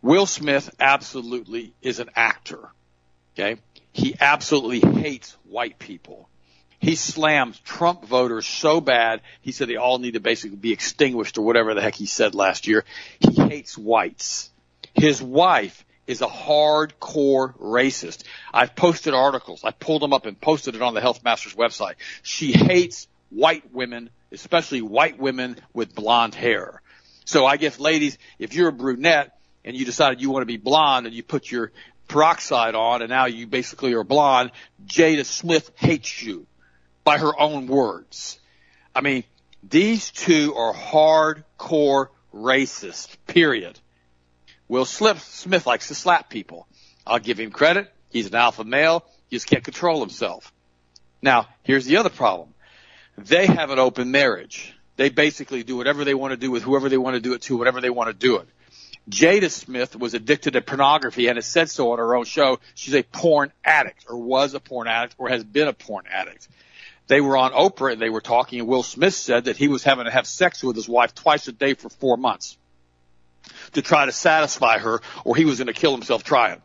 Will 0.02 0.26
Smith 0.26 0.70
absolutely 0.80 1.74
is 1.82 2.00
an 2.00 2.10
actor. 2.16 2.70
Okay. 3.34 3.62
He 3.94 4.16
absolutely 4.20 4.80
hates 5.02 5.36
white 5.46 5.80
people. 5.80 6.30
He 6.80 6.96
slams 6.96 7.60
Trump 7.60 8.06
voters 8.06 8.46
so 8.46 8.82
bad, 8.82 9.22
he 9.42 9.52
said 9.52 9.68
they 9.68 9.78
all 9.78 9.98
need 9.98 10.14
to 10.14 10.20
basically 10.20 10.58
be 10.58 10.72
extinguished 10.72 11.38
or 11.38 11.42
whatever 11.42 11.74
the 11.74 11.82
heck 11.82 11.96
he 11.96 12.06
said 12.06 12.36
last 12.36 12.68
year. 12.68 12.86
He 13.20 13.42
hates 13.42 13.78
whites. 13.78 14.52
His 14.94 15.22
wife 15.22 15.84
is 16.06 16.22
a 16.22 16.28
hardcore 16.28 17.58
racist. 17.58 18.24
I've 18.54 18.76
posted 18.76 19.14
articles. 19.14 19.64
I 19.64 19.72
pulled 19.72 20.02
them 20.02 20.14
up 20.14 20.26
and 20.26 20.40
posted 20.40 20.76
it 20.76 20.82
on 20.82 20.94
the 20.94 21.02
Health 21.02 21.24
Masters 21.24 21.56
website. 21.56 21.96
She 22.22 22.54
hates 22.54 23.08
white 23.30 23.74
women, 23.74 24.10
especially 24.32 24.82
white 24.82 25.20
women 25.20 25.58
with 25.74 25.94
blonde 25.94 26.36
hair. 26.36 26.82
So 27.26 27.46
I 27.46 27.58
guess 27.58 27.80
ladies, 27.80 28.18
if 28.40 28.54
you're 28.54 28.70
a 28.70 28.74
brunette 28.74 29.38
and 29.66 29.76
you 29.76 29.84
decided 29.84 30.22
you 30.22 30.30
want 30.30 30.44
to 30.44 30.48
be 30.48 30.58
blonde 30.58 31.08
and 31.08 31.16
you 31.16 31.24
put 31.24 31.52
your 31.52 31.72
peroxide 32.08 32.76
on 32.76 33.02
and 33.02 33.10
now 33.10 33.26
you 33.26 33.48
basically 33.48 33.94
are 33.94 34.04
blonde, 34.04 34.52
Jada 34.86 35.26
Smith 35.26 35.72
hates 35.76 36.22
you 36.22 36.48
by 37.04 37.18
her 37.18 37.40
own 37.40 37.68
words. 37.68 38.40
I 38.96 39.02
mean, 39.02 39.24
these 39.64 40.12
two 40.12 40.56
are 40.56 40.74
hardcore 40.74 42.08
racist, 42.34 43.18
period. 43.28 43.80
Will 44.68 44.86
Smith 44.86 45.66
likes 45.66 45.88
to 45.88 45.96
slap 45.96 46.30
people. 46.30 46.68
I'll 47.06 47.20
give 47.20 47.40
him 47.40 47.52
credit. 47.52 47.92
He's 48.10 48.28
an 48.28 48.36
alpha 48.36 48.64
male. 48.64 49.06
He 49.30 49.36
just 49.36 49.48
can't 49.48 49.64
control 49.64 50.00
himself. 50.02 50.52
Now, 51.22 51.48
here's 51.64 51.86
the 51.86 51.98
other 51.98 52.10
problem. 52.10 52.54
They 53.18 53.48
have 53.48 53.72
an 53.72 53.80
open 53.80 54.12
marriage. 54.12 54.74
They 54.96 55.10
basically 55.10 55.64
do 55.64 55.78
whatever 55.78 56.04
they 56.04 56.14
want 56.14 56.32
to 56.32 56.38
do 56.38 56.52
with 56.52 56.64
whoever 56.64 56.90
they 56.90 56.98
want 56.98 57.16
to 57.16 57.22
do 57.22 57.34
it 57.34 57.42
to, 57.44 57.58
whatever 57.58 57.82
they 57.82 57.90
want 57.90 58.10
to 58.10 58.14
do 58.14 58.38
it. 58.38 58.48
Jada 59.10 59.50
Smith 59.50 59.96
was 59.96 60.14
addicted 60.14 60.52
to 60.52 60.62
pornography 60.62 61.28
and 61.28 61.38
has 61.38 61.46
said 61.46 61.70
so 61.70 61.92
on 61.92 62.00
her 62.00 62.16
own 62.16 62.26
show. 62.26 62.60
She's 62.76 62.94
a 62.94 63.04
porn 63.04 63.54
addict 63.64 64.06
or 64.10 64.18
was 64.18 64.54
a 64.54 64.60
porn 64.60 64.88
addict 64.88 65.16
or 65.18 65.30
has 65.30 65.44
been 65.44 65.68
a 65.68 65.74
porn 65.74 66.06
addict. 66.12 66.48
They 67.08 67.22
were 67.22 67.38
on 67.38 67.54
Oprah 67.54 67.94
and 67.94 68.02
they 68.02 68.10
were 68.10 68.22
talking 68.22 68.60
and 68.60 68.68
Will 68.68 68.84
Smith 68.84 69.14
said 69.14 69.46
that 69.46 69.56
he 69.56 69.70
was 69.70 69.84
having 69.84 70.06
to 70.06 70.12
have 70.12 70.28
sex 70.28 70.62
with 70.62 70.76
his 70.76 70.90
wife 70.90 71.16
twice 71.16 71.48
a 71.48 71.54
day 71.54 71.74
for 71.74 71.90
four 71.90 72.18
months 72.18 72.58
to 73.74 73.82
try 73.82 74.06
to 74.06 74.12
satisfy 74.12 74.78
her 74.78 75.00
or 75.24 75.38
he 75.38 75.46
was 75.46 75.58
going 75.60 75.68
to 75.68 75.74
kill 75.74 75.94
himself 75.94 76.26
trying. 76.26 76.62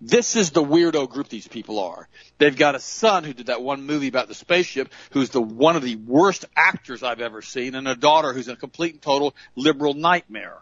This 0.00 0.36
is 0.36 0.52
the 0.52 0.62
weirdo 0.62 1.10
group 1.10 1.28
these 1.28 1.48
people 1.48 1.80
are. 1.80 2.08
They've 2.38 2.56
got 2.56 2.76
a 2.76 2.80
son 2.80 3.24
who 3.24 3.32
did 3.32 3.46
that 3.46 3.62
one 3.62 3.82
movie 3.82 4.06
about 4.06 4.28
the 4.28 4.34
spaceship, 4.34 4.92
who's 5.10 5.30
the 5.30 5.42
one 5.42 5.74
of 5.74 5.82
the 5.82 5.96
worst 5.96 6.44
actors 6.54 7.02
I've 7.02 7.20
ever 7.20 7.42
seen, 7.42 7.74
and 7.74 7.88
a 7.88 7.96
daughter 7.96 8.32
who's 8.32 8.46
a 8.46 8.54
complete 8.54 8.92
and 8.92 9.02
total 9.02 9.34
liberal 9.56 9.94
nightmare. 9.94 10.58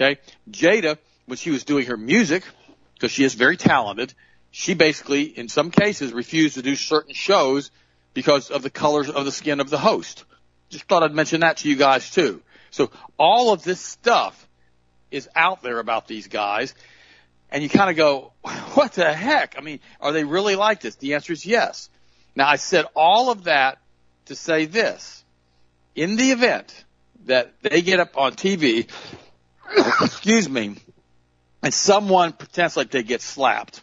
Okay, 0.00 0.20
Jada, 0.50 0.96
when 1.26 1.36
she 1.36 1.50
was 1.50 1.64
doing 1.64 1.86
her 1.86 1.96
music, 1.96 2.44
because 2.94 3.10
she 3.10 3.24
is 3.24 3.34
very 3.34 3.56
talented, 3.56 4.14
she 4.50 4.74
basically, 4.74 5.22
in 5.22 5.48
some 5.48 5.70
cases, 5.70 6.12
refused 6.12 6.54
to 6.54 6.62
do 6.62 6.76
certain 6.76 7.14
shows 7.14 7.70
because 8.14 8.50
of 8.50 8.62
the 8.62 8.70
colors 8.70 9.10
of 9.10 9.24
the 9.24 9.32
skin 9.32 9.60
of 9.60 9.70
the 9.70 9.78
host. 9.78 10.24
Just 10.70 10.84
thought 10.84 11.02
I'd 11.02 11.14
mention 11.14 11.40
that 11.40 11.58
to 11.58 11.68
you 11.68 11.76
guys 11.76 12.10
too. 12.10 12.42
So 12.70 12.90
all 13.18 13.52
of 13.52 13.64
this 13.64 13.80
stuff 13.80 14.48
is 15.10 15.28
out 15.34 15.62
there 15.62 15.80
about 15.80 16.06
these 16.06 16.28
guys, 16.28 16.74
and 17.50 17.62
you 17.62 17.68
kind 17.68 17.90
of 17.90 17.96
go, 17.96 18.32
what 18.74 18.92
the 18.92 19.12
heck? 19.12 19.56
I 19.58 19.62
mean, 19.62 19.80
are 20.00 20.12
they 20.12 20.24
really 20.24 20.54
like 20.54 20.80
this? 20.80 20.94
The 20.96 21.14
answer 21.14 21.32
is 21.32 21.44
yes. 21.44 21.90
Now 22.36 22.46
I 22.46 22.56
said 22.56 22.86
all 22.94 23.30
of 23.30 23.44
that 23.44 23.78
to 24.26 24.36
say 24.36 24.66
this. 24.66 25.24
In 25.96 26.14
the 26.14 26.30
event 26.30 26.84
that 27.24 27.52
they 27.62 27.82
get 27.82 27.98
up 27.98 28.16
on 28.16 28.34
TV, 28.34 28.88
excuse 30.00 30.48
me, 30.48 30.76
and 31.62 31.72
someone 31.72 32.32
pretends 32.32 32.76
like 32.76 32.90
they 32.90 33.02
get 33.02 33.22
slapped, 33.22 33.82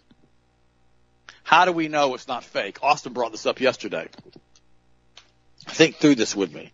how 1.44 1.66
do 1.66 1.72
we 1.72 1.88
know 1.88 2.16
it's 2.16 2.28
not 2.28 2.44
fake? 2.44 2.80
Austin 2.82 3.14
brought 3.14 3.32
this 3.32 3.46
up 3.46 3.60
yesterday. 3.60 4.08
Think 5.68 5.96
through 5.96 6.16
this 6.16 6.36
with 6.36 6.54
me. 6.54 6.72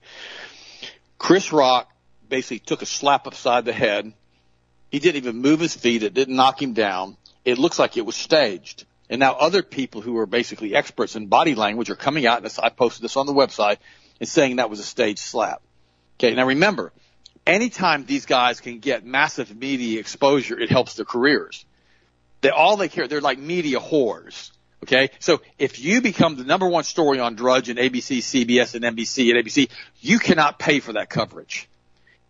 Chris 1.18 1.52
Rock 1.52 1.90
basically 2.30 2.60
took 2.60 2.82
a 2.82 2.86
slap 2.86 3.28
upside 3.28 3.66
the 3.66 3.74
head 3.74 4.14
he 4.92 5.00
didn't 5.00 5.24
even 5.24 5.42
move 5.42 5.62
his 5.62 5.74
feet. 5.74 6.04
It 6.04 6.14
didn't 6.14 6.36
knock 6.36 6.62
him 6.62 6.74
down. 6.74 7.16
It 7.46 7.58
looks 7.58 7.80
like 7.80 7.96
it 7.96 8.06
was 8.06 8.16
staged. 8.16 8.86
And 9.10 9.20
now 9.20 9.34
other 9.34 9.64
people 9.64 10.02
who 10.02 10.18
are 10.18 10.26
basically 10.26 10.76
experts 10.76 11.16
in 11.16 11.28
body 11.28 11.56
language 11.56 11.90
are 11.90 11.96
coming 11.96 12.26
out, 12.26 12.44
and 12.44 12.60
I 12.62 12.70
posted 12.70 13.04
this 13.04 13.18
on 13.18 13.26
the 13.26 13.34
website, 13.34 13.78
and 14.20 14.28
saying 14.28 14.58
that 14.58 14.70
was 14.70 14.80
a 14.80 14.84
staged 14.84 15.20
slap. 15.20 15.62
Okay, 16.18 16.36
now 16.36 16.46
remember, 16.46 16.92
anytime 17.46 18.06
these 18.06 18.26
guys 18.26 18.60
can 18.60 18.80
get 18.80 19.06
massive 19.06 19.56
media 19.56 20.00
exposure, 20.00 20.60
it 20.60 20.70
helps 20.70 20.96
their 20.96 21.06
careers. 21.06 21.66
They 22.42 22.50
all 22.50 22.78
they 22.78 22.90
care, 22.90 23.08
they're 23.08 23.22
like 23.22 23.40
media 23.40 23.80
whores. 23.80 24.52
Okay, 24.84 25.10
so 25.20 25.42
if 25.60 25.80
you 25.80 26.02
become 26.02 26.36
the 26.38 26.44
number 26.44 26.68
one 26.68 26.84
story 26.84 27.20
on 27.20 27.36
Drudge 27.36 27.70
and 27.70 27.78
ABC, 27.78 28.18
CBS, 28.18 28.74
and 28.74 28.84
NBC 28.84 29.30
and 29.30 29.46
ABC, 29.46 29.70
you 30.00 30.18
cannot 30.18 30.58
pay 30.58 30.80
for 30.80 30.94
that 30.94 31.08
coverage 31.08 31.70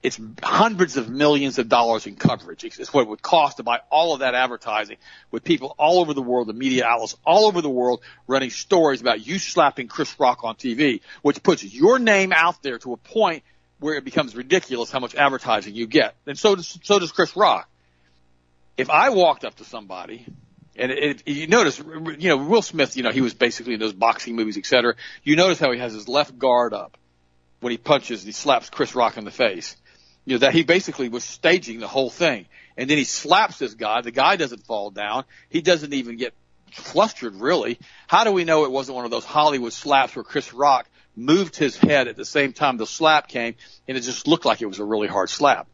it's 0.04 0.19
hundreds 0.41 0.97
of 0.97 1.10
millions 1.10 1.60
of 1.60 1.69
dollars 1.69 2.08
in 2.08 2.15
coverage. 2.15 2.63
It's 2.63 2.93
what 2.93 3.02
it 3.02 3.08
would 3.08 3.21
cost 3.21 3.58
to 3.58 3.63
buy 3.63 3.82
all 3.89 4.13
of 4.13 4.21
that 4.21 4.34
advertising 4.34 4.97
with 5.30 5.43
people 5.43 5.76
all 5.78 6.00
over 6.00 6.13
the 6.13 6.21
world, 6.21 6.47
the 6.47 6.54
media 6.54 6.86
outlets 6.86 7.15
all 7.24 7.45
over 7.45 7.62
the 7.62 7.69
world 7.69 8.02
running 8.28 8.50
stories 8.50 9.02
about 9.02 9.26
you 9.26 9.38
slapping 9.38 9.88
Chris 9.88 10.19
Rock 10.19 10.43
on 10.43 10.56
TV, 10.56 11.02
which 11.21 11.43
puts 11.43 11.63
your 11.63 12.00
name 12.00 12.34
out 12.34 12.63
there 12.63 12.80
to 12.80 12.93
a 12.93 12.97
point 12.97 13.43
where 13.82 13.96
it 13.96 14.06
becomes 14.06 14.36
ridiculous 14.36 14.89
how 14.89 15.00
much 15.00 15.15
advertising 15.15 15.76
you 15.76 15.88
get. 15.88 16.15
And 16.26 16.39
so 16.39 16.56
does, 16.56 16.80
so 16.84 17.00
does 17.00 17.12
Chris 17.12 17.36
Rock. 17.36 17.70
If 18.78 18.89
I 18.89 19.10
walked 19.10 19.44
up 19.44 19.56
to 19.56 19.65
somebody 19.65 20.26
and 20.78 20.91
it, 20.91 21.24
it, 21.26 21.32
you 21.32 21.48
notice, 21.48 21.78
you 21.80 22.30
know, 22.30 22.38
Will 22.38 22.62
Smith, 22.62 22.96
you 22.96 23.04
know, 23.04 23.12
he 23.12 23.22
was 23.22 23.34
basically 23.34 23.74
in 23.74 23.80
those 23.80 23.94
boxing 23.94 24.38
movies, 24.38 24.58
et 24.58 24.65
cetera. 24.65 24.96
You 25.24 25.36
notice 25.36 25.60
how 25.60 25.72
he 25.74 25.80
has 25.80 25.94
his 25.94 26.08
left 26.08 26.39
guard 26.39 26.74
up 26.74 26.98
when 27.60 27.72
he 27.72 27.78
punches, 27.78 28.24
he 28.24 28.32
slaps 28.32 28.70
Chris 28.70 28.96
Rock 28.96 29.17
in 29.17 29.26
the 29.26 29.32
face 29.32 29.76
you 30.26 30.36
know, 30.36 30.39
that 30.39 30.54
he 30.54 30.63
basically 30.63 31.10
was 31.10 31.24
staging 31.24 31.80
the 31.80 31.88
whole 31.88 32.10
thing. 32.10 32.46
And 32.78 32.89
then 32.89 32.98
he 32.98 33.04
slaps 33.04 33.58
this 33.58 33.74
guy. 33.74 34.02
The 34.02 34.12
guy 34.12 34.36
doesn't 34.36 34.65
fall 34.65 34.91
down. 34.91 35.26
He 35.50 35.62
doesn't 35.62 35.94
even 35.94 36.17
get 36.17 36.34
flustered, 36.72 37.36
really. 37.36 37.80
How 38.08 38.24
do 38.24 38.32
we 38.32 38.44
know 38.44 38.65
it 38.65 38.72
wasn't 38.72 38.96
one 38.96 39.06
of 39.06 39.12
those 39.12 39.26
Hollywood 39.26 39.74
slaps 39.74 40.15
where 40.15 40.24
Chris 40.24 40.54
Rock 40.54 40.88
moved 41.15 41.56
his 41.56 41.78
head 41.78 42.08
at 42.08 42.15
the 42.15 42.26
same 42.26 42.54
time 42.54 42.78
the 42.78 42.88
slap 42.88 43.28
came 43.28 43.56
and 43.88 43.97
it 43.97 44.02
just 44.02 44.28
looked 44.28 44.45
like 44.45 44.62
it 44.62 44.67
was 44.67 44.80
a 44.80 44.86
really 44.86 45.08
hard 45.08 45.30
slap? 45.30 45.67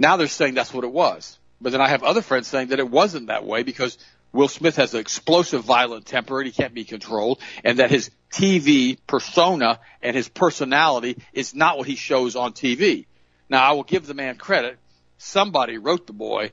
Now 0.00 0.16
they're 0.16 0.28
saying 0.28 0.54
that's 0.54 0.72
what 0.72 0.84
it 0.84 0.92
was. 0.92 1.38
But 1.60 1.72
then 1.72 1.80
I 1.80 1.88
have 1.88 2.02
other 2.02 2.22
friends 2.22 2.48
saying 2.48 2.68
that 2.68 2.80
it 2.80 2.90
wasn't 2.90 3.28
that 3.28 3.44
way 3.44 3.62
because 3.62 3.96
Will 4.32 4.48
Smith 4.48 4.76
has 4.76 4.94
an 4.94 5.00
explosive, 5.00 5.62
violent 5.62 6.06
temper 6.06 6.40
and 6.40 6.46
he 6.46 6.52
can't 6.52 6.74
be 6.74 6.84
controlled, 6.84 7.38
and 7.62 7.78
that 7.78 7.90
his 7.90 8.10
TV 8.32 8.96
persona 9.06 9.78
and 10.02 10.16
his 10.16 10.28
personality 10.28 11.18
is 11.34 11.54
not 11.54 11.76
what 11.76 11.86
he 11.86 11.96
shows 11.96 12.34
on 12.34 12.52
TV. 12.52 13.04
Now, 13.50 13.62
I 13.62 13.72
will 13.72 13.82
give 13.82 14.06
the 14.06 14.14
man 14.14 14.36
credit. 14.36 14.78
Somebody 15.18 15.76
wrote 15.76 16.06
the 16.06 16.14
boy 16.14 16.52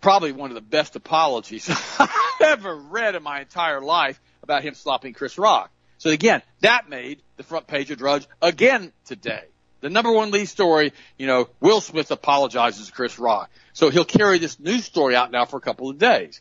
probably 0.00 0.32
one 0.32 0.50
of 0.50 0.54
the 0.54 0.60
best 0.60 0.94
apologies 0.94 1.68
I've 1.98 2.10
ever 2.40 2.76
read 2.76 3.14
in 3.16 3.22
my 3.22 3.40
entire 3.40 3.80
life 3.80 4.20
about 4.42 4.62
him 4.62 4.74
slapping 4.74 5.14
Chris 5.14 5.38
Rock. 5.38 5.71
So 6.02 6.10
again, 6.10 6.42
that 6.62 6.88
made 6.88 7.22
the 7.36 7.44
front 7.44 7.68
page 7.68 7.92
of 7.92 7.98
Drudge 7.98 8.26
again 8.42 8.92
today. 9.04 9.44
The 9.82 9.88
number 9.88 10.10
one 10.10 10.32
lead 10.32 10.46
story, 10.46 10.92
you 11.16 11.28
know, 11.28 11.48
Will 11.60 11.80
Smith 11.80 12.10
apologizes 12.10 12.88
to 12.88 12.92
Chris 12.92 13.20
Rock. 13.20 13.50
So 13.72 13.88
he'll 13.88 14.04
carry 14.04 14.38
this 14.38 14.58
news 14.58 14.84
story 14.84 15.14
out 15.14 15.30
now 15.30 15.44
for 15.44 15.58
a 15.58 15.60
couple 15.60 15.88
of 15.88 15.98
days. 15.98 16.40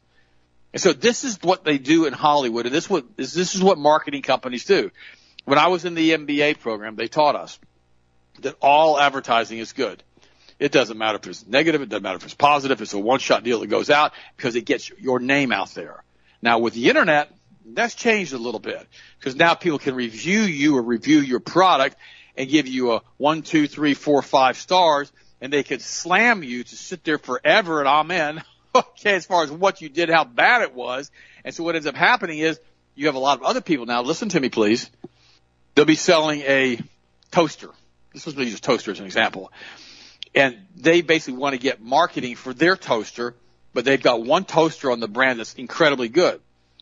And 0.73 0.81
so 0.81 0.93
this 0.93 1.23
is 1.23 1.37
what 1.43 1.63
they 1.63 1.77
do 1.77 2.05
in 2.05 2.13
Hollywood, 2.13 2.65
and 2.65 2.73
this 2.73 2.89
what 2.89 3.15
this 3.15 3.35
is 3.35 3.61
what 3.61 3.77
marketing 3.77 4.23
companies 4.23 4.65
do. 4.65 4.89
When 5.45 5.59
I 5.59 5.67
was 5.67 5.85
in 5.85 5.93
the 5.93 6.09
MBA 6.09 6.57
program, 6.57 6.95
they 6.95 7.07
taught 7.07 7.35
us 7.35 7.59
that 8.39 8.55
all 8.61 8.99
advertising 8.99 9.59
is 9.59 9.73
good. 9.73 10.01
It 10.57 10.71
doesn't 10.71 10.97
matter 10.97 11.19
if 11.21 11.27
it's 11.27 11.45
negative. 11.45 11.83
It 11.83 11.89
doesn't 11.89 12.01
matter 12.01 12.17
if 12.17 12.23
it's 12.23 12.33
positive. 12.33 12.81
It's 12.81 12.93
a 12.93 12.99
one-shot 12.99 13.43
deal 13.43 13.59
that 13.59 13.67
goes 13.67 13.91
out 13.91 14.13
because 14.37 14.55
it 14.55 14.65
gets 14.65 14.89
your 14.89 15.19
name 15.19 15.51
out 15.51 15.69
there. 15.75 16.03
Now 16.41 16.57
with 16.57 16.73
the 16.73 16.89
internet, 16.89 17.31
that's 17.65 17.95
changed 17.95 18.33
a 18.33 18.37
little 18.37 18.59
bit 18.59 18.85
because 19.19 19.35
now 19.35 19.53
people 19.53 19.79
can 19.79 19.95
review 19.95 20.41
you 20.41 20.77
or 20.77 20.81
review 20.81 21.19
your 21.19 21.39
product 21.39 21.95
and 22.35 22.49
give 22.49 22.67
you 22.67 22.93
a 22.93 23.01
one, 23.17 23.41
two, 23.41 23.67
three, 23.67 23.93
four, 23.93 24.21
five 24.21 24.57
stars 24.57 25.11
and 25.41 25.51
they 25.51 25.63
could 25.63 25.81
slam 25.81 26.43
you 26.43 26.63
to 26.63 26.75
sit 26.75 27.03
there 27.03 27.17
forever 27.17 27.79
and 27.79 27.87
amen. 27.87 28.43
okay, 28.75 29.15
as 29.15 29.25
far 29.25 29.43
as 29.43 29.51
what 29.51 29.81
you 29.81 29.89
did, 29.89 30.09
how 30.09 30.23
bad 30.23 30.61
it 30.61 30.73
was. 30.73 31.11
And 31.43 31.53
so 31.53 31.63
what 31.63 31.75
ends 31.75 31.87
up 31.87 31.95
happening 31.95 32.39
is 32.39 32.59
you 32.95 33.07
have 33.07 33.15
a 33.15 33.19
lot 33.19 33.37
of 33.37 33.43
other 33.43 33.61
people 33.61 33.85
now, 33.85 34.01
listen 34.01 34.29
to 34.29 34.39
me 34.39 34.49
please. 34.49 34.89
They'll 35.75 35.85
be 35.85 35.95
selling 35.95 36.41
a 36.41 36.79
toaster 37.31 37.69
this 38.13 38.25
was 38.25 38.35
use 38.35 38.59
toaster 38.59 38.91
as 38.91 38.99
an 38.99 39.05
example. 39.05 39.51
And 40.35 40.57
they 40.75 41.01
basically 41.01 41.39
want 41.39 41.53
to 41.53 41.59
get 41.59 41.81
marketing 41.81 42.35
for 42.35 42.53
their 42.53 42.75
toaster, 42.75 43.35
but 43.73 43.85
they've 43.85 44.01
got 44.01 44.23
one 44.23 44.45
toaster 44.45 44.91
on 44.91 44.99
the 44.99 45.07
brand 45.07 45.39
that's 45.39 45.53
incredibly 45.55 46.09
good. 46.09 46.41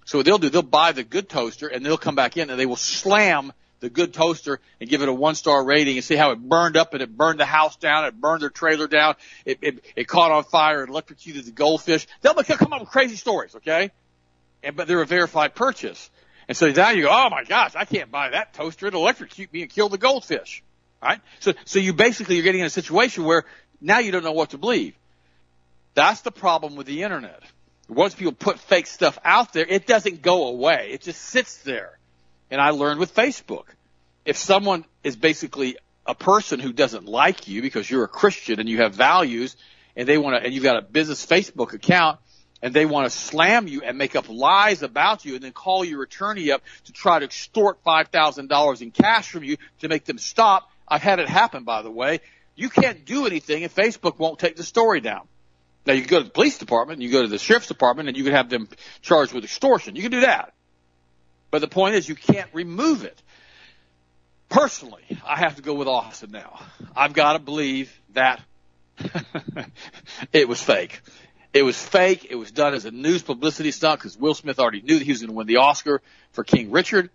So 0.09 0.17
what 0.17 0.25
they'll 0.25 0.39
do, 0.39 0.49
they'll 0.49 0.63
buy 0.63 0.91
the 0.91 1.03
good 1.03 1.29
toaster 1.29 1.67
and 1.67 1.85
they'll 1.85 1.95
come 1.95 2.15
back 2.15 2.35
in 2.35 2.49
and 2.49 2.59
they 2.59 2.65
will 2.65 2.75
slam 2.75 3.53
the 3.79 3.91
good 3.91 4.11
toaster 4.11 4.59
and 4.81 4.89
give 4.89 5.03
it 5.03 5.07
a 5.07 5.13
one 5.13 5.35
star 5.35 5.63
rating 5.63 5.97
and 5.97 6.03
see 6.03 6.15
how 6.15 6.31
it 6.31 6.39
burned 6.39 6.77
up 6.77 6.95
and 6.95 7.03
it 7.03 7.15
burned 7.15 7.39
the 7.39 7.45
house 7.45 7.75
down, 7.75 8.05
it 8.05 8.19
burned 8.19 8.41
their 8.41 8.49
trailer 8.49 8.87
down, 8.87 9.13
it, 9.45 9.59
it, 9.61 9.85
it 9.95 10.07
caught 10.07 10.31
on 10.31 10.45
fire, 10.45 10.83
it 10.83 10.89
electrocuted 10.89 11.45
the 11.45 11.51
goldfish. 11.51 12.07
They'll 12.21 12.33
come 12.33 12.73
up 12.73 12.79
with 12.79 12.89
crazy 12.89 13.17
stories, 13.17 13.55
okay? 13.57 13.91
And, 14.63 14.75
but 14.75 14.87
they're 14.87 14.99
a 14.99 15.05
verified 15.05 15.53
purchase. 15.53 16.09
And 16.47 16.57
so 16.57 16.71
now 16.71 16.89
you 16.89 17.03
go, 17.03 17.09
oh 17.11 17.29
my 17.29 17.43
gosh, 17.43 17.75
I 17.75 17.85
can't 17.85 18.09
buy 18.09 18.29
that 18.29 18.55
toaster. 18.55 18.87
It'll 18.87 19.03
electrocute 19.03 19.53
me 19.53 19.61
and 19.61 19.69
kill 19.69 19.89
the 19.89 19.99
goldfish. 19.99 20.63
Right? 21.03 21.21
So, 21.39 21.53
so 21.65 21.77
you 21.77 21.93
basically 21.93 22.33
you're 22.33 22.43
getting 22.43 22.61
in 22.61 22.65
a 22.65 22.71
situation 22.71 23.25
where 23.25 23.45
now 23.79 23.99
you 23.99 24.11
don't 24.11 24.23
know 24.23 24.31
what 24.31 24.49
to 24.49 24.57
believe. 24.57 24.95
That's 25.93 26.21
the 26.21 26.31
problem 26.31 26.75
with 26.75 26.87
the 26.87 27.03
internet. 27.03 27.43
Once 27.89 28.13
people 28.13 28.31
put 28.31 28.59
fake 28.59 28.85
stuff 28.85 29.17
out 29.25 29.51
there, 29.51 29.65
it 29.67 29.87
doesn't 29.87 30.21
go 30.21 30.47
away. 30.47 30.89
It 30.91 31.01
just 31.01 31.21
sits 31.21 31.57
there. 31.63 31.97
And 32.51 32.61
I 32.61 32.69
learned 32.69 32.99
with 32.99 33.13
Facebook. 33.13 33.65
If 34.25 34.37
someone 34.37 34.85
is 35.03 35.15
basically 35.15 35.77
a 36.05 36.13
person 36.13 36.59
who 36.59 36.71
doesn't 36.71 37.05
like 37.05 37.47
you 37.47 37.61
because 37.61 37.89
you're 37.89 38.03
a 38.03 38.07
Christian 38.07 38.59
and 38.59 38.69
you 38.69 38.77
have 38.77 38.93
values 38.93 39.55
and 39.95 40.07
they 40.07 40.17
want 40.17 40.35
to, 40.35 40.45
and 40.45 40.53
you've 40.53 40.63
got 40.63 40.77
a 40.77 40.81
business 40.81 41.25
Facebook 41.25 41.73
account 41.73 42.19
and 42.61 42.73
they 42.73 42.85
want 42.85 43.09
to 43.09 43.17
slam 43.17 43.67
you 43.67 43.81
and 43.81 43.97
make 43.97 44.15
up 44.15 44.29
lies 44.29 44.83
about 44.83 45.25
you 45.25 45.35
and 45.35 45.43
then 45.43 45.51
call 45.51 45.83
your 45.83 46.03
attorney 46.03 46.51
up 46.51 46.61
to 46.85 46.91
try 46.91 47.19
to 47.19 47.25
extort 47.25 47.83
$5,000 47.83 48.81
in 48.81 48.91
cash 48.91 49.31
from 49.31 49.43
you 49.43 49.57
to 49.79 49.87
make 49.87 50.05
them 50.05 50.17
stop, 50.17 50.69
I've 50.87 51.01
had 51.01 51.19
it 51.19 51.29
happen, 51.29 51.63
by 51.63 51.81
the 51.81 51.91
way. 51.91 52.19
You 52.55 52.69
can't 52.69 53.05
do 53.05 53.25
anything 53.25 53.63
if 53.63 53.73
Facebook 53.73 54.19
won't 54.19 54.37
take 54.37 54.57
the 54.57 54.63
story 54.63 54.99
down. 54.99 55.28
Now 55.89 55.95
you 55.95 56.01
can 56.01 56.09
go 56.11 56.19
to 56.19 56.25
the 56.25 56.29
police 56.29 56.59
department, 56.59 57.01
you 57.01 57.09
go 57.09 57.23
to 57.23 57.27
the 57.27 57.39
sheriff's 57.39 57.65
department, 57.65 58.09
and 58.09 58.15
you 58.15 58.23
can 58.23 58.33
have 58.33 58.47
them 58.47 58.69
charged 59.01 59.33
with 59.33 59.43
extortion. 59.43 59.95
You 59.95 60.03
can 60.03 60.11
do 60.11 60.21
that. 60.21 60.53
But 61.49 61.61
the 61.61 61.67
point 61.67 61.95
is, 61.95 62.07
you 62.07 62.13
can't 62.13 62.47
remove 62.53 63.05
it. 63.05 63.19
Personally, 64.49 65.01
I 65.25 65.39
have 65.39 65.55
to 65.55 65.63
go 65.63 65.73
with 65.73 65.87
Austin 65.87 66.29
now. 66.29 66.61
I've 66.95 67.13
got 67.13 67.33
to 67.33 67.39
believe 67.39 67.91
that 68.13 68.39
it 70.31 70.47
was 70.47 70.61
fake. 70.61 71.01
It 71.53 71.63
was 71.63 71.83
fake. 71.83 72.27
It 72.29 72.35
was 72.35 72.51
done 72.51 72.75
as 72.75 72.85
a 72.85 72.91
news 72.91 73.23
publicity 73.23 73.71
stunt 73.71 73.99
because 73.99 74.15
Will 74.15 74.35
Smith 74.35 74.59
already 74.59 74.83
knew 74.83 74.99
that 74.99 75.05
he 75.05 75.11
was 75.11 75.21
going 75.21 75.31
to 75.31 75.35
win 75.35 75.47
the 75.47 75.57
Oscar 75.57 76.03
for 76.33 76.43
King 76.43 76.69
Richard. 76.69 77.09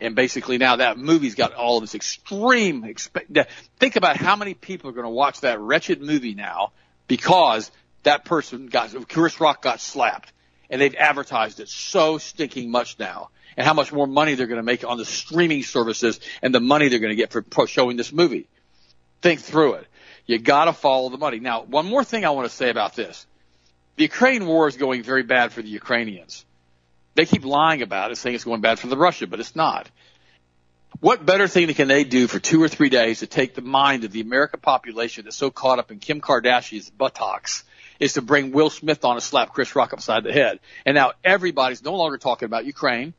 And 0.00 0.16
basically 0.16 0.58
now 0.58 0.74
that 0.74 0.98
movie's 0.98 1.36
got 1.36 1.54
all 1.54 1.76
of 1.76 1.84
this 1.84 1.94
extreme, 1.94 2.82
expe- 2.82 3.46
think 3.78 3.94
about 3.94 4.16
how 4.16 4.34
many 4.34 4.54
people 4.54 4.90
are 4.90 4.92
going 4.92 5.04
to 5.04 5.08
watch 5.08 5.42
that 5.42 5.60
wretched 5.60 6.02
movie 6.02 6.34
now 6.34 6.72
because 7.06 7.70
that 8.02 8.24
person 8.24 8.66
got, 8.66 9.08
Chris 9.08 9.40
Rock 9.40 9.62
got 9.62 9.80
slapped 9.80 10.32
and 10.70 10.80
they've 10.80 10.94
advertised 10.94 11.60
it 11.60 11.68
so 11.68 12.18
stinking 12.18 12.70
much 12.70 12.98
now 12.98 13.30
and 13.56 13.66
how 13.66 13.74
much 13.74 13.92
more 13.92 14.06
money 14.06 14.34
they're 14.34 14.46
going 14.46 14.58
to 14.58 14.62
make 14.62 14.84
on 14.84 14.98
the 14.98 15.04
streaming 15.04 15.62
services 15.62 16.20
and 16.42 16.54
the 16.54 16.60
money 16.60 16.88
they're 16.88 17.00
going 17.00 17.16
to 17.16 17.16
get 17.16 17.32
for 17.32 17.66
showing 17.66 17.96
this 17.96 18.12
movie. 18.12 18.48
Think 19.20 19.40
through 19.40 19.74
it. 19.74 19.86
You 20.26 20.38
got 20.38 20.66
to 20.66 20.72
follow 20.72 21.08
the 21.08 21.18
money. 21.18 21.40
Now, 21.40 21.62
one 21.62 21.86
more 21.86 22.04
thing 22.04 22.24
I 22.24 22.30
want 22.30 22.48
to 22.48 22.54
say 22.54 22.70
about 22.70 22.94
this. 22.94 23.26
The 23.96 24.04
Ukraine 24.04 24.46
war 24.46 24.68
is 24.68 24.76
going 24.76 25.02
very 25.02 25.22
bad 25.22 25.52
for 25.52 25.62
the 25.62 25.68
Ukrainians. 25.68 26.44
They 27.14 27.24
keep 27.24 27.44
lying 27.44 27.82
about 27.82 28.12
it, 28.12 28.16
saying 28.16 28.36
it's 28.36 28.44
going 28.44 28.60
bad 28.60 28.78
for 28.78 28.86
the 28.86 28.96
Russia, 28.96 29.26
but 29.26 29.40
it's 29.40 29.56
not. 29.56 29.90
What 31.00 31.26
better 31.26 31.48
thing 31.48 31.72
can 31.74 31.88
they 31.88 32.04
do 32.04 32.28
for 32.28 32.38
two 32.38 32.62
or 32.62 32.68
three 32.68 32.90
days 32.90 33.20
to 33.20 33.26
take 33.26 33.54
the 33.54 33.62
mind 33.62 34.04
of 34.04 34.12
the 34.12 34.20
American 34.20 34.60
population 34.60 35.24
that's 35.24 35.36
so 35.36 35.50
caught 35.50 35.78
up 35.78 35.90
in 35.90 35.98
Kim 35.98 36.20
Kardashian's 36.20 36.90
buttocks 36.90 37.64
is 37.98 38.14
to 38.14 38.22
bring 38.22 38.52
Will 38.52 38.70
Smith 38.70 39.04
on 39.04 39.14
and 39.14 39.22
slap 39.22 39.52
Chris 39.52 39.74
Rock 39.74 39.92
upside 39.92 40.24
the 40.24 40.32
head. 40.32 40.60
And 40.86 40.94
now 40.94 41.12
everybody's 41.24 41.82
no 41.82 41.94
longer 41.94 42.18
talking 42.18 42.46
about 42.46 42.64
Ukraine. 42.64 43.14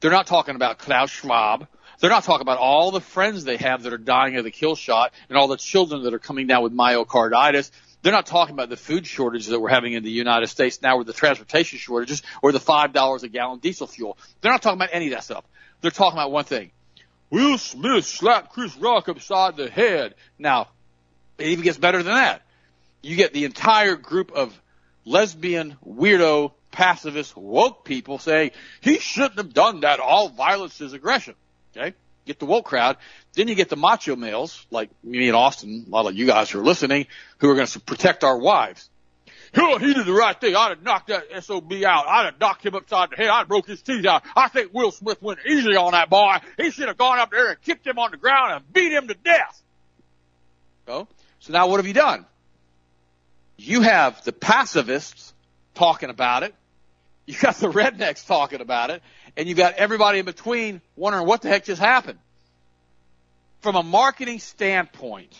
They're 0.00 0.10
not 0.10 0.26
talking 0.26 0.56
about 0.56 0.78
Klaus 0.78 1.10
Schwab. 1.10 1.66
They're 2.00 2.10
not 2.10 2.24
talking 2.24 2.42
about 2.42 2.58
all 2.58 2.90
the 2.90 3.00
friends 3.00 3.44
they 3.44 3.56
have 3.56 3.84
that 3.84 3.92
are 3.92 3.98
dying 3.98 4.36
of 4.36 4.44
the 4.44 4.50
kill 4.50 4.74
shot 4.74 5.12
and 5.28 5.38
all 5.38 5.48
the 5.48 5.56
children 5.56 6.02
that 6.02 6.12
are 6.12 6.18
coming 6.18 6.46
down 6.46 6.62
with 6.62 6.72
myocarditis 6.72 7.70
they're 8.04 8.12
not 8.12 8.26
talking 8.26 8.52
about 8.52 8.68
the 8.68 8.76
food 8.76 9.06
shortages 9.06 9.46
that 9.46 9.58
we're 9.58 9.70
having 9.70 9.94
in 9.94 10.04
the 10.04 10.10
United 10.10 10.48
States 10.48 10.82
now 10.82 10.98
with 10.98 11.06
the 11.06 11.14
transportation 11.14 11.78
shortages 11.78 12.22
or 12.42 12.52
the 12.52 12.60
$5 12.60 13.22
a 13.22 13.28
gallon 13.28 13.60
diesel 13.60 13.86
fuel. 13.86 14.18
They're 14.40 14.52
not 14.52 14.60
talking 14.60 14.78
about 14.78 14.90
any 14.92 15.06
of 15.06 15.12
that 15.12 15.24
stuff. 15.24 15.42
They're 15.80 15.90
talking 15.90 16.18
about 16.18 16.30
one 16.30 16.44
thing. 16.44 16.70
Will 17.30 17.56
Smith 17.56 18.04
slapped 18.04 18.52
Chris 18.52 18.76
Rock 18.76 19.08
upside 19.08 19.56
the 19.56 19.70
head. 19.70 20.16
Now, 20.38 20.68
it 21.38 21.46
even 21.46 21.64
gets 21.64 21.78
better 21.78 22.02
than 22.02 22.12
that. 22.12 22.42
You 23.04 23.16
get 23.16 23.32
the 23.32 23.44
entire 23.44 23.96
group 23.96 24.32
of 24.32 24.58
lesbian, 25.04 25.76
weirdo, 25.86 26.52
pacifist, 26.70 27.36
woke 27.36 27.84
people 27.84 28.18
saying, 28.18 28.50
he 28.80 28.98
shouldn't 28.98 29.36
have 29.36 29.54
done 29.54 29.80
that. 29.80 30.00
All 30.00 30.28
violence 30.28 30.80
is 30.80 30.92
aggression. 30.92 31.34
Okay? 31.76 31.94
get 32.24 32.38
the 32.38 32.46
woke 32.46 32.64
crowd. 32.64 32.96
Then 33.34 33.48
you 33.48 33.54
get 33.54 33.68
the 33.68 33.76
macho 33.76 34.16
males, 34.16 34.66
like 34.70 34.90
me 35.02 35.28
and 35.28 35.36
Austin, 35.36 35.84
a 35.86 35.90
lot 35.90 36.06
of 36.06 36.14
you 36.14 36.26
guys 36.26 36.50
who 36.50 36.60
are 36.60 36.64
listening, 36.64 37.06
who 37.38 37.50
are 37.50 37.54
going 37.54 37.66
to 37.66 37.80
protect 37.80 38.24
our 38.24 38.38
wives. 38.38 38.88
Oh, 39.56 39.78
he 39.78 39.94
did 39.94 40.04
the 40.04 40.12
right 40.12 40.38
thing. 40.40 40.56
I'd 40.56 40.70
have 40.70 40.82
knocked 40.82 41.08
that 41.08 41.44
SOB 41.44 41.72
out. 41.84 42.06
I'd 42.08 42.24
have 42.24 42.40
knocked 42.40 42.66
him 42.66 42.74
upside 42.74 43.10
the 43.10 43.16
head. 43.16 43.28
I'd 43.28 43.38
have 43.40 43.48
broke 43.48 43.68
his 43.68 43.82
teeth 43.82 44.04
out. 44.04 44.24
I 44.34 44.48
think 44.48 44.74
Will 44.74 44.90
Smith 44.90 45.22
went 45.22 45.40
easy 45.46 45.76
on 45.76 45.92
that 45.92 46.10
boy. 46.10 46.38
He 46.56 46.70
should 46.70 46.88
have 46.88 46.96
gone 46.96 47.20
up 47.20 47.30
there 47.30 47.50
and 47.50 47.62
kicked 47.62 47.86
him 47.86 47.98
on 47.98 48.10
the 48.10 48.16
ground 48.16 48.52
and 48.52 48.72
beat 48.72 48.90
him 48.90 49.06
to 49.06 49.14
death. 49.14 49.62
So, 50.86 51.06
so 51.38 51.52
now 51.52 51.68
what 51.68 51.76
have 51.76 51.86
you 51.86 51.94
done? 51.94 52.26
You 53.56 53.82
have 53.82 54.24
the 54.24 54.32
pacifists 54.32 55.32
talking 55.74 56.10
about 56.10 56.42
it. 56.42 56.54
You 57.26 57.34
got 57.38 57.56
the 57.56 57.70
rednecks 57.70 58.26
talking 58.26 58.60
about 58.60 58.90
it 58.90 59.02
and 59.36 59.48
you've 59.48 59.58
got 59.58 59.74
everybody 59.74 60.20
in 60.20 60.24
between 60.24 60.80
wondering 60.96 61.26
what 61.26 61.42
the 61.42 61.48
heck 61.48 61.64
just 61.64 61.80
happened. 61.80 62.18
From 63.60 63.76
a 63.76 63.82
marketing 63.82 64.40
standpoint, 64.40 65.34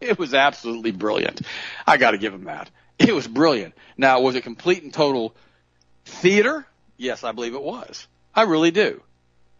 it 0.00 0.18
was 0.18 0.34
absolutely 0.34 0.90
brilliant. 0.90 1.42
I 1.86 1.96
got 1.96 2.10
to 2.10 2.18
give 2.18 2.34
him 2.34 2.44
that. 2.44 2.68
It 2.98 3.14
was 3.14 3.26
brilliant. 3.26 3.74
Now, 3.96 4.20
was 4.20 4.34
it 4.34 4.42
complete 4.42 4.82
and 4.82 4.92
total 4.92 5.34
theater? 6.04 6.66
Yes, 6.96 7.24
I 7.24 7.32
believe 7.32 7.54
it 7.54 7.62
was. 7.62 8.06
I 8.34 8.42
really 8.42 8.70
do. 8.70 9.00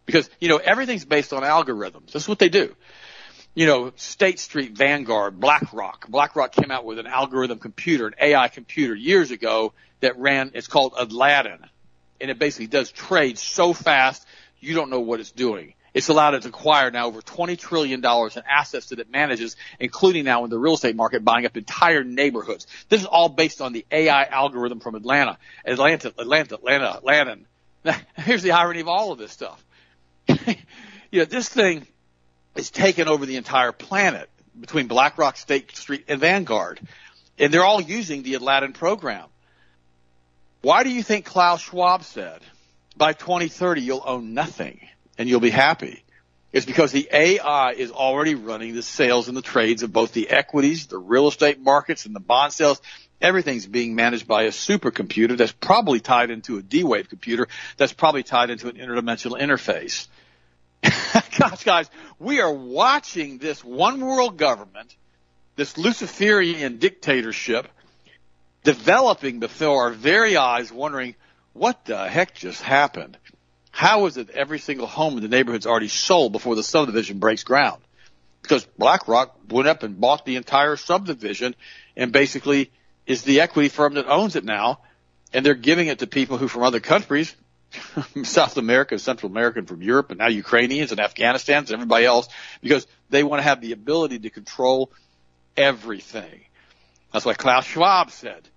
Because, 0.07 0.29
you 0.41 0.49
know, 0.49 0.57
everything's 0.57 1.05
based 1.05 1.33
on 1.33 1.43
algorithms. 1.43 2.13
That's 2.13 2.29
what 2.29 2.41
they 2.41 2.49
do. 2.49 2.75
You 3.55 3.67
know, 3.67 3.93
State 3.97 4.39
Street, 4.39 4.73
Vanguard, 4.73 5.39
BlackRock. 5.39 6.09
BlackRock 6.09 6.53
came 6.53 6.71
out 6.71 6.85
with 6.85 6.99
an 6.99 7.07
algorithm 7.07 7.59
computer, 7.59 8.07
an 8.07 8.15
AI 8.21 8.49
computer 8.49 8.95
years 8.95 9.31
ago 9.31 9.75
that 10.01 10.19
ran, 10.19 10.53
it's 10.55 10.69
called 10.69 10.95
Aladdin 10.97 11.59
and 12.23 12.31
it 12.31 12.39
basically 12.39 12.69
does 12.69 12.91
trade 12.91 13.37
so 13.37 13.75
fast 13.75 14.25
you 14.61 14.75
don't 14.75 14.89
know 14.89 15.01
what 15.01 15.21
it's 15.21 15.33
doing. 15.33 15.75
It's 15.93 16.09
allowed 16.09 16.35
it 16.35 16.43
to 16.43 16.49
acquire 16.49 16.91
now 16.91 17.07
over 17.09 17.21
$20 17.21 17.59
trillion 17.59 18.01
in 18.01 18.43
assets 18.49 18.87
that 18.91 19.01
it 19.01 19.11
manages, 19.11 19.57
including 19.79 20.25
now 20.25 20.45
in 20.45 20.51
the 20.51 20.59
real 20.59 20.75
estate 20.75 20.97
market, 20.97 21.23
buying 21.23 21.45
up 21.45 21.55
entire 21.57 22.03
neighborhoods. 22.03 22.67
This 22.89 23.03
is 23.03 23.07
all 23.07 23.29
based 23.29 23.61
on 23.61 23.73
the 23.73 23.85
AI 23.91 24.25
algorithm 24.25 24.81
from 24.81 24.95
Atlanta. 24.95 25.37
Atlanta, 25.67 26.15
Atlanta, 26.17 26.55
Atlanta, 26.55 26.97
Atlanta. 26.97 27.39
Here's 28.17 28.43
the 28.43 28.53
irony 28.53 28.81
of 28.81 28.89
all 28.89 29.13
of 29.13 29.19
this 29.19 29.33
stuff. 29.33 29.63
you 30.29 31.19
know, 31.19 31.25
this 31.25 31.49
thing 31.49 31.87
is 32.55 32.71
taken 32.71 33.09
over 33.09 33.27
the 33.27 33.37
entire 33.37 33.73
planet 33.73 34.29
between 34.59 34.87
BlackRock, 34.87 35.37
State 35.37 35.75
Street, 35.77 36.05
and 36.09 36.21
Vanguard. 36.21 36.81
And 37.39 37.53
they're 37.53 37.65
all 37.65 37.81
using 37.81 38.23
the 38.23 38.35
Aladdin 38.35 38.73
program. 38.73 39.27
Why 40.61 40.85
do 40.85 40.91
you 40.91 41.03
think 41.03 41.25
Klaus 41.25 41.61
Schwab 41.61 42.05
said 42.05 42.41
by 42.97 43.15
2030 43.15 43.81
you'll 43.81 44.03
own 44.05 44.35
nothing 44.35 44.81
and 45.19 45.29
you'll 45.29 45.41
be 45.41 45.51
happy? 45.51 46.05
It's 46.53 46.67
because 46.67 46.93
the 46.93 47.09
AI 47.11 47.73
is 47.73 47.91
already 47.91 48.35
running 48.35 48.75
the 48.75 48.83
sales 48.83 49.29
and 49.29 49.37
the 49.37 49.43
trades 49.43 49.83
of 49.83 49.93
both 49.93 50.13
the 50.13 50.29
equities, 50.29 50.87
the 50.87 50.99
real 50.99 51.27
estate 51.27 51.59
markets, 51.59 52.05
and 52.05 52.15
the 52.15 52.21
bond 52.21 52.53
sales. 52.53 52.81
Everything's 53.23 53.67
being 53.67 53.95
managed 53.95 54.29
by 54.29 54.43
a 54.43 54.49
supercomputer 54.49 55.37
that's 55.37 55.53
probably 55.53 56.01
tied 56.01 56.31
into 56.31 56.59
a 56.59 56.63
D-Wave 56.63 57.09
computer 57.09 57.49
that's 57.79 57.95
probably 57.95 58.23
tied 58.23 58.51
into 58.51 58.69
an 58.69 58.77
interdimensional 58.77 59.41
interface. 59.41 60.09
Gosh, 61.39 61.65
guys, 61.65 61.91
we 62.19 62.41
are 62.41 62.53
watching 62.53 63.39
this 63.39 63.65
one 63.65 64.01
world 64.01 64.37
government, 64.37 64.95
this 65.57 65.79
Luciferian 65.79 66.79
dictatorship 66.79 67.69
developing 68.65 69.41
before 69.41 69.85
our 69.85 69.91
very 69.91 70.37
eyes, 70.37 70.73
wondering 70.73 71.15
what 71.53 71.85
the 71.85 72.09
heck 72.09 72.35
just 72.35 72.63
happened. 72.63 73.17
How 73.71 74.07
is 74.07 74.17
it 74.17 74.31
every 74.31 74.59
single 74.59 74.87
home 74.87 75.17
in 75.17 75.23
the 75.23 75.29
neighborhood's 75.29 75.67
already 75.67 75.89
sold 75.89 76.33
before 76.33 76.57
the 76.57 76.63
subdivision 76.63 77.19
breaks 77.19 77.45
ground? 77.45 77.83
Because 78.43 78.65
BlackRock 78.79 79.37
went 79.49 79.69
up 79.69 79.83
and 79.83 80.01
bought 80.01 80.25
the 80.25 80.37
entire 80.37 80.77
subdivision 80.77 81.55
and 81.97 82.13
basically 82.13 82.71
is 83.07 83.23
the 83.23 83.41
equity 83.41 83.69
firm 83.69 83.95
that 83.95 84.07
owns 84.07 84.37
it 84.37 84.45
now, 84.45 84.81
and 85.33 85.45
they're 85.45 85.55
giving 85.55 85.87
it 85.87 86.01
to 86.01 86.07
people 86.07 86.39
who 86.39 86.49
from 86.49 86.63
other 86.63 86.81
countries, 86.81 87.35
South 88.25 88.57
America, 88.57 88.99
Central 88.99 89.31
America, 89.31 89.59
and 89.59 89.69
from 89.69 89.83
Europe, 89.83 90.11
and 90.11 90.19
now 90.19 90.29
Ukrainians 90.29 90.93
and 90.93 91.01
Afghanistans 91.01 91.67
and 91.67 91.73
everybody 91.73 92.05
else, 92.05 92.29
because 92.61 92.87
they 93.11 93.23
want 93.23 93.41
to 93.41 93.45
have 93.45 93.61
the 93.61 93.73
ability 93.73 94.21
to 94.21 94.31
control 94.31 94.91
everything. 95.57 96.41
That's 97.13 97.25
what 97.25 97.39
Klaus 97.39 97.67
Schwab 97.67 98.11
said. 98.11 98.49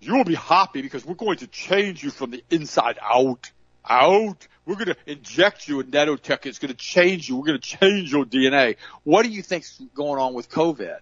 You 0.00 0.16
will 0.16 0.24
be 0.24 0.34
happy 0.34 0.82
because 0.82 1.04
we're 1.04 1.14
going 1.14 1.38
to 1.38 1.46
change 1.46 2.02
you 2.02 2.10
from 2.10 2.30
the 2.30 2.42
inside 2.50 2.98
out. 3.02 3.50
Out. 3.88 4.46
We're 4.64 4.74
going 4.74 4.88
to 4.88 4.96
inject 5.06 5.66
you 5.66 5.76
with 5.78 5.90
nanotech. 5.90 6.46
It's 6.46 6.58
going 6.58 6.70
to 6.70 6.76
change 6.76 7.28
you. 7.28 7.36
We're 7.36 7.46
going 7.46 7.60
to 7.60 7.78
change 7.78 8.12
your 8.12 8.24
DNA. 8.24 8.76
What 9.02 9.24
do 9.24 9.30
you 9.30 9.42
think's 9.42 9.80
going 9.94 10.20
on 10.20 10.34
with 10.34 10.50
COVID? 10.50 10.98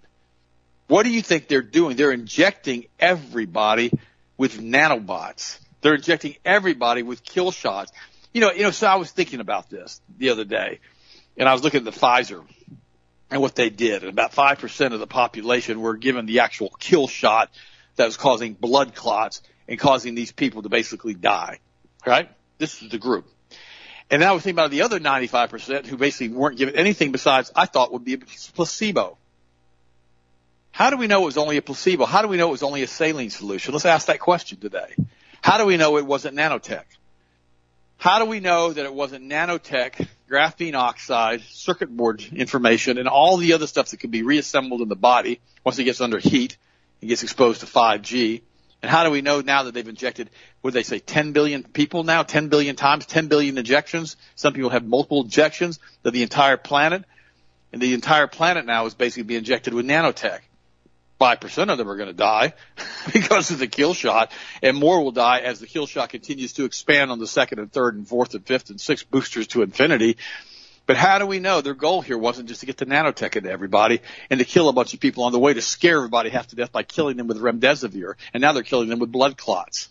What 0.86 1.02
do 1.02 1.10
you 1.10 1.20
think 1.20 1.48
they're 1.48 1.62
doing? 1.62 1.96
They're 1.96 2.12
injecting 2.12 2.86
everybody 2.98 3.90
with 4.36 4.60
nanobots. 4.60 5.58
They're 5.86 5.94
injecting 5.94 6.34
everybody 6.44 7.04
with 7.04 7.22
kill 7.22 7.52
shots. 7.52 7.92
You 8.32 8.40
know, 8.40 8.50
you 8.50 8.64
know, 8.64 8.72
so 8.72 8.88
I 8.88 8.96
was 8.96 9.12
thinking 9.12 9.38
about 9.38 9.70
this 9.70 10.00
the 10.18 10.30
other 10.30 10.44
day 10.44 10.80
and 11.36 11.48
I 11.48 11.52
was 11.52 11.62
looking 11.62 11.78
at 11.78 11.84
the 11.84 11.96
Pfizer 11.96 12.42
and 13.30 13.40
what 13.40 13.54
they 13.54 13.70
did. 13.70 14.02
And 14.02 14.10
about 14.10 14.32
5% 14.32 14.92
of 14.94 14.98
the 14.98 15.06
population 15.06 15.80
were 15.80 15.96
given 15.96 16.26
the 16.26 16.40
actual 16.40 16.70
kill 16.80 17.06
shot 17.06 17.52
that 17.94 18.04
was 18.04 18.16
causing 18.16 18.54
blood 18.54 18.96
clots 18.96 19.42
and 19.68 19.78
causing 19.78 20.16
these 20.16 20.32
people 20.32 20.62
to 20.62 20.68
basically 20.68 21.14
die. 21.14 21.60
Right? 22.04 22.28
This 22.58 22.82
is 22.82 22.90
the 22.90 22.98
group. 22.98 23.28
And 24.10 24.22
then 24.22 24.28
I 24.28 24.32
was 24.32 24.42
thinking 24.42 24.58
about 24.58 24.72
the 24.72 24.82
other 24.82 24.98
95% 24.98 25.86
who 25.86 25.96
basically 25.96 26.36
weren't 26.36 26.58
given 26.58 26.74
anything 26.74 27.12
besides 27.12 27.52
I 27.54 27.66
thought 27.66 27.92
would 27.92 28.04
be 28.04 28.14
a 28.14 28.18
placebo. 28.18 29.18
How 30.72 30.90
do 30.90 30.96
we 30.96 31.06
know 31.06 31.22
it 31.22 31.26
was 31.26 31.38
only 31.38 31.58
a 31.58 31.62
placebo? 31.62 32.06
How 32.06 32.22
do 32.22 32.28
we 32.28 32.38
know 32.38 32.48
it 32.48 32.50
was 32.50 32.64
only 32.64 32.82
a 32.82 32.88
saline 32.88 33.30
solution? 33.30 33.72
Let's 33.72 33.84
ask 33.84 34.08
that 34.08 34.18
question 34.18 34.58
today. 34.58 34.96
How 35.46 35.58
do 35.58 35.64
we 35.64 35.76
know 35.76 35.96
it 35.96 36.04
wasn't 36.04 36.36
nanotech? 36.36 36.82
How 37.98 38.18
do 38.18 38.24
we 38.24 38.40
know 38.40 38.72
that 38.72 38.84
it 38.84 38.92
wasn't 38.92 39.30
nanotech 39.30 40.08
graphene 40.28 40.74
oxide, 40.74 41.40
circuit 41.42 41.88
board 41.88 42.20
information, 42.32 42.98
and 42.98 43.06
all 43.06 43.36
the 43.36 43.52
other 43.52 43.68
stuff 43.68 43.90
that 43.90 44.00
can 44.00 44.10
be 44.10 44.24
reassembled 44.24 44.80
in 44.80 44.88
the 44.88 44.96
body 44.96 45.40
once 45.62 45.78
it 45.78 45.84
gets 45.84 46.00
under 46.00 46.18
heat 46.18 46.56
and 47.00 47.08
gets 47.08 47.22
exposed 47.22 47.60
to 47.60 47.66
5G. 47.66 48.42
And 48.82 48.90
how 48.90 49.04
do 49.04 49.12
we 49.12 49.22
know 49.22 49.40
now 49.40 49.62
that 49.62 49.74
they've 49.74 49.86
injected, 49.86 50.30
would 50.64 50.74
they 50.74 50.82
say 50.82 50.98
10 50.98 51.30
billion 51.30 51.62
people 51.62 52.02
now, 52.02 52.24
10 52.24 52.48
billion 52.48 52.74
times, 52.74 53.06
10 53.06 53.28
billion 53.28 53.56
injections? 53.56 54.16
Some 54.34 54.52
people 54.52 54.70
have 54.70 54.84
multiple 54.84 55.22
injections 55.22 55.78
of 56.02 56.12
the 56.12 56.24
entire 56.24 56.56
planet. 56.56 57.04
And 57.72 57.80
the 57.80 57.94
entire 57.94 58.26
planet 58.26 58.66
now 58.66 58.86
is 58.86 58.94
basically 58.94 59.22
being 59.22 59.38
injected 59.38 59.74
with 59.74 59.86
nanotech. 59.86 60.40
5% 61.20 61.72
of 61.72 61.78
them 61.78 61.88
are 61.88 61.96
going 61.96 62.08
to 62.08 62.14
die 62.14 62.52
because 63.12 63.50
of 63.50 63.58
the 63.58 63.66
kill 63.66 63.94
shot 63.94 64.32
and 64.62 64.76
more 64.76 65.02
will 65.02 65.12
die 65.12 65.40
as 65.40 65.60
the 65.60 65.66
kill 65.66 65.86
shot 65.86 66.10
continues 66.10 66.54
to 66.54 66.64
expand 66.64 67.10
on 67.10 67.18
the 67.18 67.26
second 67.26 67.58
and 67.58 67.72
third 67.72 67.94
and 67.94 68.06
fourth 68.06 68.34
and 68.34 68.46
fifth 68.46 68.70
and 68.70 68.80
sixth 68.80 69.10
boosters 69.10 69.46
to 69.48 69.62
infinity. 69.62 70.16
But 70.84 70.96
how 70.96 71.18
do 71.18 71.26
we 71.26 71.40
know 71.40 71.60
their 71.60 71.74
goal 71.74 72.00
here 72.00 72.16
wasn't 72.18 72.48
just 72.48 72.60
to 72.60 72.66
get 72.66 72.76
the 72.76 72.86
nanotech 72.86 73.34
into 73.34 73.50
everybody 73.50 74.00
and 74.30 74.38
to 74.38 74.44
kill 74.44 74.68
a 74.68 74.72
bunch 74.72 74.94
of 74.94 75.00
people 75.00 75.24
on 75.24 75.32
the 75.32 75.38
way 75.38 75.52
to 75.52 75.62
scare 75.62 75.96
everybody 75.96 76.30
half 76.30 76.48
to 76.48 76.56
death 76.56 76.70
by 76.70 76.84
killing 76.84 77.16
them 77.16 77.26
with 77.26 77.38
remdesivir 77.38 78.14
and 78.32 78.40
now 78.40 78.52
they're 78.52 78.62
killing 78.62 78.88
them 78.88 78.98
with 78.98 79.10
blood 79.10 79.36
clots. 79.36 79.88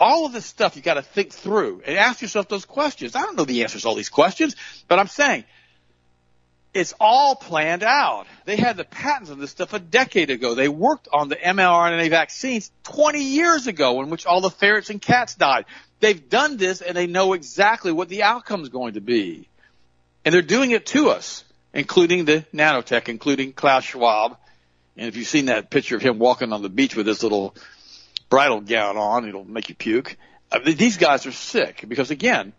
All 0.00 0.26
of 0.26 0.32
this 0.32 0.44
stuff 0.44 0.74
you 0.74 0.82
got 0.82 0.94
to 0.94 1.02
think 1.02 1.32
through 1.32 1.82
and 1.86 1.96
ask 1.96 2.20
yourself 2.20 2.48
those 2.48 2.64
questions. 2.64 3.14
I 3.14 3.20
don't 3.20 3.36
know 3.36 3.44
the 3.44 3.62
answers 3.62 3.82
to 3.82 3.88
all 3.88 3.94
these 3.94 4.08
questions, 4.08 4.56
but 4.88 4.98
I'm 4.98 5.06
saying 5.06 5.44
it's 6.74 6.92
all 6.98 7.36
planned 7.36 7.84
out. 7.84 8.26
They 8.44 8.56
had 8.56 8.76
the 8.76 8.84
patents 8.84 9.30
on 9.30 9.38
this 9.38 9.52
stuff 9.52 9.72
a 9.72 9.78
decade 9.78 10.30
ago. 10.30 10.54
They 10.54 10.68
worked 10.68 11.08
on 11.12 11.28
the 11.28 11.36
mRNA 11.36 12.10
vaccines 12.10 12.70
20 12.82 13.22
years 13.22 13.68
ago 13.68 14.02
in 14.02 14.10
which 14.10 14.26
all 14.26 14.40
the 14.40 14.50
ferrets 14.50 14.90
and 14.90 15.00
cats 15.00 15.36
died. 15.36 15.66
They've 16.00 16.28
done 16.28 16.56
this 16.56 16.82
and 16.82 16.96
they 16.96 17.06
know 17.06 17.32
exactly 17.32 17.92
what 17.92 18.08
the 18.08 18.24
outcome 18.24 18.62
is 18.62 18.70
going 18.70 18.94
to 18.94 19.00
be. 19.00 19.48
And 20.24 20.34
they're 20.34 20.42
doing 20.42 20.72
it 20.72 20.86
to 20.86 21.10
us, 21.10 21.44
including 21.72 22.24
the 22.24 22.44
nanotech, 22.52 23.08
including 23.08 23.52
Klaus 23.52 23.84
Schwab. 23.84 24.36
And 24.96 25.06
if 25.06 25.16
you've 25.16 25.28
seen 25.28 25.46
that 25.46 25.70
picture 25.70 25.96
of 25.96 26.02
him 26.02 26.18
walking 26.18 26.52
on 26.52 26.62
the 26.62 26.68
beach 26.68 26.96
with 26.96 27.06
his 27.06 27.22
little 27.22 27.54
bridal 28.28 28.60
gown 28.60 28.96
on, 28.96 29.28
it'll 29.28 29.44
make 29.44 29.68
you 29.68 29.76
puke. 29.76 30.16
Uh, 30.50 30.58
I 30.60 30.66
mean, 30.66 30.76
these 30.76 30.96
guys 30.96 31.24
are 31.26 31.32
sick 31.32 31.84
because 31.86 32.10
again, 32.10 32.52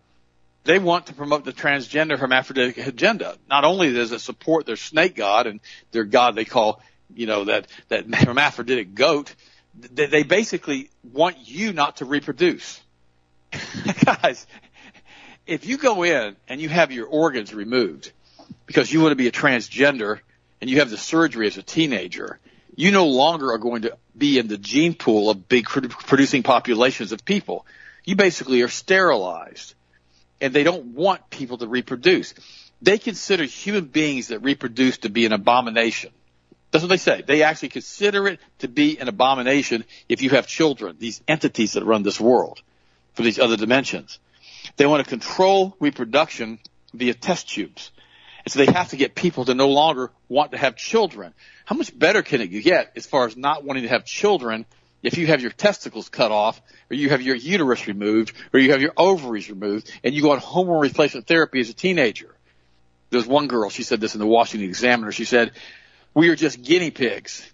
they 0.65 0.79
want 0.79 1.05
to 1.05 1.13
promote 1.13 1.45
the 1.45 1.53
transgender 1.53 2.17
hermaphroditic 2.17 2.85
agenda. 2.85 3.37
Not 3.49 3.63
only 3.63 3.93
does 3.93 4.11
it 4.11 4.19
support 4.19 4.65
their 4.65 4.75
snake 4.75 5.15
god 5.15 5.47
and 5.47 5.61
their 5.91 6.03
god 6.03 6.35
they 6.35 6.43
call, 6.43 6.81
you 7.13 7.27
know, 7.27 7.45
that, 7.45 7.67
that 7.89 8.13
hermaphroditic 8.13 8.95
goat, 8.95 9.33
they, 9.79 10.07
they 10.07 10.23
basically 10.23 10.89
want 11.13 11.37
you 11.47 11.71
not 11.71 11.97
to 11.97 12.05
reproduce. 12.05 12.81
Guys, 14.05 14.45
if 15.45 15.65
you 15.67 15.77
go 15.77 16.03
in 16.03 16.35
and 16.49 16.59
you 16.59 16.67
have 16.67 16.91
your 16.91 17.05
organs 17.07 17.53
removed 17.53 18.11
because 18.65 18.91
you 18.91 19.01
want 19.01 19.11
to 19.11 19.15
be 19.15 19.27
a 19.27 19.31
transgender 19.31 20.19
and 20.59 20.69
you 20.69 20.79
have 20.79 20.89
the 20.89 20.97
surgery 20.97 21.45
as 21.45 21.57
a 21.57 21.63
teenager, 21.63 22.39
you 22.75 22.89
no 22.89 23.05
longer 23.05 23.51
are 23.51 23.59
going 23.59 23.83
to 23.83 23.95
be 24.17 24.39
in 24.39 24.47
the 24.47 24.57
gene 24.57 24.95
pool 24.95 25.29
of 25.29 25.47
big 25.47 25.65
producing 25.65 26.41
populations 26.41 27.11
of 27.11 27.23
people. 27.23 27.67
You 28.03 28.15
basically 28.15 28.63
are 28.63 28.67
sterilized 28.67 29.74
and 30.45 30.53
they 30.53 30.63
don't 30.63 30.85
want 30.93 31.31
people 31.31 31.57
to 31.57 31.67
reproduce. 31.67 32.35
They 32.79 32.99
consider 32.99 33.45
human 33.45 33.85
beings 33.85 34.27
that 34.27 34.39
reproduce 34.39 34.99
to 34.99 35.09
be 35.09 35.25
an 35.25 35.33
abomination. 35.33 36.11
That's 36.69 36.83
what 36.83 36.89
they 36.89 36.97
say. 36.97 37.23
They 37.25 37.41
actually 37.41 37.69
consider 37.69 38.27
it 38.27 38.39
to 38.59 38.67
be 38.67 38.99
an 38.99 39.07
abomination 39.07 39.85
if 40.07 40.21
you 40.21 40.29
have 40.31 40.45
children, 40.45 40.97
these 40.99 41.19
entities 41.27 41.73
that 41.73 41.83
run 41.83 42.03
this 42.03 42.19
world 42.19 42.61
for 43.15 43.23
these 43.23 43.39
other 43.39 43.57
dimensions. 43.57 44.19
They 44.77 44.85
want 44.85 45.03
to 45.03 45.09
control 45.09 45.75
reproduction 45.79 46.59
via 46.93 47.15
test 47.15 47.49
tubes. 47.49 47.89
And 48.43 48.51
so 48.51 48.59
they 48.59 48.71
have 48.71 48.89
to 48.89 48.97
get 48.97 49.15
people 49.15 49.45
to 49.45 49.55
no 49.55 49.69
longer 49.69 50.11
want 50.29 50.51
to 50.51 50.59
have 50.59 50.75
children. 50.75 51.33
How 51.65 51.75
much 51.75 51.97
better 51.97 52.21
can 52.21 52.41
it 52.41 52.49
get 52.49 52.91
as 52.95 53.07
far 53.07 53.25
as 53.25 53.35
not 53.35 53.63
wanting 53.63 53.83
to 53.83 53.89
have 53.89 54.05
children 54.05 54.67
if 55.05 55.17
you 55.17 55.27
have 55.27 55.41
your 55.41 55.51
testicles 55.51 56.09
cut 56.09 56.31
off, 56.31 56.61
or 56.89 56.95
you 56.95 57.09
have 57.09 57.21
your 57.21 57.35
uterus 57.35 57.87
removed, 57.87 58.33
or 58.53 58.59
you 58.59 58.71
have 58.71 58.81
your 58.81 58.93
ovaries 58.97 59.49
removed, 59.49 59.91
and 60.03 60.13
you 60.13 60.21
go 60.21 60.31
on 60.31 60.39
hormone 60.39 60.81
replacement 60.81 61.27
therapy 61.27 61.59
as 61.59 61.69
a 61.69 61.73
teenager. 61.73 62.35
There's 63.11 63.27
one 63.27 63.47
girl, 63.47 63.69
she 63.69 63.83
said 63.83 64.01
this 64.01 64.15
in 64.15 64.19
the 64.19 64.27
Washington 64.27 64.67
Examiner. 64.67 65.11
She 65.11 65.25
said, 65.25 65.51
we 66.13 66.29
are 66.29 66.35
just 66.35 66.61
guinea 66.61 66.91
pigs. 66.91 67.47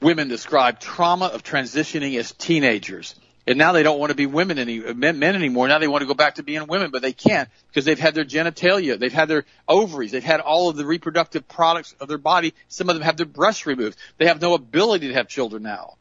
Women 0.00 0.28
describe 0.28 0.80
trauma 0.80 1.26
of 1.26 1.42
transitioning 1.42 2.18
as 2.18 2.32
teenagers. 2.32 3.14
And 3.46 3.58
now 3.58 3.72
they 3.72 3.82
don't 3.82 3.98
want 3.98 4.10
to 4.10 4.16
be 4.16 4.26
women 4.26 4.58
any 4.58 4.78
men, 4.78 5.18
men 5.18 5.34
anymore. 5.34 5.66
Now 5.66 5.78
they 5.78 5.88
want 5.88 6.02
to 6.02 6.06
go 6.06 6.14
back 6.14 6.36
to 6.36 6.42
being 6.42 6.66
women, 6.68 6.90
but 6.92 7.02
they 7.02 7.12
can't 7.12 7.48
because 7.68 7.84
they've 7.84 7.98
had 7.98 8.14
their 8.14 8.24
genitalia, 8.24 8.98
they've 8.98 9.12
had 9.12 9.28
their 9.28 9.44
ovaries, 9.66 10.12
they've 10.12 10.22
had 10.22 10.40
all 10.40 10.68
of 10.68 10.76
the 10.76 10.86
reproductive 10.86 11.48
products 11.48 11.94
of 12.00 12.06
their 12.06 12.18
body. 12.18 12.54
Some 12.68 12.88
of 12.88 12.94
them 12.94 13.02
have 13.02 13.16
their 13.16 13.26
breasts 13.26 13.66
removed. 13.66 13.98
They 14.18 14.26
have 14.26 14.40
no 14.40 14.54
ability 14.54 15.08
to 15.08 15.14
have 15.14 15.26
children 15.26 15.62
now. 15.62 15.94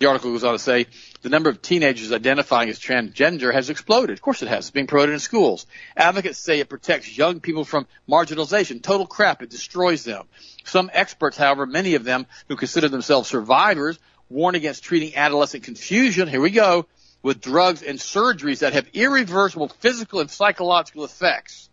The 0.00 0.06
article 0.06 0.32
goes 0.32 0.44
on 0.44 0.52
to 0.54 0.58
say 0.58 0.86
the 1.22 1.28
number 1.28 1.48
of 1.48 1.62
teenagers 1.62 2.12
identifying 2.12 2.68
as 2.68 2.80
transgender 2.80 3.52
has 3.52 3.70
exploded. 3.70 4.14
Of 4.14 4.22
course 4.22 4.42
it 4.42 4.48
has. 4.48 4.64
It's 4.64 4.70
being 4.70 4.88
promoted 4.88 5.12
in 5.12 5.20
schools. 5.20 5.66
Advocates 5.96 6.38
say 6.38 6.58
it 6.58 6.68
protects 6.68 7.16
young 7.16 7.40
people 7.40 7.64
from 7.64 7.86
marginalization. 8.08 8.82
Total 8.82 9.06
crap. 9.06 9.42
It 9.42 9.50
destroys 9.50 10.04
them. 10.04 10.24
Some 10.64 10.90
experts, 10.92 11.36
however, 11.36 11.64
many 11.64 11.94
of 11.94 12.04
them 12.04 12.26
who 12.48 12.56
consider 12.56 12.88
themselves 12.88 13.28
survivors, 13.28 13.98
warn 14.28 14.56
against 14.56 14.82
treating 14.82 15.14
adolescent 15.14 15.62
confusion, 15.62 16.26
here 16.26 16.40
we 16.40 16.50
go, 16.50 16.86
with 17.22 17.40
drugs 17.40 17.82
and 17.82 17.98
surgeries 17.98 18.58
that 18.60 18.72
have 18.72 18.88
irreversible 18.94 19.68
physical 19.68 20.20
and 20.20 20.30
psychological 20.30 21.04
effects. 21.04 21.70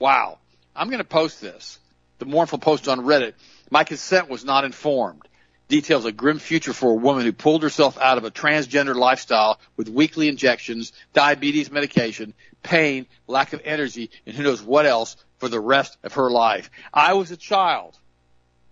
Wow. 0.00 0.38
I'm 0.74 0.88
going 0.88 0.98
to 0.98 1.04
post 1.04 1.40
this. 1.40 1.78
The 2.18 2.26
mournful 2.26 2.58
post 2.58 2.88
on 2.88 3.00
Reddit. 3.00 3.34
My 3.70 3.84
consent 3.84 4.28
was 4.28 4.44
not 4.44 4.64
informed 4.64 5.22
details 5.68 6.04
a 6.04 6.12
grim 6.12 6.38
future 6.38 6.72
for 6.72 6.90
a 6.90 6.94
woman 6.94 7.24
who 7.24 7.32
pulled 7.32 7.62
herself 7.62 7.98
out 7.98 8.18
of 8.18 8.24
a 8.24 8.30
transgender 8.30 8.94
lifestyle 8.94 9.58
with 9.76 9.88
weekly 9.88 10.28
injections, 10.28 10.92
diabetes 11.12 11.70
medication, 11.70 12.34
pain, 12.62 13.06
lack 13.26 13.52
of 13.52 13.60
energy, 13.64 14.10
and 14.26 14.36
who 14.36 14.42
knows 14.42 14.62
what 14.62 14.86
else 14.86 15.16
for 15.38 15.48
the 15.48 15.60
rest 15.60 15.96
of 16.02 16.14
her 16.14 16.30
life. 16.30 16.70
I 16.92 17.14
was 17.14 17.30
a 17.30 17.36
child. 17.36 17.98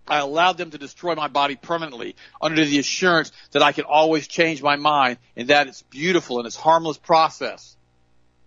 I 0.07 0.19
allowed 0.19 0.57
them 0.57 0.71
to 0.71 0.77
destroy 0.77 1.15
my 1.15 1.27
body 1.27 1.55
permanently 1.55 2.15
under 2.39 2.63
the 2.63 2.79
assurance 2.79 3.31
that 3.51 3.63
I 3.63 3.71
can 3.71 3.85
always 3.85 4.27
change 4.27 4.61
my 4.61 4.75
mind 4.75 5.17
and 5.35 5.47
that 5.47 5.67
it's 5.67 5.81
beautiful 5.81 6.37
and 6.37 6.45
it's 6.45 6.55
harmless 6.55 6.97
process. 6.97 7.75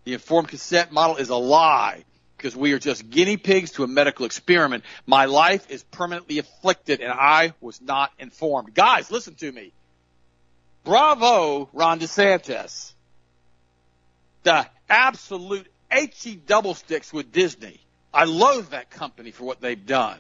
The 0.05 0.13
informed 0.15 0.49
consent 0.49 0.93
model 0.93 1.17
is 1.17 1.31
a 1.31 1.37
lie 1.37 2.05
because 2.39 2.57
we 2.57 2.73
are 2.73 2.79
just 2.79 3.11
guinea 3.11 3.37
pigs 3.37 3.73
to 3.73 3.85
a 3.85 3.89
medical 3.89 4.25
experiment. 4.25 4.85
My 5.07 5.27
life 5.27 5.71
is 5.71 5.83
permanently 5.83 6.39
afflicted 6.39 7.01
and 7.01 7.13
I 7.13 7.53
was 7.61 7.83
not 7.83 8.13
informed. 8.19 8.75
Guys, 8.75 9.11
listen 9.11 9.35
to 9.35 9.51
me. 9.51 9.73
Bravo, 10.85 11.69
Ron 11.73 11.99
DeSantis. 11.99 12.93
The 14.45 14.67
absolute 14.89 15.67
HE 15.91 16.37
double 16.47 16.75
sticks 16.75 17.13
with 17.13 17.33
Disney. 17.33 17.81
I 18.15 18.25
loathe 18.25 18.71
that 18.71 18.89
company 18.89 19.33
for 19.33 19.45
what 19.45 19.61
they've 19.61 19.85
done. 19.87 20.19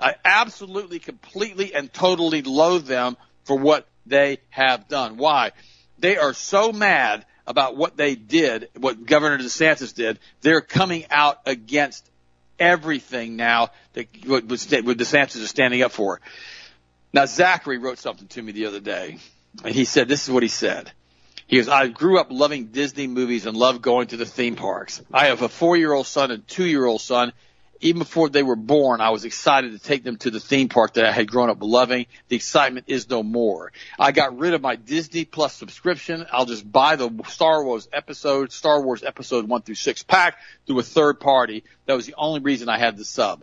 I 0.00 0.14
absolutely, 0.24 1.00
completely, 1.00 1.74
and 1.74 1.92
totally 1.92 2.42
loathe 2.42 2.86
them 2.86 3.16
for 3.44 3.58
what 3.58 3.88
they 4.06 4.38
have 4.50 4.86
done. 4.88 5.16
Why? 5.16 5.50
They 5.98 6.16
are 6.16 6.34
so 6.34 6.72
mad 6.72 7.26
about 7.48 7.76
what 7.76 7.96
they 7.96 8.14
did, 8.14 8.68
what 8.78 9.06
Governor 9.06 9.38
DeSantis 9.38 9.94
did, 9.94 10.18
they're 10.42 10.60
coming 10.60 11.06
out 11.10 11.40
against 11.46 12.08
everything 12.58 13.36
now 13.36 13.70
that 13.94 14.06
what, 14.26 14.44
what 14.44 14.58
DeSantis 14.58 15.36
is 15.36 15.48
standing 15.48 15.82
up 15.82 15.90
for. 15.90 16.20
Now 17.12 17.24
Zachary 17.24 17.78
wrote 17.78 17.98
something 17.98 18.28
to 18.28 18.42
me 18.42 18.52
the 18.52 18.66
other 18.66 18.80
day, 18.80 19.16
and 19.64 19.74
he 19.74 19.86
said, 19.86 20.08
this 20.08 20.24
is 20.24 20.30
what 20.30 20.42
he 20.42 20.48
said. 20.50 20.92
He 21.46 21.56
goes, 21.56 21.68
I 21.68 21.88
grew 21.88 22.20
up 22.20 22.26
loving 22.30 22.66
Disney 22.66 23.06
movies 23.06 23.46
and 23.46 23.56
loved 23.56 23.80
going 23.80 24.08
to 24.08 24.18
the 24.18 24.26
theme 24.26 24.54
parks. 24.54 25.00
I 25.10 25.28
have 25.28 25.40
a 25.40 25.48
four-year-old 25.48 26.06
son 26.06 26.30
and 26.30 26.46
two-year-old 26.46 27.00
son, 27.00 27.32
even 27.80 27.98
before 28.00 28.28
they 28.28 28.42
were 28.42 28.56
born, 28.56 29.00
I 29.00 29.10
was 29.10 29.24
excited 29.24 29.72
to 29.72 29.78
take 29.78 30.04
them 30.04 30.16
to 30.18 30.30
the 30.30 30.40
theme 30.40 30.68
park 30.68 30.94
that 30.94 31.06
I 31.06 31.12
had 31.12 31.30
grown 31.30 31.50
up 31.50 31.58
loving. 31.60 32.06
The 32.28 32.36
excitement 32.36 32.86
is 32.88 33.08
no 33.08 33.22
more. 33.22 33.72
I 33.98 34.12
got 34.12 34.38
rid 34.38 34.54
of 34.54 34.60
my 34.60 34.76
Disney 34.76 35.24
Plus 35.24 35.54
subscription. 35.54 36.26
I'll 36.32 36.46
just 36.46 36.70
buy 36.70 36.96
the 36.96 37.10
Star 37.28 37.64
Wars 37.64 37.88
episode, 37.92 38.52
Star 38.52 38.82
Wars 38.82 39.02
episode 39.02 39.48
one 39.48 39.62
through 39.62 39.76
six 39.76 40.02
pack 40.02 40.38
through 40.66 40.78
a 40.78 40.82
third 40.82 41.20
party. 41.20 41.64
That 41.86 41.94
was 41.94 42.06
the 42.06 42.14
only 42.16 42.40
reason 42.40 42.68
I 42.68 42.78
had 42.78 42.96
the 42.96 43.04
sub. 43.04 43.42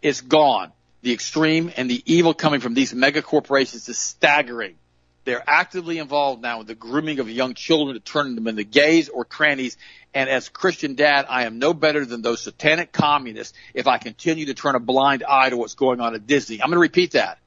It's 0.00 0.20
gone. 0.20 0.72
The 1.02 1.12
extreme 1.12 1.72
and 1.76 1.90
the 1.90 2.02
evil 2.06 2.32
coming 2.32 2.60
from 2.60 2.74
these 2.74 2.94
mega 2.94 3.22
corporations 3.22 3.88
is 3.88 3.98
staggering. 3.98 4.76
They're 5.24 5.44
actively 5.46 5.98
involved 5.98 6.42
now 6.42 6.60
in 6.60 6.66
the 6.66 6.74
grooming 6.74 7.20
of 7.20 7.30
young 7.30 7.54
children 7.54 7.94
to 7.94 8.00
turn 8.00 8.34
them 8.34 8.48
into 8.48 8.64
gays 8.64 9.08
or 9.08 9.24
trannies 9.24 9.76
and 10.14 10.28
as 10.28 10.48
Christian 10.48 10.94
dad, 10.94 11.26
I 11.28 11.46
am 11.46 11.58
no 11.58 11.72
better 11.72 12.04
than 12.04 12.22
those 12.22 12.40
satanic 12.40 12.92
communists 12.92 13.56
if 13.72 13.86
I 13.86 13.98
continue 13.98 14.46
to 14.46 14.54
turn 14.54 14.74
a 14.74 14.80
blind 14.80 15.24
eye 15.26 15.48
to 15.50 15.56
what's 15.56 15.74
going 15.74 16.00
on 16.00 16.14
at 16.14 16.26
Disney. 16.26 16.60
I'm 16.60 16.68
going 16.68 16.76
to 16.76 16.80
repeat 16.80 17.12
that. 17.12 17.38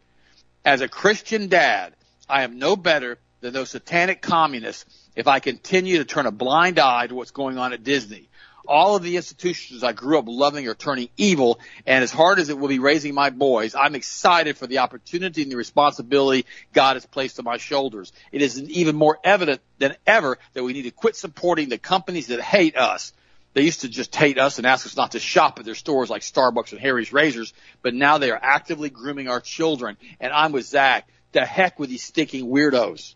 As 0.63 0.81
a 0.81 0.87
Christian 0.87 1.47
dad, 1.47 1.93
I 2.27 2.43
am 2.43 2.57
no 2.57 2.75
better 2.75 3.19
than 3.41 3.53
those 3.53 3.69
satanic 3.69 4.21
communists 4.21 4.85
if 5.15 5.27
I 5.27 5.39
continue 5.39 5.99
to 5.99 6.05
turn 6.05 6.25
a 6.25 6.31
blind 6.31 6.79
eye 6.79 7.05
to 7.05 7.13
what's 7.13 7.31
going 7.31 7.59
on 7.59 7.71
at 7.71 7.83
Disney. 7.83 8.29
All 8.67 8.95
of 8.95 9.03
the 9.03 9.15
institutions 9.15 9.83
I 9.83 9.93
grew 9.93 10.19
up 10.19 10.25
loving 10.27 10.67
are 10.67 10.75
turning 10.75 11.09
evil. 11.17 11.59
And 11.85 12.03
as 12.03 12.11
hard 12.11 12.39
as 12.39 12.49
it 12.49 12.57
will 12.57 12.67
be 12.67 12.79
raising 12.79 13.13
my 13.13 13.29
boys, 13.29 13.75
I'm 13.75 13.95
excited 13.95 14.57
for 14.57 14.67
the 14.67 14.79
opportunity 14.79 15.43
and 15.43 15.51
the 15.51 15.57
responsibility 15.57 16.45
God 16.73 16.95
has 16.95 17.05
placed 17.05 17.39
on 17.39 17.45
my 17.45 17.57
shoulders. 17.57 18.13
It 18.31 18.41
is 18.41 18.61
even 18.61 18.95
more 18.95 19.19
evident 19.23 19.61
than 19.77 19.95
ever 20.05 20.37
that 20.53 20.63
we 20.63 20.73
need 20.73 20.83
to 20.83 20.91
quit 20.91 21.15
supporting 21.15 21.69
the 21.69 21.77
companies 21.77 22.27
that 22.27 22.41
hate 22.41 22.75
us. 22.75 23.13
They 23.53 23.61
used 23.61 23.81
to 23.81 23.89
just 23.89 24.13
hate 24.13 24.37
us 24.37 24.57
and 24.57 24.67
ask 24.67 24.85
us 24.85 24.97
not 24.97 25.11
to 25.11 25.19
shop 25.19 25.59
at 25.59 25.65
their 25.65 25.75
stores 25.75 26.09
like 26.09 26.23
Starbucks 26.23 26.73
and 26.73 26.81
Harry's 26.81 27.13
Razors, 27.13 27.53
but 27.81 27.93
now 27.93 28.17
they 28.17 28.29
are 28.29 28.39
actively 28.41 28.89
grooming 28.89 29.29
our 29.29 29.39
children. 29.39 29.95
And 30.19 30.33
I'm 30.33 30.51
with 30.51 30.65
Zach. 30.65 31.07
The 31.31 31.45
heck 31.45 31.79
with 31.79 31.89
these 31.89 32.03
stinking 32.03 32.47
weirdos. 32.47 33.15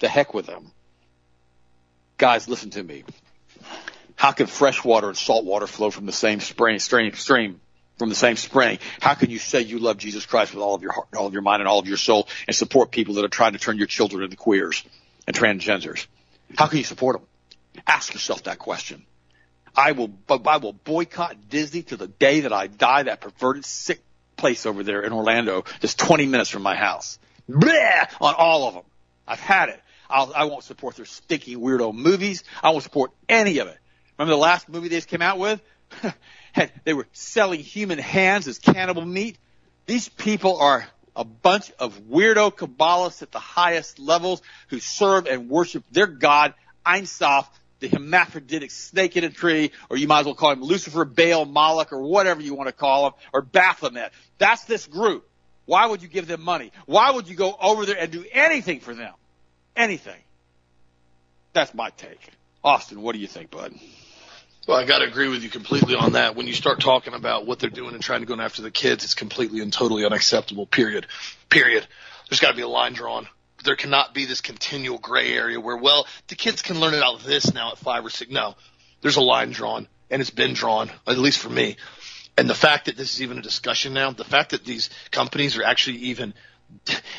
The 0.00 0.08
heck 0.08 0.34
with 0.34 0.46
them. 0.46 0.72
Guys, 2.18 2.48
listen 2.48 2.70
to 2.70 2.82
me. 2.82 3.04
How 4.16 4.32
can 4.32 4.46
fresh 4.46 4.82
water 4.82 5.08
and 5.08 5.16
salt 5.16 5.44
water 5.44 5.66
flow 5.66 5.90
from 5.90 6.06
the 6.06 6.12
same 6.12 6.40
spring, 6.40 6.78
stream, 6.78 7.14
stream, 7.14 7.60
from 7.98 8.08
the 8.08 8.14
same 8.14 8.36
spring? 8.36 8.78
How 9.00 9.14
can 9.14 9.30
you 9.30 9.38
say 9.38 9.60
you 9.60 9.78
love 9.78 9.98
Jesus 9.98 10.26
Christ 10.26 10.54
with 10.54 10.62
all 10.62 10.74
of 10.74 10.82
your 10.82 10.92
heart, 10.92 11.08
all 11.16 11.26
of 11.26 11.34
your 11.34 11.42
mind, 11.42 11.60
and 11.60 11.68
all 11.68 11.78
of 11.78 11.86
your 11.86 11.98
soul, 11.98 12.26
and 12.46 12.56
support 12.56 12.90
people 12.90 13.14
that 13.14 13.24
are 13.24 13.28
trying 13.28 13.52
to 13.52 13.58
turn 13.58 13.76
your 13.76 13.86
children 13.86 14.24
into 14.24 14.36
queers 14.36 14.82
and 15.26 15.36
transgenders? 15.36 16.06
How 16.56 16.66
can 16.66 16.78
you 16.78 16.84
support 16.84 17.18
them? 17.18 17.26
Ask 17.86 18.14
yourself 18.14 18.44
that 18.44 18.58
question. 18.58 19.04
I 19.76 19.92
will, 19.92 20.10
I 20.28 20.56
will 20.56 20.72
boycott 20.72 21.50
Disney 21.50 21.82
to 21.82 21.98
the 21.98 22.08
day 22.08 22.40
that 22.40 22.52
I 22.52 22.66
die. 22.66 23.02
That 23.04 23.20
perverted, 23.20 23.66
sick 23.66 24.00
place 24.36 24.64
over 24.64 24.82
there 24.82 25.02
in 25.02 25.12
Orlando, 25.12 25.64
just 25.80 25.98
20 25.98 26.26
minutes 26.26 26.48
from 26.48 26.62
my 26.62 26.74
house. 26.74 27.18
Blah! 27.48 28.06
On 28.20 28.34
all 28.34 28.68
of 28.68 28.74
them. 28.74 28.84
I've 29.28 29.40
had 29.40 29.68
it. 29.68 29.82
I'll, 30.08 30.32
I 30.34 30.44
won't 30.44 30.64
support 30.64 30.96
their 30.96 31.04
stinky 31.04 31.56
weirdo 31.56 31.92
movies. 31.94 32.44
I 32.62 32.70
won't 32.70 32.84
support 32.84 33.10
any 33.28 33.58
of 33.58 33.68
it. 33.68 33.78
Remember 34.18 34.34
the 34.34 34.40
last 34.40 34.68
movie 34.68 34.88
they 34.88 34.96
just 34.96 35.08
came 35.08 35.22
out 35.22 35.38
with? 35.38 35.60
they 36.84 36.94
were 36.94 37.06
selling 37.12 37.60
human 37.60 37.98
hands 37.98 38.48
as 38.48 38.58
cannibal 38.58 39.04
meat. 39.04 39.38
These 39.86 40.08
people 40.08 40.58
are 40.58 40.86
a 41.14 41.24
bunch 41.24 41.72
of 41.78 41.98
weirdo 42.08 42.52
Kabbalists 42.52 43.22
at 43.22 43.32
the 43.32 43.38
highest 43.38 43.98
levels 43.98 44.42
who 44.68 44.80
serve 44.80 45.26
and 45.26 45.48
worship 45.48 45.84
their 45.90 46.06
God, 46.06 46.54
Ein 46.84 47.06
Sof, 47.06 47.48
the 47.80 47.88
hermaphroditic 47.88 48.70
snake 48.70 49.16
in 49.16 49.24
a 49.24 49.30
tree, 49.30 49.70
or 49.90 49.96
you 49.96 50.06
might 50.06 50.20
as 50.20 50.26
well 50.26 50.34
call 50.34 50.52
him 50.52 50.62
Lucifer, 50.62 51.04
Baal, 51.04 51.44
Moloch, 51.44 51.92
or 51.92 52.02
whatever 52.02 52.40
you 52.40 52.54
want 52.54 52.68
to 52.68 52.72
call 52.72 53.08
him, 53.08 53.12
or 53.32 53.42
Baphomet. 53.42 54.12
That's 54.38 54.64
this 54.64 54.86
group. 54.86 55.28
Why 55.66 55.86
would 55.86 56.02
you 56.02 56.08
give 56.08 56.26
them 56.26 56.42
money? 56.42 56.72
Why 56.86 57.10
would 57.10 57.28
you 57.28 57.34
go 57.34 57.56
over 57.60 57.84
there 57.86 57.98
and 57.98 58.10
do 58.10 58.24
anything 58.32 58.80
for 58.80 58.94
them? 58.94 59.12
Anything. 59.74 60.20
That's 61.52 61.74
my 61.74 61.90
take. 61.90 62.30
Austin, 62.62 63.02
what 63.02 63.14
do 63.14 63.18
you 63.20 63.26
think, 63.26 63.50
bud? 63.50 63.74
Well, 64.66 64.76
I 64.76 64.84
got 64.84 64.98
to 64.98 65.04
agree 65.04 65.28
with 65.28 65.44
you 65.44 65.48
completely 65.48 65.94
on 65.94 66.12
that. 66.12 66.34
When 66.34 66.48
you 66.48 66.52
start 66.52 66.80
talking 66.80 67.14
about 67.14 67.46
what 67.46 67.60
they're 67.60 67.70
doing 67.70 67.94
and 67.94 68.02
trying 68.02 68.20
to 68.20 68.26
go 68.26 68.34
after 68.40 68.62
the 68.62 68.70
kids, 68.72 69.04
it's 69.04 69.14
completely 69.14 69.60
and 69.60 69.72
totally 69.72 70.04
unacceptable. 70.04 70.66
Period. 70.66 71.06
Period. 71.48 71.86
There's 72.28 72.40
got 72.40 72.50
to 72.50 72.56
be 72.56 72.62
a 72.62 72.68
line 72.68 72.92
drawn. 72.92 73.28
There 73.62 73.76
cannot 73.76 74.12
be 74.12 74.24
this 74.24 74.40
continual 74.40 74.98
gray 74.98 75.32
area 75.32 75.60
where, 75.60 75.76
well, 75.76 76.08
the 76.26 76.34
kids 76.34 76.62
can 76.62 76.80
learn 76.80 76.94
about 76.94 77.20
this 77.20 77.54
now 77.54 77.70
at 77.70 77.78
five 77.78 78.04
or 78.04 78.10
six. 78.10 78.28
No, 78.28 78.56
there's 79.02 79.16
a 79.16 79.22
line 79.22 79.52
drawn, 79.52 79.86
and 80.10 80.20
it's 80.20 80.30
been 80.30 80.52
drawn, 80.52 80.90
at 81.06 81.16
least 81.16 81.38
for 81.38 81.48
me. 81.48 81.76
And 82.36 82.50
the 82.50 82.54
fact 82.54 82.86
that 82.86 82.96
this 82.96 83.14
is 83.14 83.22
even 83.22 83.38
a 83.38 83.42
discussion 83.42 83.94
now, 83.94 84.10
the 84.10 84.24
fact 84.24 84.50
that 84.50 84.64
these 84.64 84.90
companies 85.12 85.56
are 85.56 85.62
actually 85.62 85.98
even 85.98 86.34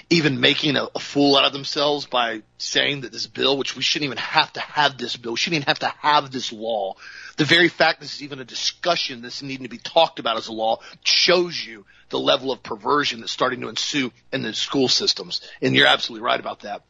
even 0.10 0.41
making 0.41 0.75
a, 0.75 0.88
a, 0.93 0.99
fool 0.99 1.38
out 1.38 1.45
of 1.45 1.53
themselves 1.53 2.05
by 2.05 2.41
saying 2.57 3.01
that 3.01 3.13
this 3.13 3.27
bill, 3.27 3.57
which 3.57 3.77
we 3.77 3.81
shouldn't 3.81 4.05
even 4.05 4.17
have 4.17 4.51
to 4.51 4.60
have 4.60 4.97
this 4.97 5.15
bill, 5.15 5.38
shouldn't 5.38 5.62
even 5.62 5.67
have 5.67 5.79
to 5.79 5.93
have 6.01 6.31
this 6.31 6.51
law. 6.51 6.95
The 7.38 7.45
very 7.45 7.69
fact 7.69 8.02
this 8.02 8.15
is 8.15 8.23
even 8.23 8.39
a 8.39 8.45
discussion, 8.45 9.21
this 9.21 9.43
needing 9.43 9.63
to 9.63 9.69
be 9.69 9.78
talked 9.78 10.19
about 10.19 10.38
as 10.38 10.47
a 10.47 10.54
law, 10.54 10.80
shows 11.04 11.63
you 11.63 11.86
the 12.10 12.19
level 12.19 12.52
of 12.52 12.63
perversion 12.63 13.19
that's 13.19 13.32
starting 13.32 13.62
to 13.62 13.69
ensue 13.69 14.12
in 14.34 14.41
the 14.41 14.54
school 14.54 14.88
systems. 14.88 15.41
And 15.62 15.76
you're 15.76 15.88
absolutely 15.88 16.26
right 16.26 16.39
about 16.39 16.62
that. 16.62 16.82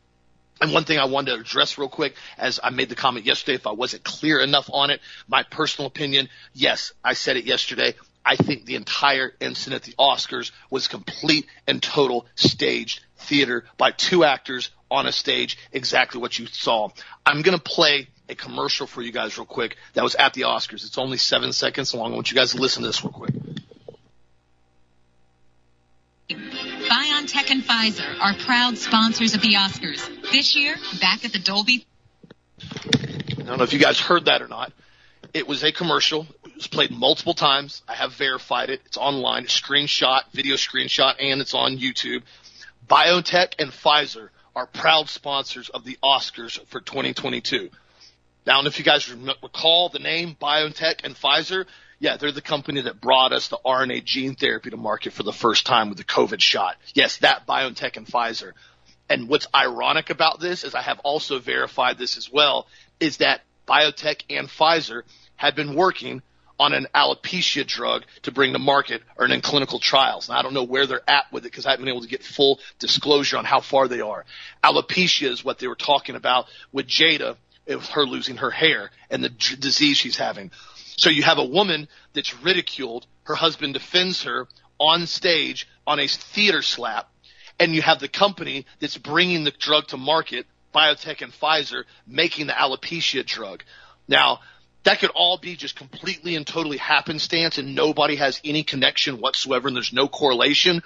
And 0.59 0.73
one 0.73 0.85
thing 0.85 0.99
I 0.99 1.05
wanted 1.05 1.35
to 1.35 1.41
address 1.41 1.77
real 1.77 1.89
quick, 1.89 2.15
as 2.37 2.59
I 2.63 2.71
made 2.71 2.89
the 2.89 2.95
comment 2.95 3.25
yesterday, 3.25 3.55
if 3.55 3.67
I 3.67 3.73
wasn't 3.73 4.03
clear 4.03 4.39
enough 4.39 4.69
on 4.71 4.89
it, 4.89 5.01
my 5.27 5.43
personal 5.43 5.87
opinion, 5.87 6.29
yes, 6.53 6.93
I 7.03 7.13
said 7.13 7.37
it 7.37 7.45
yesterday. 7.45 7.93
I 8.25 8.37
think 8.37 8.65
the 8.65 8.75
entire 8.75 9.33
incident 9.39 9.81
at 9.81 9.85
the 9.85 9.95
Oscars 9.99 10.51
was 10.69 10.87
complete 10.87 11.45
and 11.67 11.83
total 11.83 12.25
staged 12.35 13.01
theater 13.17 13.65
by 13.77 13.91
two 13.91 14.23
actors 14.23 14.71
on 14.89 15.05
a 15.05 15.11
stage, 15.11 15.57
exactly 15.71 16.19
what 16.19 16.39
you 16.39 16.45
saw. 16.47 16.89
I'm 17.25 17.41
going 17.41 17.57
to 17.57 17.63
play 17.63 18.07
a 18.29 18.35
commercial 18.35 18.87
for 18.87 19.01
you 19.01 19.11
guys 19.11 19.37
real 19.37 19.45
quick 19.45 19.77
that 19.93 20.03
was 20.03 20.15
at 20.15 20.33
the 20.33 20.41
Oscars. 20.41 20.85
It's 20.85 20.97
only 20.97 21.17
seven 21.17 21.53
seconds 21.53 21.93
long. 21.93 22.11
I 22.11 22.15
want 22.15 22.31
you 22.31 22.35
guys 22.35 22.51
to 22.51 22.57
listen 22.57 22.83
to 22.83 22.87
this 22.87 23.03
real 23.03 23.13
quick. 23.13 23.33
BioNTech 26.29 27.51
and 27.51 27.63
Pfizer 27.63 28.19
are 28.19 28.33
proud 28.33 28.77
sponsors 28.77 29.33
of 29.33 29.41
the 29.41 29.53
Oscars. 29.55 30.05
This 30.31 30.55
year, 30.55 30.75
back 30.99 31.23
at 31.23 31.31
the 31.31 31.39
Dolby. 31.39 31.85
I 32.61 33.43
don't 33.43 33.57
know 33.57 33.63
if 33.63 33.73
you 33.73 33.79
guys 33.79 33.99
heard 33.99 34.25
that 34.25 34.41
or 34.41 34.47
not. 34.47 34.73
It 35.33 35.47
was 35.47 35.63
a 35.63 35.71
commercial. 35.71 36.27
It 36.45 36.55
was 36.55 36.67
played 36.67 36.91
multiple 36.91 37.33
times. 37.33 37.81
I 37.87 37.95
have 37.95 38.13
verified 38.13 38.69
it. 38.69 38.81
It's 38.85 38.97
online. 38.97 39.43
It's 39.43 39.59
screenshot, 39.59 40.21
video 40.33 40.55
screenshot, 40.55 41.15
and 41.19 41.39
it's 41.41 41.53
on 41.53 41.77
YouTube. 41.77 42.23
BioNTech 42.89 43.53
and 43.59 43.71
Pfizer 43.71 44.29
are 44.55 44.65
proud 44.65 45.07
sponsors 45.07 45.69
of 45.69 45.83
the 45.83 45.97
Oscars 46.03 46.59
for 46.67 46.81
2022. 46.81 47.69
Now, 48.47 48.59
and 48.59 48.67
if 48.67 48.79
you 48.79 48.85
guys 48.85 49.13
recall 49.43 49.89
the 49.89 49.99
name 49.99 50.37
BioNTech 50.41 51.01
and 51.03 51.13
Pfizer, 51.13 51.65
yeah, 51.99 52.15
they're 52.15 52.31
the 52.31 52.41
company 52.41 52.79
that 52.79 53.01
brought 53.01 53.33
us 53.33 53.49
the 53.49 53.59
RNA 53.65 54.05
gene 54.05 54.35
therapy 54.35 54.69
to 54.69 54.77
market 54.77 55.11
for 55.11 55.23
the 55.23 55.33
first 55.33 55.65
time 55.65 55.89
with 55.89 55.97
the 55.97 56.05
COVID 56.05 56.39
shot. 56.39 56.77
Yes, 56.93 57.17
that 57.17 57.45
BioNTech 57.45 57.97
and 57.97 58.07
Pfizer. 58.07 58.53
And 59.09 59.27
what's 59.27 59.47
ironic 59.53 60.09
about 60.09 60.39
this 60.39 60.63
is 60.63 60.75
I 60.75 60.81
have 60.81 60.99
also 60.99 61.39
verified 61.39 61.97
this 61.97 62.15
as 62.15 62.31
well, 62.31 62.67
is 63.01 63.17
that 63.17 63.41
BioNTech 63.67 64.23
and 64.29 64.47
Pfizer 64.47 65.01
had 65.35 65.53
been 65.53 65.75
working 65.75 66.21
on 66.57 66.73
an 66.73 66.87
alopecia 66.95 67.67
drug 67.67 68.03
to 68.23 68.31
bring 68.31 68.53
to 68.53 68.59
market 68.59 69.01
or 69.17 69.25
in 69.25 69.41
clinical 69.41 69.79
trials. 69.79 70.29
And 70.29 70.37
I 70.37 70.41
don't 70.41 70.53
know 70.53 70.63
where 70.63 70.87
they're 70.87 71.07
at 71.07 71.25
with 71.33 71.45
it 71.45 71.51
because 71.51 71.65
I 71.65 71.71
haven't 71.71 71.83
been 71.83 71.93
able 71.93 72.03
to 72.03 72.09
get 72.09 72.23
full 72.23 72.59
disclosure 72.79 73.37
on 73.37 73.43
how 73.45 73.59
far 73.59 73.89
they 73.89 74.01
are. 74.01 74.25
Alopecia 74.63 75.29
is 75.29 75.43
what 75.43 75.59
they 75.59 75.67
were 75.67 75.75
talking 75.75 76.15
about 76.15 76.47
with 76.71 76.87
Jada, 76.87 77.35
with 77.67 77.87
her 77.89 78.05
losing 78.05 78.37
her 78.37 78.51
hair 78.51 78.91
and 79.09 79.23
the 79.23 79.29
d- 79.29 79.55
disease 79.57 79.97
she's 79.97 80.17
having. 80.17 80.51
So 80.97 81.09
you 81.09 81.23
have 81.23 81.37
a 81.37 81.45
woman 81.45 81.87
that's 82.13 82.41
ridiculed. 82.41 83.05
Her 83.23 83.35
husband 83.35 83.73
defends 83.73 84.23
her 84.23 84.47
on 84.79 85.07
stage 85.07 85.67
on 85.85 85.99
a 85.99 86.07
theater 86.07 86.61
slap. 86.61 87.09
And 87.59 87.73
you 87.73 87.81
have 87.81 87.99
the 87.99 88.07
company 88.07 88.65
that's 88.79 88.97
bringing 88.97 89.43
the 89.43 89.51
drug 89.51 89.87
to 89.87 89.97
market 89.97 90.45
BioNTech 90.73 91.21
and 91.21 91.33
Pfizer 91.33 91.83
making 92.05 92.47
the 92.47 92.53
alopecia 92.53 93.25
drug. 93.25 93.63
Now, 94.07 94.41
that 94.83 94.99
could 94.99 95.09
all 95.09 95.37
be 95.37 95.55
just 95.55 95.75
completely 95.75 96.35
and 96.35 96.45
totally 96.45 96.77
happenstance 96.77 97.57
and 97.57 97.75
nobody 97.75 98.15
has 98.15 98.39
any 98.45 98.63
connection 98.63 99.19
whatsoever 99.19 99.67
and 99.67 99.75
there's 99.75 99.91
no 99.91 100.07
correlation. 100.07 100.83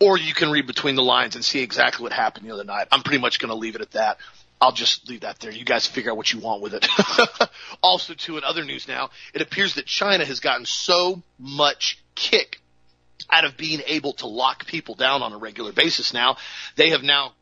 Or 0.00 0.18
you 0.18 0.34
can 0.34 0.50
read 0.50 0.66
between 0.66 0.94
the 0.94 1.02
lines 1.02 1.34
and 1.34 1.44
see 1.44 1.62
exactly 1.62 2.02
what 2.02 2.12
happened 2.12 2.46
the 2.46 2.52
other 2.52 2.64
night. 2.64 2.88
I'm 2.92 3.02
pretty 3.02 3.20
much 3.20 3.38
going 3.38 3.50
to 3.50 3.56
leave 3.56 3.76
it 3.76 3.80
at 3.80 3.92
that. 3.92 4.18
I'll 4.62 4.70
just 4.70 5.08
leave 5.08 5.22
that 5.22 5.40
there. 5.40 5.50
You 5.50 5.64
guys 5.64 5.88
figure 5.88 6.12
out 6.12 6.16
what 6.16 6.32
you 6.32 6.38
want 6.38 6.62
with 6.62 6.74
it. 6.74 6.86
also, 7.82 8.14
too, 8.14 8.38
in 8.38 8.44
other 8.44 8.64
news 8.64 8.86
now, 8.86 9.10
it 9.34 9.42
appears 9.42 9.74
that 9.74 9.86
China 9.86 10.24
has 10.24 10.38
gotten 10.38 10.66
so 10.66 11.20
much 11.36 11.98
kick 12.14 12.60
out 13.28 13.44
of 13.44 13.56
being 13.56 13.80
able 13.88 14.12
to 14.14 14.28
lock 14.28 14.64
people 14.66 14.94
down 14.94 15.20
on 15.20 15.32
a 15.32 15.36
regular 15.36 15.72
basis 15.72 16.14
now. 16.14 16.36
They 16.76 16.90
have 16.90 17.02
now 17.02 17.32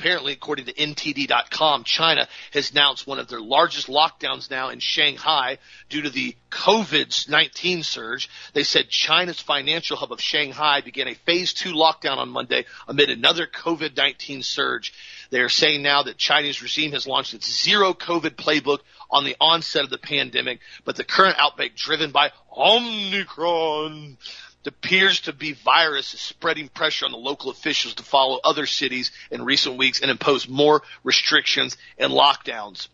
apparently, 0.00 0.32
according 0.32 0.64
to 0.64 0.72
NTD.com, 0.72 1.84
China 1.84 2.26
has 2.52 2.70
announced 2.70 3.06
one 3.06 3.18
of 3.18 3.28
their 3.28 3.40
largest 3.40 3.86
lockdowns 3.86 4.50
now 4.50 4.70
in 4.70 4.78
Shanghai 4.78 5.58
due 5.90 6.02
to 6.02 6.10
the 6.10 6.34
COVID-19 6.50 7.84
surge. 7.84 8.30
They 8.54 8.62
said 8.62 8.88
China's 8.88 9.40
financial 9.40 9.98
hub 9.98 10.10
of 10.10 10.20
Shanghai 10.20 10.80
began 10.80 11.08
a 11.08 11.14
phase 11.14 11.52
two 11.52 11.74
lockdown 11.74 12.16
on 12.16 12.30
Monday 12.30 12.64
amid 12.88 13.10
another 13.10 13.46
COVID-19 13.46 14.42
surge. 14.42 14.94
They 15.30 15.40
are 15.40 15.48
saying 15.48 15.82
now 15.82 16.02
that 16.02 16.18
Chinese 16.18 16.60
regime 16.60 16.92
has 16.92 17.06
launched 17.06 17.34
its 17.34 17.62
zero 17.62 17.94
COVID 17.94 18.30
playbook 18.30 18.80
on 19.10 19.24
the 19.24 19.36
onset 19.40 19.84
of 19.84 19.90
the 19.90 19.98
pandemic, 19.98 20.60
but 20.84 20.96
the 20.96 21.04
current 21.04 21.36
outbreak 21.38 21.76
driven 21.76 22.10
by 22.10 22.32
Omicron 22.56 24.18
appears 24.66 25.20
to 25.20 25.32
be 25.32 25.52
virus 25.52 26.14
is 26.14 26.20
spreading 26.20 26.68
pressure 26.68 27.06
on 27.06 27.12
the 27.12 27.18
local 27.18 27.50
officials 27.50 27.94
to 27.94 28.02
follow 28.02 28.40
other 28.44 28.66
cities 28.66 29.10
in 29.30 29.42
recent 29.42 29.78
weeks 29.78 30.00
and 30.00 30.10
impose 30.10 30.48
more 30.48 30.82
restrictions 31.02 31.76
and 31.98 32.12
lockdowns. 32.12 32.88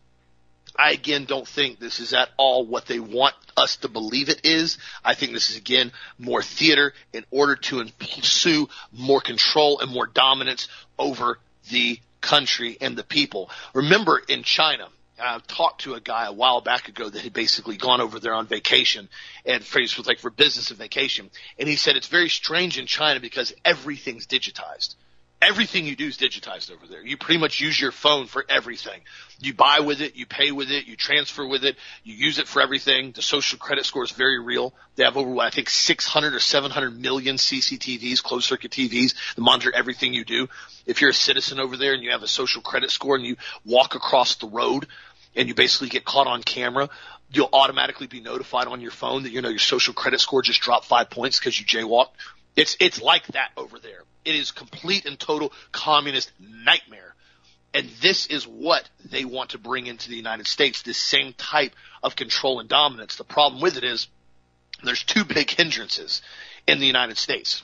I 0.78 0.92
again 0.92 1.24
don't 1.24 1.48
think 1.48 1.78
this 1.78 2.00
is 2.00 2.12
at 2.12 2.28
all 2.36 2.66
what 2.66 2.86
they 2.86 3.00
want 3.00 3.34
us 3.56 3.76
to 3.78 3.88
believe 3.88 4.28
it 4.28 4.44
is. 4.44 4.78
I 5.04 5.14
think 5.14 5.32
this 5.32 5.50
is 5.50 5.56
again 5.56 5.90
more 6.18 6.42
theater 6.42 6.92
in 7.12 7.24
order 7.30 7.56
to 7.56 7.84
pursue 7.98 8.68
more 8.92 9.20
control 9.20 9.80
and 9.80 9.90
more 9.90 10.06
dominance 10.06 10.68
over 10.98 11.38
the 11.70 11.98
country 12.26 12.76
and 12.80 12.96
the 12.96 13.04
people. 13.04 13.48
Remember 13.72 14.20
in 14.28 14.42
China, 14.42 14.88
I 15.18 15.40
talked 15.46 15.82
to 15.82 15.94
a 15.94 16.00
guy 16.00 16.26
a 16.26 16.32
while 16.32 16.60
back 16.60 16.88
ago 16.88 17.08
that 17.08 17.22
had 17.22 17.32
basically 17.32 17.76
gone 17.76 18.00
over 18.00 18.18
there 18.20 18.34
on 18.34 18.46
vacation 18.46 19.08
and 19.46 19.64
phrase 19.64 19.96
was 19.96 20.06
like 20.06 20.18
for 20.18 20.30
business 20.30 20.70
and 20.70 20.78
vacation. 20.78 21.30
And 21.58 21.68
he 21.68 21.76
said 21.76 21.96
it's 21.96 22.08
very 22.08 22.28
strange 22.28 22.78
in 22.78 22.86
China 22.86 23.20
because 23.20 23.54
everything's 23.64 24.26
digitized. 24.26 24.96
Everything 25.42 25.86
you 25.86 25.96
do 25.96 26.06
is 26.06 26.16
digitized 26.16 26.72
over 26.72 26.86
there. 26.86 27.04
You 27.04 27.18
pretty 27.18 27.38
much 27.38 27.60
use 27.60 27.78
your 27.78 27.92
phone 27.92 28.26
for 28.26 28.44
everything. 28.48 29.00
You 29.38 29.52
buy 29.52 29.80
with 29.80 30.00
it, 30.00 30.16
you 30.16 30.24
pay 30.24 30.50
with 30.50 30.70
it, 30.70 30.86
you 30.86 30.96
transfer 30.96 31.46
with 31.46 31.62
it, 31.62 31.76
you 32.04 32.14
use 32.14 32.38
it 32.38 32.48
for 32.48 32.62
everything. 32.62 33.12
The 33.12 33.20
social 33.20 33.58
credit 33.58 33.84
score 33.84 34.02
is 34.02 34.12
very 34.12 34.40
real. 34.40 34.72
They 34.94 35.04
have 35.04 35.18
over, 35.18 35.38
I 35.38 35.50
think, 35.50 35.68
600 35.68 36.34
or 36.34 36.40
700 36.40 36.98
million 36.98 37.36
CCTVs, 37.36 38.22
closed 38.22 38.46
circuit 38.46 38.70
TVs 38.70 39.14
that 39.34 39.42
monitor 39.42 39.70
everything 39.74 40.14
you 40.14 40.24
do. 40.24 40.48
If 40.86 41.02
you're 41.02 41.10
a 41.10 41.14
citizen 41.14 41.60
over 41.60 41.76
there 41.76 41.92
and 41.92 42.02
you 42.02 42.12
have 42.12 42.22
a 42.22 42.28
social 42.28 42.62
credit 42.62 42.90
score 42.90 43.16
and 43.16 43.24
you 43.26 43.36
walk 43.66 43.94
across 43.94 44.36
the 44.36 44.48
road 44.48 44.86
and 45.36 45.48
you 45.48 45.54
basically 45.54 45.90
get 45.90 46.06
caught 46.06 46.26
on 46.26 46.42
camera, 46.42 46.88
you'll 47.30 47.50
automatically 47.52 48.06
be 48.06 48.20
notified 48.20 48.68
on 48.68 48.80
your 48.80 48.90
phone 48.90 49.24
that 49.24 49.32
you 49.32 49.42
know 49.42 49.48
your 49.48 49.58
social 49.58 49.92
credit 49.92 50.20
score 50.20 50.42
just 50.42 50.60
dropped 50.60 50.86
five 50.86 51.10
points 51.10 51.38
because 51.38 51.58
you 51.58 51.66
jaywalked. 51.66 52.10
It's 52.54 52.76
it's 52.80 53.02
like 53.02 53.26
that 53.28 53.50
over 53.56 53.78
there. 53.78 54.02
It 54.26 54.34
is 54.34 54.50
complete 54.50 55.06
and 55.06 55.18
total 55.18 55.52
communist 55.72 56.32
nightmare. 56.38 57.14
And 57.72 57.88
this 58.00 58.26
is 58.26 58.46
what 58.46 58.88
they 59.04 59.24
want 59.24 59.50
to 59.50 59.58
bring 59.58 59.86
into 59.86 60.08
the 60.08 60.16
United 60.16 60.46
States, 60.46 60.82
this 60.82 60.98
same 60.98 61.32
type 61.34 61.74
of 62.02 62.16
control 62.16 62.58
and 62.58 62.68
dominance. 62.68 63.16
The 63.16 63.24
problem 63.24 63.62
with 63.62 63.76
it 63.76 63.84
is 63.84 64.08
there's 64.82 65.04
two 65.04 65.24
big 65.24 65.50
hindrances 65.50 66.22
in 66.66 66.80
the 66.80 66.86
United 66.86 67.18
States. 67.18 67.62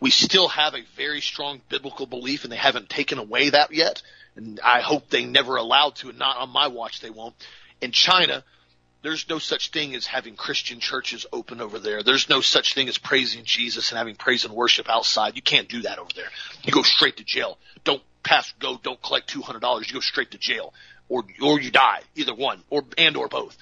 We 0.00 0.10
still 0.10 0.48
have 0.48 0.74
a 0.74 0.84
very 0.96 1.20
strong 1.20 1.60
biblical 1.68 2.06
belief 2.06 2.44
and 2.44 2.52
they 2.52 2.56
haven't 2.56 2.88
taken 2.88 3.18
away 3.18 3.50
that 3.50 3.72
yet. 3.72 4.02
And 4.36 4.60
I 4.62 4.80
hope 4.80 5.08
they 5.08 5.24
never 5.24 5.56
allowed 5.56 5.96
to 5.96 6.10
and 6.10 6.18
not 6.18 6.36
on 6.36 6.50
my 6.50 6.68
watch 6.68 7.00
they 7.00 7.10
won't. 7.10 7.34
In 7.80 7.90
China, 7.90 8.44
there's 9.08 9.28
no 9.30 9.38
such 9.38 9.70
thing 9.70 9.94
as 9.94 10.04
having 10.04 10.36
Christian 10.36 10.80
churches 10.80 11.24
open 11.32 11.62
over 11.62 11.78
there. 11.78 12.02
There's 12.02 12.28
no 12.28 12.42
such 12.42 12.74
thing 12.74 12.90
as 12.90 12.98
praising 12.98 13.44
Jesus 13.44 13.90
and 13.90 13.96
having 13.96 14.16
praise 14.16 14.44
and 14.44 14.52
worship 14.52 14.90
outside. 14.90 15.34
You 15.34 15.40
can't 15.40 15.66
do 15.66 15.80
that 15.82 15.98
over 15.98 16.10
there. 16.14 16.28
You 16.62 16.72
go 16.74 16.82
straight 16.82 17.16
to 17.16 17.24
jail. 17.24 17.56
Don't 17.84 18.02
pass 18.22 18.52
go, 18.58 18.78
don't 18.82 19.00
collect 19.00 19.32
$200. 19.32 19.88
You 19.88 19.94
go 19.94 20.00
straight 20.00 20.32
to 20.32 20.38
jail 20.38 20.74
or, 21.08 21.24
or 21.40 21.58
you 21.58 21.70
die, 21.70 22.02
either 22.16 22.34
one 22.34 22.62
or, 22.68 22.82
and 22.98 23.16
or 23.16 23.28
both. 23.28 23.56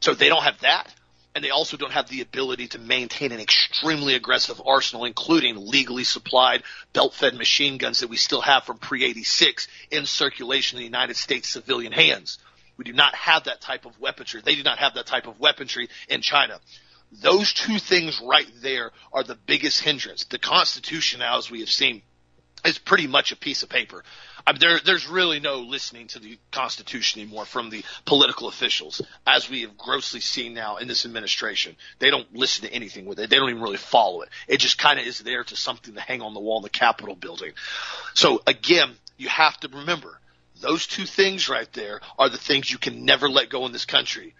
So 0.00 0.14
they 0.14 0.30
don't 0.30 0.44
have 0.44 0.60
that. 0.60 0.90
And 1.34 1.44
they 1.44 1.50
also 1.50 1.76
don't 1.76 1.92
have 1.92 2.08
the 2.08 2.22
ability 2.22 2.68
to 2.68 2.78
maintain 2.78 3.32
an 3.32 3.40
extremely 3.40 4.14
aggressive 4.14 4.62
arsenal, 4.64 5.04
including 5.04 5.56
legally 5.58 6.04
supplied 6.04 6.62
belt-fed 6.94 7.34
machine 7.34 7.76
guns 7.76 8.00
that 8.00 8.08
we 8.08 8.16
still 8.16 8.40
have 8.40 8.64
from 8.64 8.78
pre-86 8.78 9.68
in 9.90 10.06
circulation 10.06 10.78
in 10.78 10.80
the 10.80 10.86
United 10.86 11.16
States 11.16 11.50
civilian 11.50 11.92
hands. 11.92 12.38
We 12.76 12.84
do 12.84 12.92
not 12.92 13.14
have 13.14 13.44
that 13.44 13.60
type 13.60 13.86
of 13.86 13.98
weaponry. 14.00 14.42
They 14.44 14.54
do 14.54 14.62
not 14.62 14.78
have 14.78 14.94
that 14.94 15.06
type 15.06 15.26
of 15.26 15.40
weaponry 15.40 15.88
in 16.08 16.20
China. 16.20 16.60
Those 17.12 17.52
two 17.52 17.78
things 17.78 18.20
right 18.22 18.50
there 18.60 18.90
are 19.12 19.22
the 19.22 19.36
biggest 19.36 19.80
hindrance. 19.80 20.24
The 20.24 20.38
Constitution, 20.38 21.20
now, 21.20 21.38
as 21.38 21.50
we 21.50 21.60
have 21.60 21.70
seen, 21.70 22.02
is 22.64 22.78
pretty 22.78 23.06
much 23.06 23.32
a 23.32 23.36
piece 23.36 23.62
of 23.62 23.68
paper. 23.68 24.02
I 24.46 24.52
mean, 24.52 24.60
there, 24.60 24.80
there's 24.84 25.08
really 25.08 25.40
no 25.40 25.60
listening 25.60 26.08
to 26.08 26.18
the 26.18 26.38
Constitution 26.52 27.20
anymore 27.20 27.44
from 27.44 27.70
the 27.70 27.84
political 28.04 28.48
officials, 28.48 29.02
as 29.26 29.48
we 29.48 29.62
have 29.62 29.76
grossly 29.76 30.20
seen 30.20 30.54
now 30.54 30.76
in 30.76 30.88
this 30.88 31.04
administration. 31.04 31.76
They 31.98 32.10
don't 32.10 32.32
listen 32.34 32.66
to 32.66 32.72
anything 32.72 33.06
with 33.06 33.18
it. 33.18 33.30
They 33.30 33.36
don't 33.36 33.50
even 33.50 33.62
really 33.62 33.76
follow 33.76 34.22
it. 34.22 34.28
It 34.46 34.58
just 34.58 34.78
kind 34.78 35.00
of 35.00 35.06
is 35.06 35.18
there 35.18 35.44
to 35.44 35.56
something 35.56 35.94
to 35.94 36.00
hang 36.00 36.22
on 36.22 36.34
the 36.34 36.40
wall 36.40 36.58
in 36.58 36.62
the 36.62 36.70
Capitol 36.70 37.16
building. 37.16 37.52
So 38.14 38.42
again, 38.46 38.96
you 39.16 39.28
have 39.28 39.58
to 39.60 39.68
remember 39.68 40.20
those 40.60 40.86
two 40.86 41.04
things 41.04 41.48
right 41.48 41.70
there 41.72 42.00
are 42.18 42.28
the 42.28 42.38
things 42.38 42.70
you 42.70 42.78
can 42.78 43.04
never 43.04 43.28
let 43.28 43.50
go 43.50 43.66
in 43.66 43.72
this 43.72 43.84
country. 43.84 44.34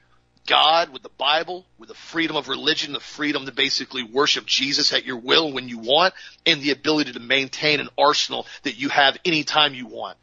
God 0.47 0.93
with 0.93 1.03
the 1.03 1.11
Bible, 1.11 1.67
with 1.79 1.89
the 1.89 1.95
freedom 1.95 2.37
of 2.37 2.49
religion, 2.49 2.93
the 2.93 3.01
freedom 3.01 3.47
to 3.47 3.53
basically 3.53 4.03
worship 4.03 4.47
Jesus 4.47 4.93
at 4.93 5.05
your 5.05 5.19
will 5.19 5.53
when 5.53 5.69
you 5.69 5.79
want, 5.79 6.15
and 6.47 6.61
the 6.61 6.71
ability 6.71 7.13
to 7.13 7.21
maintain 7.21 7.81
an 7.81 7.89
arsenal 7.99 8.47
that 8.63 8.79
you 8.79 8.89
have 8.89 9.19
anytime 9.25 9.75
you 9.75 9.87
want. 9.87 10.17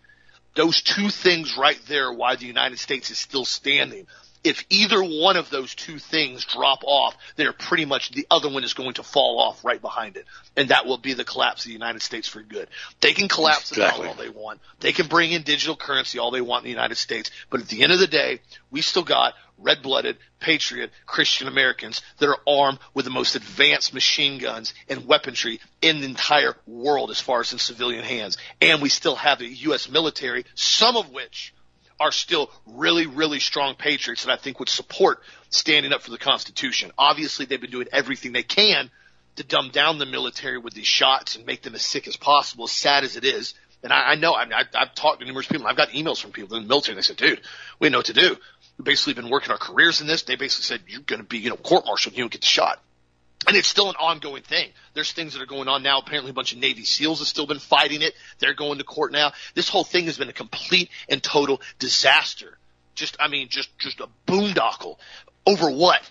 Those 0.55 0.81
two 0.81 1.09
things 1.09 1.57
right 1.57 1.79
there 1.87 2.07
are 2.07 2.13
why 2.13 2.35
the 2.35 2.45
United 2.45 2.79
States 2.79 3.09
is 3.09 3.17
still 3.17 3.45
standing. 3.45 4.07
If 4.43 4.65
either 4.69 5.01
one 5.01 5.37
of 5.37 5.49
those 5.49 5.73
two 5.73 5.99
things 5.99 6.43
drop 6.45 6.83
off, 6.83 7.15
they're 7.35 7.53
pretty 7.53 7.85
much 7.85 8.11
the 8.11 8.27
other 8.29 8.49
one 8.49 8.63
is 8.63 8.73
going 8.73 8.95
to 8.95 9.03
fall 9.03 9.39
off 9.39 9.63
right 9.63 9.81
behind 9.81 10.17
it. 10.17 10.25
And 10.57 10.69
that 10.69 10.85
will 10.85 10.97
be 10.97 11.13
the 11.13 11.23
collapse 11.23 11.63
of 11.63 11.67
the 11.67 11.73
United 11.73 12.01
States 12.01 12.27
for 12.27 12.41
good. 12.41 12.67
They 12.99 13.13
can 13.13 13.27
collapse 13.27 13.71
exactly. 13.71 14.07
all 14.07 14.15
they 14.15 14.29
want. 14.29 14.59
They 14.81 14.91
can 14.91 15.07
bring 15.07 15.31
in 15.31 15.43
digital 15.43 15.75
currency 15.75 16.19
all 16.19 16.31
they 16.31 16.41
want 16.41 16.63
in 16.63 16.65
the 16.65 16.75
United 16.75 16.95
States. 16.95 17.31
But 17.49 17.61
at 17.61 17.69
the 17.69 17.83
end 17.83 17.93
of 17.93 17.99
the 17.99 18.07
day, 18.07 18.41
we 18.69 18.81
still 18.81 19.03
got 19.03 19.33
red 19.57 19.81
blooded, 19.81 20.17
patriot, 20.39 20.91
Christian 21.05 21.47
Americans 21.47 22.01
that 22.17 22.29
are 22.29 22.39
armed 22.47 22.79
with 22.93 23.05
the 23.05 23.11
most 23.11 23.35
advanced 23.35 23.93
machine 23.93 24.39
guns 24.39 24.73
and 24.89 25.07
weaponry 25.07 25.59
in 25.81 25.99
the 25.99 26.05
entire 26.05 26.55
world 26.67 27.11
as 27.11 27.19
far 27.19 27.41
as 27.41 27.53
in 27.53 27.59
civilian 27.59 28.03
hands. 28.03 28.37
And 28.61 28.81
we 28.81 28.89
still 28.89 29.15
have 29.15 29.39
the 29.39 29.47
U.S. 29.47 29.89
military, 29.89 30.45
some 30.55 30.97
of 30.97 31.11
which 31.11 31.53
are 31.99 32.11
still 32.11 32.51
really, 32.65 33.05
really 33.05 33.39
strong 33.39 33.75
patriots 33.75 34.25
that 34.25 34.31
I 34.31 34.37
think 34.37 34.59
would 34.59 34.69
support 34.69 35.19
standing 35.49 35.93
up 35.93 36.01
for 36.01 36.11
the 36.11 36.17
Constitution. 36.17 36.91
Obviously, 36.97 37.45
they've 37.45 37.61
been 37.61 37.71
doing 37.71 37.87
everything 37.91 38.31
they 38.31 38.43
can 38.43 38.89
to 39.35 39.43
dumb 39.43 39.69
down 39.69 39.97
the 39.97 40.05
military 40.05 40.57
with 40.57 40.73
these 40.73 40.87
shots 40.87 41.35
and 41.35 41.45
make 41.45 41.61
them 41.61 41.75
as 41.75 41.81
sick 41.81 42.07
as 42.07 42.15
possible, 42.15 42.65
as 42.65 42.71
sad 42.71 43.03
as 43.03 43.15
it 43.15 43.23
is. 43.23 43.55
And 43.81 43.91
I, 43.91 44.11
I 44.11 44.15
know, 44.15 44.35
I 44.35 44.45
mean, 44.45 44.53
I, 44.53 44.63
I've 44.75 44.93
talked 44.93 45.21
to 45.21 45.25
numerous 45.25 45.47
people. 45.47 45.67
I've 45.67 45.77
got 45.77 45.89
emails 45.89 46.21
from 46.21 46.31
people 46.31 46.57
in 46.57 46.63
the 46.63 46.69
military. 46.69 46.93
And 46.93 46.99
they 46.99 47.05
said, 47.05 47.17
dude, 47.17 47.41
we 47.79 47.89
know 47.89 47.99
what 47.99 48.07
to 48.07 48.13
do. 48.13 48.37
We've 48.77 48.85
basically 48.85 49.13
been 49.13 49.29
working 49.29 49.51
our 49.51 49.57
careers 49.57 50.01
in 50.01 50.07
this. 50.07 50.23
They 50.23 50.35
basically 50.35 50.63
said, 50.63 50.81
you're 50.87 51.01
going 51.01 51.21
to 51.21 51.27
be, 51.27 51.39
you 51.39 51.49
know, 51.49 51.55
court-martialed. 51.57 52.15
You 52.15 52.23
don't 52.23 52.31
get 52.31 52.41
the 52.41 52.47
shot. 52.47 52.82
And 53.47 53.57
it's 53.57 53.67
still 53.67 53.89
an 53.89 53.95
ongoing 53.99 54.43
thing. 54.43 54.69
There's 54.93 55.11
things 55.11 55.33
that 55.33 55.41
are 55.41 55.47
going 55.47 55.67
on 55.67 55.83
now. 55.83 55.99
Apparently 55.99 56.31
a 56.31 56.33
bunch 56.33 56.53
of 56.53 56.59
Navy 56.59 56.83
SEALs 56.83 57.19
have 57.19 57.27
still 57.27 57.47
been 57.47 57.59
fighting 57.59 58.01
it. 58.01 58.13
They're 58.39 58.53
going 58.53 58.77
to 58.77 58.83
court 58.83 59.11
now. 59.11 59.33
This 59.55 59.69
whole 59.69 59.83
thing 59.83 60.05
has 60.05 60.17
been 60.17 60.29
a 60.29 60.33
complete 60.33 60.89
and 61.09 61.21
total 61.21 61.61
disaster. 61.79 62.57
Just, 62.95 63.17
I 63.19 63.27
mean, 63.27 63.49
just, 63.49 63.77
just 63.79 63.99
a 63.99 64.07
boondoggle. 64.27 64.97
Over 65.45 65.71
what? 65.71 66.01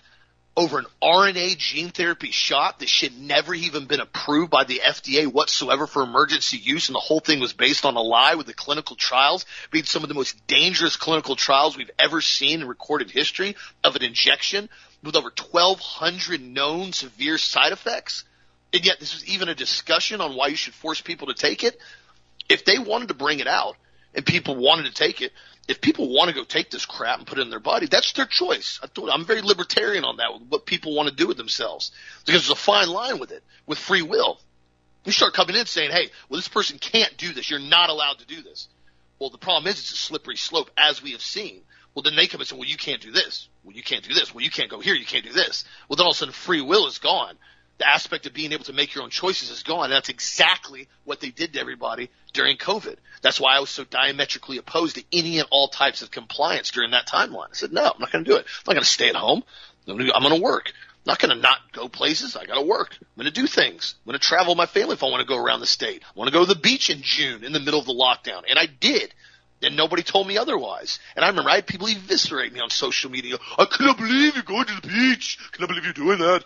Over 0.55 0.77
an 0.77 0.85
RNA 1.01 1.57
gene 1.57 1.89
therapy 1.89 2.29
shot 2.29 2.79
that 2.79 2.89
should 2.89 3.19
never 3.19 3.55
even 3.55 3.85
been 3.85 3.99
approved 3.99 4.51
by 4.51 4.65
the 4.65 4.81
FDA 4.85 5.25
whatsoever 5.25 5.87
for 5.87 6.03
emergency 6.03 6.57
use. 6.57 6.89
And 6.89 6.95
the 6.95 6.99
whole 6.99 7.19
thing 7.19 7.39
was 7.39 7.53
based 7.53 7.85
on 7.85 7.95
a 7.95 8.01
lie 8.01 8.35
with 8.35 8.45
the 8.45 8.53
clinical 8.53 8.95
trials 8.95 9.47
being 9.71 9.85
some 9.85 10.03
of 10.03 10.09
the 10.09 10.15
most 10.15 10.45
dangerous 10.45 10.95
clinical 10.95 11.35
trials 11.35 11.75
we've 11.75 11.89
ever 11.97 12.21
seen 12.21 12.61
in 12.61 12.67
recorded 12.67 13.09
history 13.09 13.55
of 13.83 13.95
an 13.95 14.03
injection 14.03 14.69
with 15.03 15.15
over 15.15 15.31
1,200 15.35 16.39
known 16.39 16.93
severe 16.93 17.39
side 17.39 17.71
effects. 17.71 18.23
And 18.71 18.85
yet 18.85 18.99
this 18.99 19.13
was 19.13 19.27
even 19.27 19.49
a 19.49 19.55
discussion 19.55 20.21
on 20.21 20.35
why 20.35 20.47
you 20.47 20.55
should 20.55 20.75
force 20.75 21.01
people 21.01 21.27
to 21.27 21.33
take 21.33 21.63
it. 21.63 21.79
If 22.47 22.63
they 22.63 22.77
wanted 22.77 23.07
to 23.07 23.15
bring 23.15 23.39
it 23.39 23.47
out 23.47 23.75
and 24.13 24.23
people 24.23 24.55
wanted 24.55 24.85
to 24.85 24.93
take 24.93 25.21
it, 25.21 25.31
if 25.67 25.79
people 25.79 26.13
want 26.13 26.29
to 26.29 26.35
go 26.35 26.43
take 26.43 26.69
this 26.69 26.85
crap 26.85 27.19
and 27.19 27.27
put 27.27 27.37
it 27.37 27.41
in 27.41 27.49
their 27.49 27.59
body, 27.59 27.87
that's 27.87 28.11
their 28.13 28.25
choice. 28.25 28.79
I 28.83 28.87
I'm 29.11 29.25
very 29.25 29.41
libertarian 29.41 30.03
on 30.03 30.17
that, 30.17 30.31
what 30.49 30.65
people 30.65 30.93
want 30.93 31.09
to 31.09 31.15
do 31.15 31.27
with 31.27 31.37
themselves. 31.37 31.91
Because 32.25 32.47
there's 32.47 32.57
a 32.57 32.61
fine 32.61 32.89
line 32.89 33.19
with 33.19 33.31
it, 33.31 33.43
with 33.65 33.77
free 33.77 34.01
will. 34.01 34.39
You 35.05 35.11
start 35.11 35.33
coming 35.33 35.55
in 35.55 35.65
saying, 35.65 35.91
hey, 35.91 36.09
well, 36.29 36.37
this 36.37 36.47
person 36.47 36.79
can't 36.79 37.15
do 37.17 37.33
this. 37.33 37.49
You're 37.49 37.59
not 37.59 37.89
allowed 37.89 38.19
to 38.19 38.25
do 38.25 38.41
this. 38.41 38.67
Well, 39.19 39.29
the 39.29 39.37
problem 39.37 39.67
is 39.67 39.79
it's 39.79 39.93
a 39.93 39.95
slippery 39.95 40.35
slope, 40.35 40.69
as 40.77 41.01
we 41.01 41.11
have 41.11 41.21
seen. 41.21 41.61
Well, 41.93 42.03
then 42.03 42.15
they 42.15 42.27
come 42.27 42.41
and 42.41 42.47
say, 42.47 42.55
well, 42.55 42.65
you 42.65 42.77
can't 42.77 43.01
do 43.01 43.11
this. 43.11 43.47
Well, 43.63 43.75
you 43.75 43.83
can't 43.83 44.03
do 44.03 44.13
this. 44.13 44.33
Well, 44.33 44.43
you 44.43 44.49
can't 44.49 44.69
go 44.69 44.79
here. 44.79 44.95
You 44.95 45.05
can't 45.05 45.25
do 45.25 45.31
this. 45.31 45.63
Well, 45.87 45.95
then 45.95 46.05
all 46.05 46.11
of 46.11 46.15
a 46.15 46.19
sudden 46.19 46.33
free 46.33 46.61
will 46.61 46.87
is 46.87 46.97
gone. 46.97 47.37
The 47.79 47.89
aspect 47.89 48.25
of 48.25 48.33
being 48.33 48.51
able 48.51 48.65
to 48.65 48.73
make 48.73 48.93
your 48.93 49.03
own 49.03 49.09
choices 49.09 49.49
is 49.49 49.63
gone. 49.63 49.85
And 49.85 49.93
that's 49.93 50.09
exactly 50.09 50.87
what 51.05 51.19
they 51.19 51.29
did 51.29 51.53
to 51.53 51.59
everybody 51.59 52.09
during 52.33 52.57
COVID. 52.57 52.97
That's 53.21 53.39
why 53.39 53.55
I 53.55 53.59
was 53.59 53.69
so 53.69 53.83
diametrically 53.83 54.57
opposed 54.57 54.95
to 54.95 55.03
any 55.11 55.39
and 55.39 55.47
all 55.51 55.69
types 55.69 56.01
of 56.01 56.11
compliance 56.11 56.71
during 56.71 56.91
that 56.91 57.07
timeline. 57.07 57.49
I 57.51 57.53
said, 57.53 57.73
no, 57.73 57.83
I'm 57.83 57.99
not 57.99 58.11
going 58.11 58.23
to 58.23 58.29
do 58.29 58.37
it. 58.37 58.45
I'm 58.45 58.63
not 58.67 58.73
going 58.73 58.83
to 58.83 58.89
stay 58.89 59.09
at 59.09 59.15
home. 59.15 59.43
I'm 59.87 59.97
going 59.97 60.35
to 60.35 60.41
work. 60.41 60.71
I'm 61.05 61.11
not 61.11 61.19
going 61.19 61.35
to 61.35 61.41
not 61.41 61.57
go 61.73 61.89
places. 61.89 62.35
I 62.35 62.45
got 62.45 62.55
to 62.55 62.65
work. 62.65 62.95
I'm 63.01 63.23
going 63.23 63.33
to 63.33 63.41
do 63.41 63.47
things. 63.47 63.95
I'm 64.05 64.11
going 64.11 64.19
to 64.19 64.25
travel 64.25 64.55
my 64.55 64.65
family 64.65 64.93
if 64.93 65.03
I 65.03 65.07
want 65.07 65.21
to 65.21 65.27
go 65.27 65.37
around 65.37 65.59
the 65.59 65.65
state. 65.65 66.03
I 66.03 66.19
want 66.19 66.29
to 66.29 66.33
go 66.33 66.45
to 66.45 66.53
the 66.53 66.59
beach 66.59 66.89
in 66.89 67.01
June 67.01 67.43
in 67.43 67.53
the 67.53 67.59
middle 67.59 67.79
of 67.79 67.85
the 67.85 67.93
lockdown. 67.93 68.43
And 68.47 68.57
I 68.57 68.67
did 68.67 69.13
and 69.63 69.75
nobody 69.75 70.03
told 70.03 70.27
me 70.27 70.37
otherwise. 70.37 70.99
And 71.15 71.23
I 71.23 71.29
remember 71.29 71.49
I 71.49 71.55
had 71.55 71.67
people 71.67 71.87
eviscerate 71.87 72.53
me 72.53 72.59
on 72.59 72.69
social 72.69 73.09
media. 73.09 73.37
I 73.57 73.65
cannot 73.65 73.97
believe 73.97 74.35
you're 74.35 74.43
going 74.43 74.65
to 74.65 74.81
the 74.81 74.87
beach. 74.87 75.39
I 75.41 75.55
cannot 75.55 75.69
believe 75.69 75.85
you're 75.85 75.93
doing 75.93 76.19
that. 76.19 76.43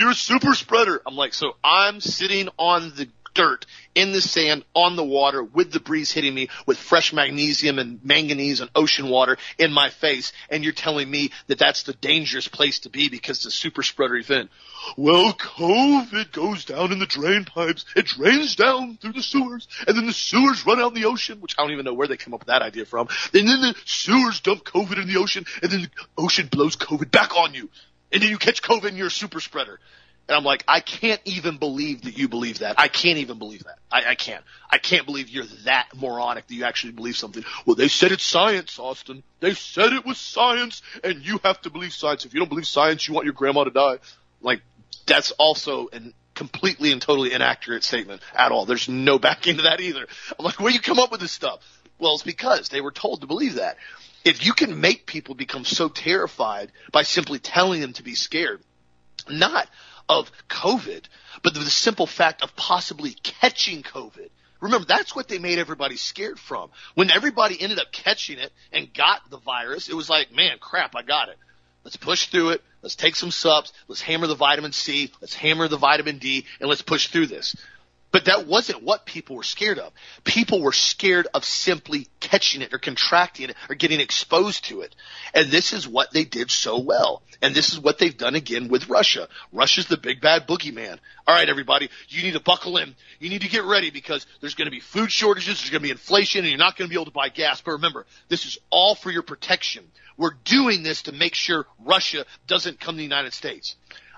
You're 0.00 0.12
a 0.12 0.14
super 0.14 0.54
spreader. 0.54 1.02
I'm 1.06 1.14
like, 1.14 1.34
so 1.34 1.56
I'm 1.62 2.00
sitting 2.00 2.48
on 2.58 2.94
the 2.96 3.06
dirt 3.34 3.66
in 3.94 4.12
the 4.12 4.20
sand 4.22 4.64
on 4.74 4.96
the 4.96 5.04
water 5.04 5.42
with 5.42 5.72
the 5.72 5.78
breeze 5.78 6.10
hitting 6.10 6.34
me 6.34 6.48
with 6.66 6.78
fresh 6.78 7.12
magnesium 7.12 7.78
and 7.78 8.02
manganese 8.02 8.60
and 8.60 8.70
ocean 8.74 9.10
water 9.10 9.36
in 9.58 9.72
my 9.72 9.90
face. 9.90 10.32
And 10.48 10.64
you're 10.64 10.72
telling 10.72 11.10
me 11.10 11.32
that 11.48 11.58
that's 11.58 11.82
the 11.82 11.92
dangerous 11.92 12.48
place 12.48 12.80
to 12.80 12.88
be 12.88 13.10
because 13.10 13.38
it's 13.38 13.46
a 13.46 13.50
super 13.50 13.82
spreader 13.82 14.16
event. 14.16 14.50
Well, 14.96 15.34
COVID 15.34 16.32
goes 16.32 16.64
down 16.64 16.92
in 16.92 16.98
the 16.98 17.06
drain 17.06 17.44
pipes. 17.44 17.84
It 17.94 18.06
drains 18.06 18.56
down 18.56 18.96
through 18.96 19.12
the 19.12 19.22
sewers 19.22 19.68
and 19.86 19.96
then 19.98 20.06
the 20.06 20.14
sewers 20.14 20.64
run 20.64 20.80
out 20.80 20.96
in 20.96 21.02
the 21.02 21.08
ocean, 21.08 21.42
which 21.42 21.56
I 21.58 21.62
don't 21.62 21.72
even 21.72 21.84
know 21.84 21.94
where 21.94 22.08
they 22.08 22.16
come 22.16 22.32
up 22.32 22.40
with 22.40 22.48
that 22.48 22.62
idea 22.62 22.86
from. 22.86 23.08
And 23.34 23.46
then 23.46 23.60
the 23.60 23.74
sewers 23.84 24.40
dump 24.40 24.64
COVID 24.64 25.00
in 25.02 25.08
the 25.08 25.18
ocean 25.18 25.44
and 25.62 25.70
then 25.70 25.82
the 25.82 25.90
ocean 26.16 26.48
blows 26.50 26.76
COVID 26.76 27.10
back 27.10 27.36
on 27.36 27.52
you. 27.52 27.68
And 28.12 28.22
then 28.22 28.30
you 28.30 28.38
catch 28.38 28.62
COVID 28.62 28.88
and 28.88 28.96
you're 28.96 29.08
a 29.08 29.10
super 29.10 29.40
spreader. 29.40 29.78
And 30.28 30.36
I'm 30.36 30.44
like, 30.44 30.62
I 30.68 30.78
can't 30.78 31.20
even 31.24 31.56
believe 31.56 32.02
that 32.02 32.16
you 32.16 32.28
believe 32.28 32.60
that. 32.60 32.76
I 32.78 32.86
can't 32.86 33.18
even 33.18 33.38
believe 33.38 33.64
that. 33.64 33.78
I, 33.90 34.10
I 34.10 34.14
can't. 34.14 34.44
I 34.70 34.78
can't 34.78 35.04
believe 35.04 35.28
you're 35.28 35.44
that 35.64 35.88
moronic 35.96 36.46
that 36.46 36.54
you 36.54 36.64
actually 36.64 36.92
believe 36.92 37.16
something. 37.16 37.44
Well, 37.66 37.74
they 37.74 37.88
said 37.88 38.12
it's 38.12 38.22
science, 38.22 38.78
Austin. 38.78 39.24
They 39.40 39.54
said 39.54 39.92
it 39.92 40.06
was 40.06 40.18
science, 40.18 40.82
and 41.02 41.26
you 41.26 41.40
have 41.42 41.60
to 41.62 41.70
believe 41.70 41.92
science. 41.92 42.24
If 42.24 42.32
you 42.32 42.38
don't 42.38 42.48
believe 42.48 42.66
science, 42.66 43.08
you 43.08 43.14
want 43.14 43.24
your 43.24 43.34
grandma 43.34 43.64
to 43.64 43.70
die. 43.70 43.98
Like, 44.40 44.62
that's 45.06 45.32
also 45.32 45.88
an 45.88 46.14
completely 46.34 46.92
and 46.92 47.02
totally 47.02 47.32
inaccurate 47.32 47.84
statement 47.84 48.22
at 48.34 48.52
all. 48.52 48.64
There's 48.64 48.88
no 48.88 49.18
backing 49.18 49.56
to 49.56 49.62
that 49.64 49.80
either. 49.80 50.06
I'm 50.38 50.44
like, 50.44 50.60
where 50.60 50.72
you 50.72 50.80
come 50.80 50.98
up 50.98 51.10
with 51.10 51.20
this 51.20 51.32
stuff? 51.32 51.60
Well, 51.98 52.14
it's 52.14 52.22
because 52.22 52.68
they 52.68 52.80
were 52.80 52.92
told 52.92 53.20
to 53.20 53.26
believe 53.26 53.56
that. 53.56 53.76
If 54.24 54.44
you 54.44 54.52
can 54.52 54.80
make 54.80 55.06
people 55.06 55.34
become 55.34 55.64
so 55.64 55.88
terrified 55.88 56.72
by 56.92 57.02
simply 57.02 57.38
telling 57.38 57.80
them 57.80 57.94
to 57.94 58.02
be 58.02 58.14
scared, 58.14 58.60
not 59.28 59.68
of 60.08 60.30
COVID, 60.48 61.04
but 61.42 61.54
the 61.54 61.64
simple 61.70 62.06
fact 62.06 62.42
of 62.42 62.54
possibly 62.56 63.12
catching 63.22 63.82
COVID. 63.82 64.28
Remember, 64.60 64.84
that's 64.86 65.16
what 65.16 65.28
they 65.28 65.38
made 65.38 65.58
everybody 65.58 65.96
scared 65.96 66.38
from. 66.38 66.70
When 66.94 67.10
everybody 67.10 67.60
ended 67.60 67.78
up 67.78 67.92
catching 67.92 68.38
it 68.38 68.52
and 68.72 68.92
got 68.92 69.30
the 69.30 69.38
virus, 69.38 69.88
it 69.88 69.94
was 69.94 70.10
like, 70.10 70.34
man, 70.34 70.58
crap, 70.60 70.94
I 70.94 71.02
got 71.02 71.28
it. 71.30 71.38
Let's 71.82 71.96
push 71.96 72.26
through 72.26 72.50
it. 72.50 72.62
Let's 72.82 72.94
take 72.94 73.16
some 73.16 73.30
subs. 73.30 73.72
Let's 73.88 74.02
hammer 74.02 74.26
the 74.26 74.34
vitamin 74.34 74.72
C. 74.72 75.12
Let's 75.20 75.34
hammer 75.34 75.66
the 75.68 75.78
vitamin 75.78 76.18
D 76.18 76.44
and 76.60 76.68
let's 76.68 76.82
push 76.82 77.08
through 77.08 77.26
this. 77.26 77.56
But 78.12 78.24
that 78.24 78.46
wasn't 78.46 78.82
what 78.82 79.06
people 79.06 79.36
were 79.36 79.44
scared 79.44 79.78
of. 79.78 79.92
People 80.24 80.60
were 80.62 80.72
scared 80.72 81.28
of 81.32 81.44
simply 81.44 82.08
catching 82.18 82.60
it 82.60 82.74
or 82.74 82.78
contracting 82.78 83.50
it 83.50 83.56
or 83.68 83.76
getting 83.76 84.00
exposed 84.00 84.64
to 84.66 84.80
it. 84.80 84.96
And 85.32 85.48
this 85.50 85.72
is 85.72 85.86
what 85.86 86.12
they 86.12 86.24
did 86.24 86.50
so 86.50 86.80
well. 86.80 87.22
And 87.40 87.54
this 87.54 87.72
is 87.72 87.78
what 87.78 87.98
they've 87.98 88.16
done 88.16 88.34
again 88.34 88.68
with 88.68 88.88
Russia. 88.88 89.28
Russia's 89.52 89.86
the 89.86 89.96
big 89.96 90.20
bad 90.20 90.48
boogeyman. 90.48 90.98
All 91.26 91.34
right, 91.34 91.48
everybody, 91.48 91.88
you 92.08 92.22
need 92.24 92.32
to 92.32 92.40
buckle 92.40 92.76
in. 92.78 92.96
You 93.20 93.30
need 93.30 93.42
to 93.42 93.48
get 93.48 93.64
ready 93.64 93.90
because 93.90 94.26
there's 94.40 94.56
going 94.56 94.66
to 94.66 94.72
be 94.72 94.80
food 94.80 95.12
shortages, 95.12 95.60
there's 95.60 95.70
going 95.70 95.82
to 95.82 95.86
be 95.86 95.92
inflation, 95.92 96.40
and 96.40 96.48
you're 96.48 96.58
not 96.58 96.76
going 96.76 96.88
to 96.88 96.92
be 96.92 96.96
able 96.96 97.06
to 97.06 97.12
buy 97.12 97.28
gas. 97.28 97.60
But 97.60 97.72
remember, 97.72 98.06
this 98.28 98.44
is 98.44 98.58
all 98.70 98.96
for 98.96 99.10
your 99.10 99.22
protection. 99.22 99.84
We're 100.16 100.34
doing 100.44 100.82
this 100.82 101.02
to 101.02 101.12
make 101.12 101.34
sure 101.34 101.66
Russia 101.78 102.26
doesn't 102.48 102.80
come 102.80 102.94
to 102.94 102.98
the 102.98 103.04
United 103.04 103.32
States. 103.32 103.76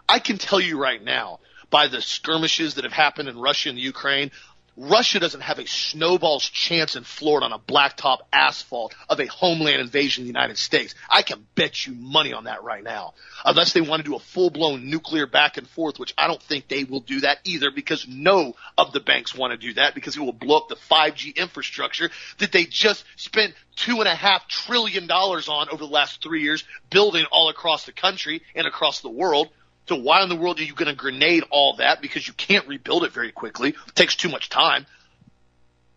I 0.08 0.18
can 0.18 0.38
tell 0.38 0.60
you 0.60 0.80
right 0.80 1.02
now, 1.02 1.40
by 1.72 1.88
the 1.88 2.02
skirmishes 2.02 2.74
that 2.74 2.84
have 2.84 2.92
happened 2.92 3.28
in 3.28 3.38
Russia 3.38 3.70
and 3.70 3.78
Ukraine, 3.78 4.30
Russia 4.76 5.18
doesn't 5.18 5.40
have 5.42 5.58
a 5.58 5.66
snowball's 5.66 6.48
chance 6.48 6.96
in 6.96 7.04
Florida 7.04 7.46
on 7.46 7.52
a 7.52 7.58
blacktop 7.58 8.18
asphalt 8.32 8.94
of 9.08 9.20
a 9.20 9.26
homeland 9.26 9.80
invasion 9.80 10.22
of 10.22 10.24
the 10.26 10.32
United 10.32 10.56
States. 10.56 10.94
I 11.10 11.22
can 11.22 11.46
bet 11.54 11.86
you 11.86 11.94
money 11.94 12.32
on 12.32 12.44
that 12.44 12.62
right 12.62 12.82
now. 12.82 13.12
Unless 13.44 13.72
they 13.72 13.82
want 13.82 14.02
to 14.02 14.10
do 14.10 14.16
a 14.16 14.20
full 14.20 14.48
blown 14.48 14.88
nuclear 14.88 15.26
back 15.26 15.58
and 15.58 15.68
forth, 15.68 15.98
which 15.98 16.14
I 16.16 16.26
don't 16.26 16.42
think 16.42 16.68
they 16.68 16.84
will 16.84 17.00
do 17.00 17.20
that 17.20 17.38
either 17.44 17.70
because 17.70 18.06
no 18.08 18.54
of 18.78 18.92
the 18.92 19.00
banks 19.00 19.34
want 19.34 19.52
to 19.52 19.58
do 19.58 19.74
that 19.74 19.94
because 19.94 20.16
it 20.16 20.20
will 20.20 20.32
blow 20.32 20.58
up 20.58 20.68
the 20.68 20.76
5G 20.76 21.36
infrastructure 21.36 22.10
that 22.38 22.52
they 22.52 22.64
just 22.64 23.04
spent 23.16 23.54
two 23.76 23.98
and 24.00 24.08
a 24.08 24.14
half 24.14 24.48
trillion 24.48 25.06
dollars 25.06 25.48
on 25.48 25.68
over 25.68 25.84
the 25.84 25.92
last 25.92 26.22
three 26.22 26.42
years 26.42 26.64
building 26.90 27.26
all 27.30 27.50
across 27.50 27.84
the 27.84 27.92
country 27.92 28.42
and 28.54 28.66
across 28.66 29.00
the 29.00 29.10
world. 29.10 29.50
So 29.88 29.96
why 29.96 30.22
in 30.22 30.28
the 30.28 30.36
world 30.36 30.60
are 30.60 30.64
you 30.64 30.74
going 30.74 30.88
to 30.88 30.94
grenade 30.94 31.44
all 31.50 31.76
that? 31.76 32.00
Because 32.00 32.26
you 32.26 32.34
can't 32.34 32.66
rebuild 32.68 33.04
it 33.04 33.12
very 33.12 33.32
quickly. 33.32 33.70
It 33.70 33.94
takes 33.94 34.14
too 34.14 34.28
much 34.28 34.48
time. 34.48 34.86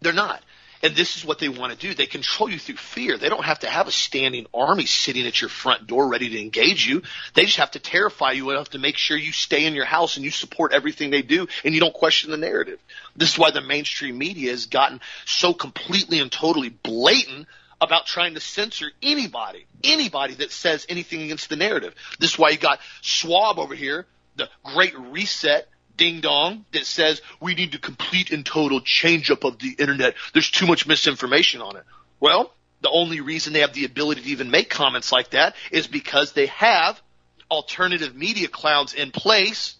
They're 0.01 0.13
not. 0.13 0.41
And 0.83 0.95
this 0.95 1.17
is 1.17 1.25
what 1.25 1.39
they 1.39 1.49
want 1.49 1.71
to 1.73 1.77
do. 1.79 1.95
They 1.95 2.05
control 2.05 2.47
you 2.49 2.59
through 2.59 2.75
fear. 2.75 3.17
They 3.17 3.29
don't 3.29 3.43
have 3.43 3.59
to 3.59 3.67
have 3.67 3.87
a 3.87 3.91
standing 3.91 4.45
army 4.53 4.85
sitting 4.85 5.25
at 5.25 5.41
your 5.41 5.49
front 5.49 5.87
door 5.87 6.07
ready 6.07 6.29
to 6.29 6.39
engage 6.39 6.85
you. 6.85 7.01
They 7.33 7.45
just 7.45 7.57
have 7.57 7.71
to 7.71 7.79
terrify 7.79 8.33
you 8.33 8.51
enough 8.51 8.69
to 8.71 8.77
make 8.77 8.97
sure 8.97 9.17
you 9.17 9.31
stay 9.31 9.65
in 9.65 9.73
your 9.73 9.85
house 9.85 10.15
and 10.15 10.25
you 10.25 10.29
support 10.29 10.73
everything 10.73 11.09
they 11.09 11.23
do 11.23 11.47
and 11.63 11.73
you 11.73 11.79
don't 11.79 11.93
question 11.93 12.29
the 12.29 12.37
narrative. 12.37 12.79
This 13.15 13.33
is 13.33 13.39
why 13.39 13.49
the 13.49 13.61
mainstream 13.61 14.17
media 14.17 14.51
has 14.51 14.67
gotten 14.67 15.01
so 15.25 15.53
completely 15.53 16.19
and 16.19 16.31
totally 16.31 16.69
blatant 16.69 17.47
about 17.81 18.05
trying 18.05 18.33
to 18.35 18.39
censor 18.39 18.91
anybody, 19.01 19.65
anybody 19.83 20.35
that 20.35 20.51
says 20.51 20.85
anything 20.89 21.21
against 21.21 21.49
the 21.49 21.55
narrative. 21.55 21.93
This 22.19 22.33
is 22.33 22.39
why 22.39 22.49
you 22.49 22.57
got 22.57 22.79
Schwab 23.01 23.59
over 23.59 23.75
here, 23.75 24.05
the 24.35 24.49
great 24.63 24.97
reset 24.97 25.67
ding 25.97 26.21
dong 26.21 26.65
that 26.73 26.85
says 26.85 27.21
we 27.39 27.55
need 27.55 27.71
to 27.71 27.79
complete 27.79 28.31
and 28.31 28.45
total 28.45 28.81
change 28.81 29.31
up 29.31 29.43
of 29.43 29.59
the 29.59 29.75
internet. 29.77 30.15
There's 30.33 30.49
too 30.49 30.67
much 30.67 30.87
misinformation 30.87 31.61
on 31.61 31.75
it. 31.75 31.83
Well, 32.19 32.53
the 32.81 32.89
only 32.89 33.21
reason 33.21 33.53
they 33.53 33.61
have 33.61 33.73
the 33.73 33.85
ability 33.85 34.21
to 34.21 34.29
even 34.29 34.51
make 34.51 34.69
comments 34.69 35.11
like 35.11 35.31
that 35.31 35.55
is 35.71 35.87
because 35.87 36.33
they 36.33 36.47
have 36.47 37.01
alternative 37.49 38.15
media 38.15 38.47
clouds 38.47 38.93
in 38.93 39.11
place, 39.11 39.75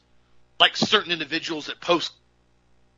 like 0.59 0.77
certain 0.77 1.11
individuals 1.11 1.67
that 1.67 1.81
post 1.81 2.11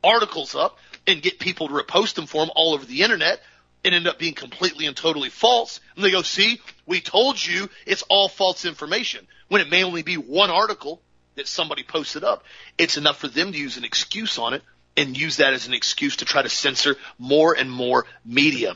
articles 0.02 0.54
up 0.54 0.78
and 1.06 1.22
get 1.22 1.38
people 1.38 1.68
to 1.68 1.74
repost 1.74 2.14
them 2.14 2.26
for 2.26 2.42
them 2.42 2.50
all 2.54 2.74
over 2.74 2.84
the 2.84 3.02
internet 3.02 3.40
and 3.84 3.94
ended 3.94 4.12
up 4.12 4.18
being 4.18 4.34
completely 4.34 4.86
and 4.86 4.96
totally 4.96 5.30
false. 5.30 5.80
And 5.96 6.04
they 6.04 6.10
go, 6.10 6.22
see, 6.22 6.60
we 6.86 7.00
told 7.00 7.44
you 7.44 7.68
it's 7.86 8.02
all 8.02 8.28
false 8.28 8.64
information 8.64 9.26
when 9.48 9.60
it 9.60 9.70
may 9.70 9.84
only 9.84 10.02
be 10.02 10.16
one 10.16 10.50
article 10.50 11.00
that 11.36 11.48
somebody 11.48 11.82
posted 11.82 12.24
up. 12.24 12.44
It's 12.76 12.96
enough 12.96 13.18
for 13.18 13.28
them 13.28 13.52
to 13.52 13.58
use 13.58 13.76
an 13.76 13.84
excuse 13.84 14.38
on 14.38 14.54
it 14.54 14.62
and 14.96 15.16
use 15.16 15.36
that 15.36 15.52
as 15.52 15.66
an 15.66 15.74
excuse 15.74 16.16
to 16.16 16.24
try 16.24 16.42
to 16.42 16.48
censor 16.48 16.96
more 17.18 17.54
and 17.54 17.70
more 17.70 18.06
media. 18.24 18.74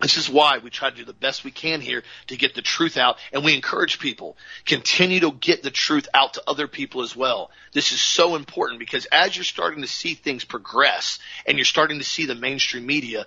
This 0.00 0.18
is 0.18 0.28
why 0.28 0.58
we 0.58 0.68
try 0.68 0.90
to 0.90 0.96
do 0.96 1.04
the 1.04 1.14
best 1.14 1.44
we 1.44 1.50
can 1.50 1.80
here 1.80 2.02
to 2.26 2.36
get 2.36 2.54
the 2.54 2.60
truth 2.60 2.98
out 2.98 3.16
and 3.32 3.42
we 3.42 3.54
encourage 3.54 3.98
people 3.98 4.36
continue 4.66 5.20
to 5.20 5.32
get 5.32 5.62
the 5.62 5.70
truth 5.70 6.08
out 6.12 6.34
to 6.34 6.42
other 6.46 6.68
people 6.68 7.00
as 7.00 7.16
well. 7.16 7.50
This 7.72 7.92
is 7.92 8.02
so 8.02 8.34
important 8.34 8.80
because 8.80 9.06
as 9.06 9.34
you're 9.34 9.44
starting 9.44 9.80
to 9.80 9.88
see 9.88 10.12
things 10.12 10.44
progress 10.44 11.20
and 11.46 11.56
you're 11.56 11.64
starting 11.64 12.00
to 12.00 12.04
see 12.04 12.26
the 12.26 12.34
mainstream 12.34 12.84
media 12.84 13.24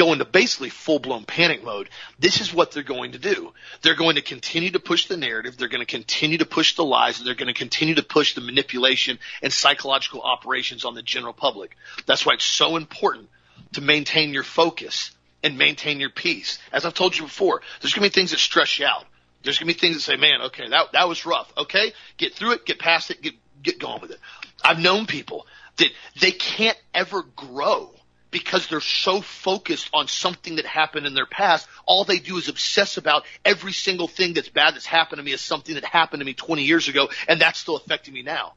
go 0.00 0.14
into 0.14 0.24
basically 0.24 0.70
full 0.70 0.98
blown 0.98 1.24
panic 1.24 1.62
mode, 1.62 1.90
this 2.18 2.40
is 2.40 2.54
what 2.54 2.72
they're 2.72 2.82
going 2.82 3.12
to 3.12 3.18
do. 3.18 3.52
They're 3.82 3.94
going 3.94 4.16
to 4.16 4.22
continue 4.22 4.70
to 4.70 4.80
push 4.80 5.06
the 5.06 5.18
narrative. 5.18 5.58
They're 5.58 5.68
going 5.68 5.84
to 5.84 5.92
continue 5.92 6.38
to 6.38 6.46
push 6.46 6.74
the 6.74 6.84
lies 6.84 7.18
and 7.18 7.26
they're 7.26 7.34
going 7.34 7.52
to 7.52 7.58
continue 7.58 7.96
to 7.96 8.02
push 8.02 8.34
the 8.34 8.40
manipulation 8.40 9.18
and 9.42 9.52
psychological 9.52 10.22
operations 10.22 10.86
on 10.86 10.94
the 10.94 11.02
general 11.02 11.34
public. 11.34 11.76
That's 12.06 12.24
why 12.24 12.32
it's 12.32 12.44
so 12.44 12.76
important 12.76 13.28
to 13.74 13.82
maintain 13.82 14.32
your 14.32 14.42
focus 14.42 15.10
and 15.42 15.58
maintain 15.58 16.00
your 16.00 16.10
peace. 16.10 16.58
As 16.72 16.86
I've 16.86 16.94
told 16.94 17.14
you 17.16 17.24
before, 17.24 17.60
there's 17.82 17.92
going 17.92 18.08
to 18.08 18.10
be 18.10 18.18
things 18.20 18.30
that 18.30 18.40
stress 18.40 18.78
you 18.78 18.86
out. 18.86 19.04
There's 19.42 19.58
going 19.58 19.68
to 19.68 19.74
be 19.74 19.78
things 19.78 19.96
that 19.96 20.02
say, 20.02 20.16
man, 20.16 20.40
okay, 20.46 20.66
that, 20.66 20.92
that 20.92 21.08
was 21.08 21.26
rough. 21.26 21.52
Okay. 21.58 21.92
Get 22.16 22.34
through 22.34 22.52
it, 22.52 22.64
get 22.64 22.78
past 22.78 23.10
it, 23.10 23.20
get, 23.20 23.34
get 23.62 23.78
going 23.78 24.00
with 24.00 24.12
it. 24.12 24.18
I've 24.64 24.78
known 24.78 25.04
people 25.04 25.46
that 25.76 25.90
they 26.20 26.30
can't 26.30 26.78
ever 26.94 27.22
grow 27.36 27.92
because 28.30 28.68
they're 28.68 28.80
so 28.80 29.20
focused 29.20 29.90
on 29.92 30.08
something 30.08 30.56
that 30.56 30.66
happened 30.66 31.06
in 31.06 31.14
their 31.14 31.26
past. 31.26 31.66
All 31.86 32.04
they 32.04 32.18
do 32.18 32.36
is 32.36 32.48
obsess 32.48 32.96
about 32.96 33.24
every 33.44 33.72
single 33.72 34.08
thing 34.08 34.34
that's 34.34 34.48
bad 34.48 34.74
that's 34.74 34.86
happened 34.86 35.18
to 35.18 35.24
me 35.24 35.32
as 35.32 35.40
something 35.40 35.74
that 35.74 35.84
happened 35.84 36.20
to 36.20 36.24
me 36.24 36.34
20 36.34 36.62
years 36.62 36.88
ago, 36.88 37.08
and 37.28 37.40
that's 37.40 37.58
still 37.58 37.76
affecting 37.76 38.14
me 38.14 38.22
now. 38.22 38.54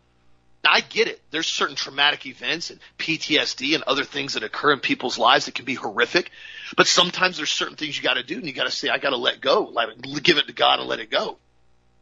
Now, 0.64 0.72
I 0.72 0.80
get 0.80 1.08
it. 1.08 1.22
There's 1.32 1.48
certain 1.48 1.76
traumatic 1.76 2.26
events 2.26 2.70
and 2.70 2.80
PTSD 2.98 3.76
and 3.76 3.84
other 3.84 4.06
things 4.06 4.36
that 4.36 4.44
occur 4.44 4.72
in 4.72 4.80
people's 4.80 5.18
lives 5.18 5.46
that 5.46 5.56
can 5.56 5.66
be 5.66 5.74
horrific, 5.74 6.32
but 6.78 6.88
sometimes 6.88 7.38
there's 7.38 7.50
certain 7.50 7.76
things 7.76 7.98
you 7.98 8.04
got 8.04 8.14
to 8.14 8.24
do, 8.24 8.36
and 8.36 8.46
you 8.46 8.54
got 8.54 8.64
to 8.64 8.72
say, 8.72 8.88
I 8.90 8.98
got 8.98 9.10
to 9.10 9.18
let 9.18 9.42
go, 9.42 9.64
like 9.64 9.90
give 10.24 10.38
it 10.38 10.48
to 10.48 10.54
God 10.54 10.80
and 10.80 10.88
let 10.88 11.00
it 11.00 11.10
go. 11.10 11.38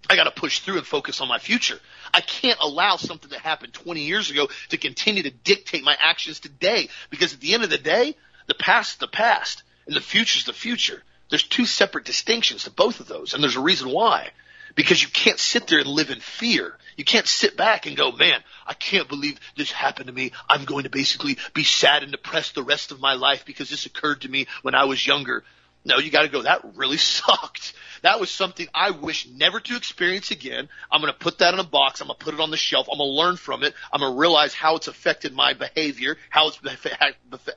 I 0.09 0.15
got 0.15 0.23
to 0.25 0.31
push 0.31 0.59
through 0.59 0.77
and 0.77 0.85
focus 0.85 1.21
on 1.21 1.27
my 1.27 1.39
future. 1.39 1.79
I 2.13 2.21
can't 2.21 2.59
allow 2.59 2.97
something 2.97 3.29
that 3.29 3.39
happened 3.39 3.73
20 3.73 4.01
years 4.01 4.29
ago 4.29 4.49
to 4.69 4.77
continue 4.77 5.23
to 5.23 5.31
dictate 5.31 5.83
my 5.83 5.95
actions 5.99 6.39
today 6.39 6.89
because 7.09 7.33
at 7.33 7.39
the 7.39 7.53
end 7.53 7.63
of 7.63 7.69
the 7.69 7.77
day, 7.77 8.15
the 8.47 8.53
past 8.53 8.93
is 8.93 8.97
the 8.97 9.07
past 9.07 9.63
and 9.85 9.95
the 9.95 10.01
future 10.01 10.39
is 10.39 10.45
the 10.45 10.53
future. 10.53 11.01
There's 11.29 11.43
two 11.43 11.65
separate 11.65 12.05
distinctions 12.05 12.65
to 12.65 12.71
both 12.71 12.99
of 12.99 13.07
those 13.07 13.33
and 13.33 13.41
there's 13.41 13.55
a 13.55 13.61
reason 13.61 13.89
why. 13.89 14.31
Because 14.73 15.01
you 15.01 15.09
can't 15.09 15.39
sit 15.39 15.67
there 15.67 15.79
and 15.79 15.87
live 15.87 16.11
in 16.11 16.21
fear. 16.21 16.77
You 16.95 17.03
can't 17.03 17.27
sit 17.27 17.57
back 17.57 17.85
and 17.85 17.97
go, 17.97 18.11
man, 18.11 18.41
I 18.65 18.73
can't 18.73 19.07
believe 19.07 19.39
this 19.57 19.71
happened 19.71 20.07
to 20.07 20.13
me. 20.13 20.31
I'm 20.49 20.65
going 20.65 20.83
to 20.83 20.89
basically 20.89 21.37
be 21.53 21.63
sad 21.63 22.03
and 22.03 22.11
depressed 22.11 22.55
the 22.55 22.63
rest 22.63 22.91
of 22.91 23.01
my 23.01 23.13
life 23.13 23.45
because 23.45 23.69
this 23.69 23.85
occurred 23.85 24.21
to 24.21 24.29
me 24.29 24.47
when 24.61 24.75
I 24.75 24.85
was 24.85 25.05
younger. 25.05 25.43
No, 25.83 25.97
you 25.97 26.11
got 26.11 26.23
to 26.23 26.27
go. 26.27 26.43
That 26.43 26.75
really 26.75 26.97
sucked. 26.97 27.73
That 28.03 28.19
was 28.19 28.31
something 28.31 28.67
I 28.73 28.91
wish 28.91 29.27
never 29.27 29.59
to 29.59 29.75
experience 29.75 30.31
again. 30.31 30.69
I'm 30.91 31.01
going 31.01 31.13
to 31.13 31.19
put 31.19 31.39
that 31.39 31.53
in 31.53 31.59
a 31.59 31.63
box. 31.63 32.01
I'm 32.01 32.07
going 32.07 32.17
to 32.17 32.25
put 32.25 32.33
it 32.33 32.39
on 32.39 32.49
the 32.49 32.57
shelf. 32.57 32.87
I'm 32.91 32.97
going 32.97 33.09
to 33.09 33.15
learn 33.15 33.37
from 33.37 33.63
it. 33.63 33.75
I'm 33.93 33.99
going 33.99 34.13
to 34.13 34.19
realize 34.19 34.53
how 34.53 34.75
it's 34.75 34.87
affected 34.87 35.33
my 35.33 35.53
behavior, 35.53 36.17
how 36.29 36.47
it's 36.47 36.59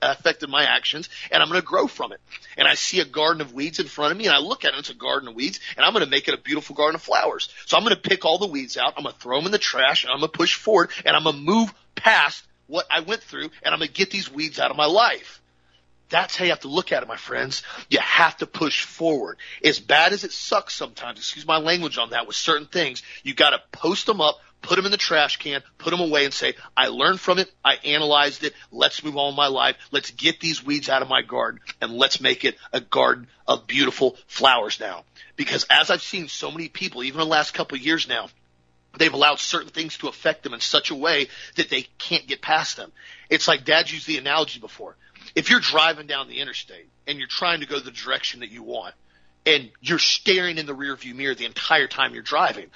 affected 0.03 0.51
my 0.51 0.65
actions, 0.65 1.09
and 1.31 1.43
I'm 1.43 1.49
going 1.49 1.61
to 1.61 1.67
grow 1.67 1.87
from 1.87 2.13
it. 2.13 2.21
And 2.59 2.69
I 2.69 2.75
see 2.75 3.01
a 3.01 3.07
garden 3.07 3.41
of 3.41 3.55
weeds 3.55 3.79
in 3.79 3.87
front 3.87 4.13
of 4.13 4.19
me 4.19 4.27
and 4.27 4.35
I 4.35 4.39
look 4.39 4.65
at 4.65 4.75
it. 4.75 4.79
It's 4.79 4.91
a 4.91 4.95
garden 4.95 5.29
of 5.29 5.35
weeds 5.35 5.61
and 5.77 5.85
I'm 5.85 5.93
going 5.93 6.05
to 6.05 6.11
make 6.11 6.29
it 6.29 6.35
a 6.35 6.43
beautiful 6.43 6.77
garden 6.77 6.97
of 6.97 7.03
flowers. 7.03 7.49
So 7.67 7.77
I'm 7.77 7.85
going 7.85 7.97
to 7.97 8.09
pick 8.09 8.25
all 8.25 8.39
the 8.39 8.47
weeds 8.47 8.77
out. 8.77 8.95
I'm 8.97 9.05
going 9.05 9.15
to 9.15 9.21
throw 9.21 9.39
them 9.39 9.47
in 9.47 9.53
the 9.53 9.59
trash 9.59 10.05
and 10.05 10.13
I'm 10.13 10.21
going 10.21 10.31
to 10.31 10.39
push 10.39 10.55
forward 10.55 10.91
and 11.07 11.17
I'm 11.17 11.25
going 11.25 11.37
to 11.37 11.43
move 11.43 11.75
past 11.95 12.45
what 12.67 12.87
I 12.91 13.01
went 13.01 13.23
through 13.23 13.51
and 13.63 13.73
I'm 13.73 13.79
going 13.79 13.89
to 13.89 13.95
get 13.95 14.11
these 14.11 14.31
weeds 14.31 14.59
out 14.59 14.71
of 14.71 14.77
my 14.77 14.87
life. 14.87 15.41
That's 16.11 16.37
how 16.37 16.45
you 16.45 16.51
have 16.51 16.61
to 16.61 16.69
look 16.69 16.93
at 16.93 17.03
it, 17.03 17.09
my 17.09 17.17
friends. 17.17 17.63
You 17.89 17.99
have 17.99 18.37
to 18.39 18.47
push 18.47 18.85
forward. 18.85 19.39
As 19.63 19.81
bad 19.81 20.13
as 20.13 20.25
it 20.25 20.33
sucks 20.33 20.75
sometimes, 20.75 21.19
excuse 21.19 21.47
my 21.47 21.59
language 21.59 21.99
on 21.99 22.11
that 22.11 22.27
with 22.27 22.37
certain 22.37 22.67
things, 22.67 23.03
you 23.23 23.35
gotta 23.35 23.63
post 23.73 24.07
them 24.07 24.21
up, 24.21 24.39
put 24.61 24.77
them 24.77 24.85
in 24.87 24.91
the 24.91 24.99
trash 24.99 25.39
can, 25.39 25.63
put 25.79 25.91
them 25.91 26.01
away 26.01 26.25
and 26.25 26.35
say, 26.35 26.55
I 26.77 26.89
learned 26.89 27.21
from 27.21 27.39
it, 27.39 27.51
I 27.65 27.75
analyzed 27.85 28.45
it, 28.45 28.55
let's 28.71 29.03
move 29.03 29.17
on 29.17 29.29
with 29.29 29.37
my 29.37 29.47
life, 29.47 29.77
let's 29.93 30.11
get 30.11 30.41
these 30.41 30.65
weeds 30.65 30.89
out 30.89 31.03
of 31.03 31.09
my 31.09 31.23
garden, 31.23 31.61
and 31.81 31.93
let's 31.93 32.21
make 32.21 32.45
it 32.45 32.57
a 32.73 32.81
garden 32.81 33.27
of 33.47 33.67
beautiful 33.67 34.17
flowers 34.27 34.81
now. 34.81 35.05
Because 35.37 35.67
as 35.71 35.91
I've 35.91 36.03
seen 36.03 36.29
so 36.29 36.51
many 36.51 36.69
people, 36.69 37.03
even 37.03 37.21
in 37.21 37.27
the 37.27 37.31
last 37.31 37.55
couple 37.55 37.77
of 37.77 37.83
years 37.83 38.09
now, 38.09 38.29
they've 38.99 39.13
allowed 39.13 39.41
certain 39.41 39.71
things 39.71 39.99
to 39.99 40.09
affect 40.09 40.43
them 40.43 40.55
in 40.55 40.61
such 40.61 40.91
a 40.91 40.95
way 40.95 41.29
that 41.57 41.71
they 41.71 41.89
can't 41.99 42.27
get 42.27 42.41
past 42.41 42.77
them. 42.77 42.93
It's 43.31 43.49
like 43.49 43.65
dad 43.65 43.91
used 43.91 44.07
the 44.07 44.19
analogy 44.19 44.61
before 44.61 44.97
if 45.35 45.51
you're 45.51 45.61
driving 45.61 46.07
down 46.07 46.29
the 46.29 46.41
interstate 46.41 46.89
and 47.07 47.19
you're 47.19 47.29
trying 47.29 47.61
to 47.61 47.67
go 47.67 47.79
the 47.79 47.91
direction 47.91 48.41
that 48.41 48.51
you 48.51 48.63
want 48.63 48.95
and 49.47 49.71
you're 49.81 49.99
staring 49.99 50.59
in 50.59 50.67
the 50.67 50.75
rearview 50.75 51.15
mirror 51.15 51.35
the 51.35 51.45
entire 51.45 51.87
time 51.87 52.15
you're 52.15 52.23
driving, 52.23 52.71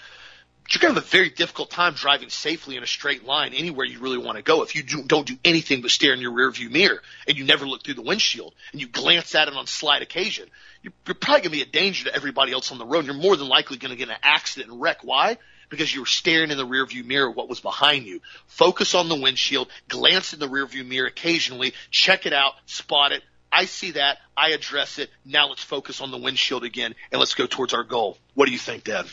you're 0.70 0.80
going 0.80 0.94
to 0.94 1.00
have 1.00 1.08
a 1.08 1.10
very 1.10 1.30
difficult 1.30 1.70
time 1.70 1.94
driving 1.94 2.28
safely 2.28 2.76
in 2.76 2.82
a 2.82 2.86
straight 2.86 3.24
line 3.24 3.54
anywhere 3.54 3.86
you 3.86 4.00
really 4.00 4.18
want 4.18 4.36
to 4.36 4.42
go 4.42 4.62
if 4.62 4.74
you 4.74 4.82
do, 4.82 5.02
don't 5.02 5.26
do 5.26 5.36
anything 5.44 5.80
but 5.80 5.90
stare 5.90 6.12
in 6.12 6.20
your 6.20 6.32
rearview 6.32 6.70
mirror 6.70 7.00
and 7.26 7.38
you 7.38 7.44
never 7.44 7.66
look 7.66 7.82
through 7.84 7.94
the 7.94 8.02
windshield 8.02 8.54
and 8.72 8.80
you 8.80 8.88
glance 8.88 9.34
at 9.34 9.48
it 9.48 9.54
on 9.54 9.66
slight 9.66 10.02
occasion. 10.02 10.48
You're, 10.82 10.92
you're 11.06 11.14
probably 11.14 11.40
going 11.40 11.58
to 11.58 11.58
be 11.58 11.62
a 11.62 11.66
danger 11.66 12.04
to 12.04 12.14
everybody 12.14 12.52
else 12.52 12.70
on 12.70 12.78
the 12.78 12.84
road. 12.84 13.06
You're 13.06 13.14
more 13.14 13.36
than 13.36 13.48
likely 13.48 13.78
going 13.78 13.92
to 13.92 13.96
get 13.96 14.10
an 14.10 14.16
accident 14.22 14.70
and 14.70 14.80
wreck. 14.80 14.98
Why? 15.02 15.38
Because 15.68 15.92
you 15.92 16.00
were 16.00 16.06
staring 16.06 16.50
in 16.50 16.56
the 16.56 16.66
rearview 16.66 17.04
mirror 17.04 17.30
what 17.30 17.48
was 17.48 17.60
behind 17.60 18.06
you. 18.06 18.20
Focus 18.46 18.94
on 18.94 19.08
the 19.08 19.16
windshield, 19.16 19.68
glance 19.88 20.32
in 20.32 20.40
the 20.40 20.48
rearview 20.48 20.86
mirror 20.86 21.06
occasionally, 21.06 21.74
check 21.90 22.26
it 22.26 22.32
out, 22.32 22.54
spot 22.66 23.12
it. 23.12 23.22
I 23.50 23.64
see 23.64 23.92
that, 23.92 24.18
I 24.36 24.50
address 24.50 24.98
it. 24.98 25.10
Now 25.24 25.48
let's 25.48 25.62
focus 25.62 26.00
on 26.00 26.10
the 26.10 26.18
windshield 26.18 26.64
again 26.64 26.94
and 27.10 27.18
let's 27.18 27.34
go 27.34 27.46
towards 27.46 27.74
our 27.74 27.84
goal. 27.84 28.18
What 28.34 28.46
do 28.46 28.52
you 28.52 28.58
think, 28.58 28.84
Dad? 28.84 29.06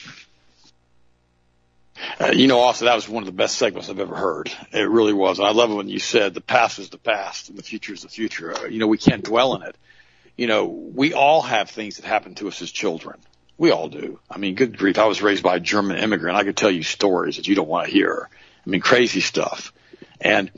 Uh, 2.20 2.32
you 2.34 2.47
know, 2.47 2.60
also 2.60 2.86
that 2.86 2.95
was 2.95 3.08
one 3.08 3.24
of 3.24 3.28
the 3.28 3.32
best 3.32 3.58
segments 3.58 3.89
I've 3.89 3.99
ever 3.99 4.16
heard. 4.16 4.51
It 4.74 4.89
really 4.89 5.14
was. 5.14 5.39
And 5.39 5.47
I 5.47 5.51
love 5.51 5.72
it 5.72 5.76
when 5.76 5.88
you 5.88 5.99
said 5.99 6.34
the 6.34 6.41
past 6.41 6.80
is 6.80 6.89
the 6.89 6.97
past 6.97 7.49
and 7.49 7.58
the 7.58 7.64
future 7.64 7.93
is 7.93 8.01
the 8.01 8.10
future. 8.10 8.53
Uh, 8.53 8.66
you 8.66 8.80
know, 8.80 8.88
we 8.88 8.97
can't 8.97 9.24
dwell 9.24 9.56
in 9.56 9.62
it. 9.62 9.78
You 10.36 10.47
know, 10.47 10.66
we 10.66 11.14
all 11.14 11.41
have 11.41 11.70
things 11.70 11.95
that 11.95 12.06
happen 12.06 12.36
to 12.36 12.49
us 12.49 12.62
as 12.62 12.72
children. 12.72 13.18
We 13.58 13.72
all 13.72 13.88
do. 13.88 14.20
I 14.30 14.38
mean, 14.38 14.56
good 14.56 14.78
grief. 14.78 14.97
I 14.97 15.06
was 15.06 15.22
raised 15.22 15.43
by 15.43 15.56
a 15.56 15.60
German 15.60 15.97
immigrant. 15.97 16.38
I 16.38 16.43
could 16.43 16.58
tell 16.58 16.72
you 16.72 16.84
stories 16.84 17.38
that 17.38 17.47
you 17.47 17.56
don't 17.56 17.70
want 17.70 17.88
to 17.88 17.93
hear. 17.93 18.30
I 18.66 18.70
mean, 18.70 18.82
crazy 18.82 19.22
stuff. 19.22 19.72
And, 20.20 20.51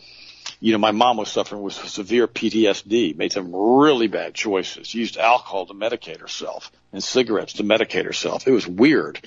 you 0.60 0.72
know, 0.72 0.80
my 0.80 0.92
mom 0.92 1.18
was 1.18 1.30
suffering 1.30 1.62
with 1.62 1.74
severe 1.74 2.28
PTSD, 2.28 3.16
made 3.16 3.32
some 3.32 3.56
really 3.56 4.08
bad 4.08 4.34
choices, 4.34 4.94
used 4.96 5.18
alcohol 5.18 5.68
to 5.68 5.74
medicate 5.74 6.20
herself 6.20 6.72
and 6.92 7.04
cigarettes 7.04 7.54
to 7.54 7.64
medicate 7.64 8.06
herself. 8.06 8.48
It 8.48 8.52
was 8.52 8.68
weird. 8.68 9.20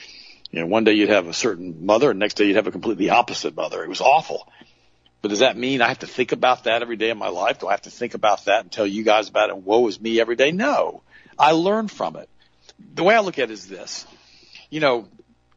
You 0.51 0.61
know, 0.61 0.66
one 0.66 0.83
day 0.83 0.95
you'd 0.95 1.11
have 1.11 1.29
a 1.29 1.35
certain 1.35 1.87
mother 1.87 2.11
and 2.11 2.18
next 2.18 2.35
day 2.35 2.47
you'd 2.47 2.57
have 2.57 2.66
a 2.66 2.73
completely 2.73 3.11
opposite 3.11 3.55
mother. 3.55 3.85
It 3.85 3.89
was 3.89 4.01
awful. 4.01 4.49
But 5.23 5.29
does 5.29 5.41
that 5.41 5.57
mean 5.57 5.81
I 5.81 5.89
have 5.89 6.01
to 6.01 6.07
think 6.07 6.33
about 6.33 6.64
that 6.64 6.83
every 6.83 6.97
day 6.97 7.11
of 7.11 7.18
my 7.18 7.29
life? 7.29 7.61
Do 7.61 7.68
I 7.68 7.73
have 7.73 7.83
to 7.83 7.91
think 7.91 8.14
about 8.14 8.47
that 8.47 8.62
and 8.62 8.73
tell 8.73 8.87
you 8.87 9.05
guys 9.05 9.29
about 9.29 9.51
it? 9.51 9.55
And 9.55 9.64
woe 9.64 9.87
is 9.87 10.01
me 10.01 10.18
every 10.18 10.35
day? 10.35 10.51
No. 10.51 11.03
I 11.39 11.53
learned 11.53 11.93
from 11.93 12.16
it 12.16 12.29
the 12.95 13.05
way 13.05 13.14
I 13.14 13.20
look 13.20 13.39
at 13.39 13.51
it 13.51 13.53
is 13.53 13.66
this. 13.66 14.07
You 14.70 14.81
know, 14.81 15.09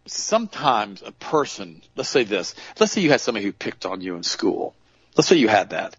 sometimes 0.05 1.01
a 1.01 1.11
person, 1.11 1.82
let's 1.95 2.09
say 2.09 2.24
this, 2.24 2.55
let's 2.80 2.91
say 2.91 3.01
you 3.01 3.11
had 3.11 3.21
somebody 3.21 3.45
who 3.45 3.51
picked 3.51 3.86
on 3.86 4.01
you 4.01 4.15
in 4.15 4.24
school. 4.24 4.76
Let's 5.15 5.28
say 5.28 5.38
you 5.38 5.47
had 5.47 5.71
that. 5.71 5.95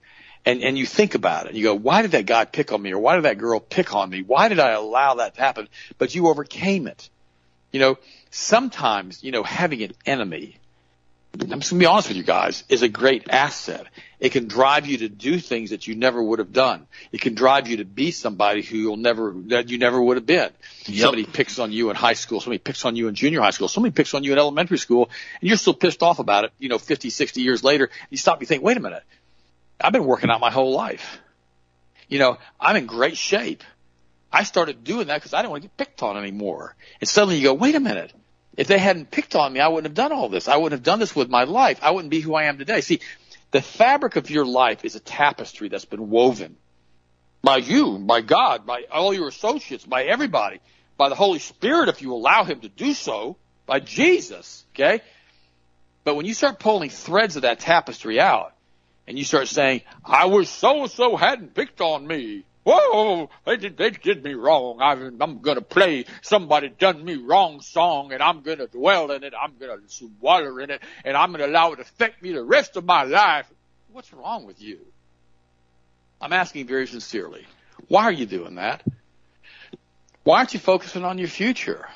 And, 0.46 0.62
and 0.62 0.76
you 0.76 0.84
think 0.84 1.14
about 1.14 1.46
it. 1.46 1.54
You 1.54 1.64
go, 1.64 1.74
why 1.74 2.02
did 2.02 2.10
that 2.10 2.26
guy 2.26 2.44
pick 2.44 2.72
on 2.72 2.82
me? 2.82 2.92
Or 2.92 2.98
why 2.98 3.14
did 3.14 3.24
that 3.24 3.38
girl 3.38 3.60
pick 3.60 3.94
on 3.94 4.10
me? 4.10 4.22
Why 4.22 4.48
did 4.48 4.60
I 4.60 4.72
allow 4.72 5.14
that 5.14 5.36
to 5.36 5.40
happen? 5.40 5.68
But 5.96 6.14
you 6.14 6.28
overcame 6.28 6.86
it. 6.86 7.08
You 7.72 7.80
know, 7.80 7.98
sometimes, 8.30 9.24
you 9.24 9.32
know, 9.32 9.42
having 9.42 9.82
an 9.82 9.92
enemy 10.04 10.58
I'm 11.40 11.60
just 11.60 11.70
gonna 11.70 11.80
be 11.80 11.86
honest 11.86 12.08
with 12.08 12.16
you 12.16 12.22
guys, 12.22 12.64
is 12.68 12.82
a 12.82 12.88
great 12.88 13.28
asset. 13.28 13.86
It 14.24 14.32
can 14.32 14.48
drive 14.48 14.86
you 14.86 14.96
to 14.98 15.10
do 15.10 15.38
things 15.38 15.68
that 15.68 15.86
you 15.86 15.94
never 15.94 16.22
would 16.22 16.38
have 16.38 16.50
done. 16.50 16.86
It 17.12 17.20
can 17.20 17.34
drive 17.34 17.68
you 17.68 17.76
to 17.76 17.84
be 17.84 18.10
somebody 18.10 18.62
who 18.62 18.78
you'll 18.78 18.96
never, 18.96 19.34
that 19.48 19.68
you 19.68 19.76
never 19.76 20.00
would 20.00 20.16
have 20.16 20.24
been. 20.24 20.50
Yep. 20.86 20.98
Somebody 20.98 21.24
picks 21.24 21.58
on 21.58 21.72
you 21.72 21.90
in 21.90 21.96
high 21.96 22.14
school, 22.14 22.40
somebody 22.40 22.56
picks 22.56 22.86
on 22.86 22.96
you 22.96 23.08
in 23.08 23.14
junior 23.14 23.42
high 23.42 23.50
school, 23.50 23.68
somebody 23.68 23.92
picks 23.92 24.14
on 24.14 24.24
you 24.24 24.32
in 24.32 24.38
elementary 24.38 24.78
school, 24.78 25.10
and 25.42 25.48
you're 25.48 25.58
still 25.58 25.74
pissed 25.74 26.02
off 26.02 26.20
about 26.20 26.44
it, 26.44 26.52
you 26.58 26.70
know, 26.70 26.78
50, 26.78 27.10
60 27.10 27.42
years 27.42 27.62
later. 27.62 27.90
You 28.08 28.16
stop, 28.16 28.36
and 28.36 28.40
you 28.40 28.46
think, 28.46 28.62
wait 28.62 28.78
a 28.78 28.80
minute, 28.80 29.02
I've 29.78 29.92
been 29.92 30.06
working 30.06 30.30
out 30.30 30.40
my 30.40 30.50
whole 30.50 30.72
life. 30.72 31.18
You 32.08 32.18
know, 32.18 32.38
I'm 32.58 32.76
in 32.76 32.86
great 32.86 33.18
shape. 33.18 33.62
I 34.32 34.44
started 34.44 34.84
doing 34.84 35.08
that 35.08 35.16
because 35.16 35.34
I 35.34 35.42
didn't 35.42 35.50
want 35.50 35.64
to 35.64 35.68
get 35.68 35.76
picked 35.76 36.02
on 36.02 36.16
anymore. 36.16 36.74
And 36.98 37.06
suddenly 37.06 37.36
you 37.36 37.42
go, 37.42 37.52
wait 37.52 37.74
a 37.74 37.80
minute, 37.80 38.10
if 38.56 38.68
they 38.68 38.78
hadn't 38.78 39.10
picked 39.10 39.34
on 39.34 39.52
me, 39.52 39.60
I 39.60 39.68
wouldn't 39.68 39.86
have 39.86 39.94
done 39.94 40.12
all 40.12 40.28
this. 40.28 40.48
I 40.48 40.56
wouldn't 40.56 40.78
have 40.78 40.84
done 40.84 40.98
this 40.98 41.14
with 41.14 41.28
my 41.28 41.44
life. 41.44 41.80
I 41.82 41.90
wouldn't 41.90 42.10
be 42.10 42.20
who 42.20 42.34
I 42.34 42.44
am 42.44 42.56
today. 42.56 42.80
See, 42.80 43.00
the 43.54 43.62
fabric 43.62 44.16
of 44.16 44.28
your 44.30 44.44
life 44.44 44.84
is 44.84 44.96
a 44.96 45.00
tapestry 45.00 45.68
that's 45.68 45.84
been 45.84 46.10
woven 46.10 46.56
by 47.40 47.58
you, 47.58 47.98
by 48.00 48.20
God, 48.20 48.66
by 48.66 48.82
all 48.90 49.14
your 49.14 49.28
associates, 49.28 49.84
by 49.84 50.02
everybody, 50.02 50.58
by 50.96 51.08
the 51.08 51.14
Holy 51.14 51.38
Spirit 51.38 51.88
if 51.88 52.02
you 52.02 52.12
allow 52.14 52.42
Him 52.42 52.62
to 52.62 52.68
do 52.68 52.94
so, 52.94 53.36
by 53.64 53.78
Jesus, 53.78 54.64
okay? 54.74 55.02
But 56.02 56.16
when 56.16 56.26
you 56.26 56.34
start 56.34 56.58
pulling 56.58 56.90
threads 56.90 57.36
of 57.36 57.42
that 57.42 57.60
tapestry 57.60 58.18
out 58.18 58.56
and 59.06 59.16
you 59.16 59.24
start 59.24 59.46
saying, 59.46 59.82
I 60.04 60.24
wish 60.24 60.48
so 60.48 60.82
and 60.82 60.90
so 60.90 61.14
hadn't 61.14 61.54
picked 61.54 61.80
on 61.80 62.04
me, 62.04 62.42
whoa, 62.64 63.28
they 63.44 63.56
did, 63.56 63.76
they 63.76 63.90
did 63.90 64.24
me 64.24 64.34
wrong. 64.34 64.80
I, 64.80 64.92
I'm 64.92 65.42
to 65.42 65.60
play 65.60 66.06
somebody 66.22 66.70
done 66.70 67.04
me 67.04 67.16
wrong 67.16 67.60
song 67.60 68.12
and 68.12 68.22
I'm 68.22 68.42
to 68.42 68.66
dwell 68.66 69.10
in 69.12 69.22
it. 69.22 69.32
I'm 69.40 69.52
to 69.58 69.78
swallow 69.86 70.58
in 70.58 70.70
it 70.70 70.82
and 71.04 71.16
I'm 71.16 71.32
to 71.34 71.46
allow 71.46 71.72
it 71.72 71.76
to 71.76 71.82
affect 71.82 72.22
me 72.22 72.32
the 72.32 72.42
rest 72.42 72.76
of 72.76 72.84
my 72.84 73.04
life. 73.04 73.46
What's 73.92 74.12
wrong 74.12 74.46
with 74.46 74.60
you? 74.60 74.80
I'm 76.20 76.32
asking 76.32 76.66
very 76.66 76.86
sincerely. 76.86 77.46
Why 77.88 78.04
are 78.04 78.12
you 78.12 78.26
doing 78.26 78.56
that? 78.56 78.82
Why 80.24 80.38
aren't 80.38 80.54
you 80.54 80.60
focusing 80.60 81.04
on 81.04 81.18
your 81.18 81.28
future? 81.28 81.86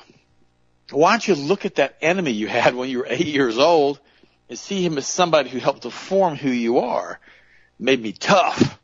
Why 0.91 1.11
don't 1.11 1.27
you 1.27 1.35
look 1.35 1.65
at 1.65 1.75
that 1.75 1.97
enemy 2.01 2.31
you 2.31 2.47
had 2.47 2.75
when 2.75 2.89
you 2.89 2.99
were 2.99 3.07
eight 3.09 3.27
years 3.27 3.57
old 3.57 3.99
and 4.49 4.57
see 4.57 4.83
him 4.83 4.97
as 4.97 5.07
somebody 5.07 5.49
who 5.49 5.59
helped 5.59 5.83
to 5.83 5.91
form 5.91 6.35
who 6.35 6.49
you 6.49 6.79
are? 6.79 7.19
Made 7.79 8.01
me 8.01 8.11
tough 8.11 8.78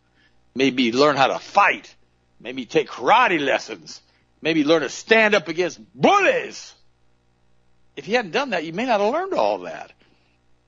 maybe 0.56 0.92
learn 0.92 1.18
how 1.18 1.28
to 1.28 1.40
fight, 1.40 1.94
maybe 2.40 2.66
take 2.66 2.88
karate 2.88 3.40
lessons, 3.40 4.02
maybe 4.42 4.64
learn 4.64 4.82
to 4.82 4.90
stand 4.90 5.36
up 5.36 5.48
against 5.48 5.80
bullies. 5.94 6.74
If 7.96 8.08
you 8.08 8.16
hadn't 8.16 8.32
done 8.32 8.52
that, 8.52 8.64
you 8.64 8.74
may 8.74 8.86
not 8.86 9.02
have 9.02 9.14
learned 9.14 9.34
all 9.34 9.60
that. 9.60 9.92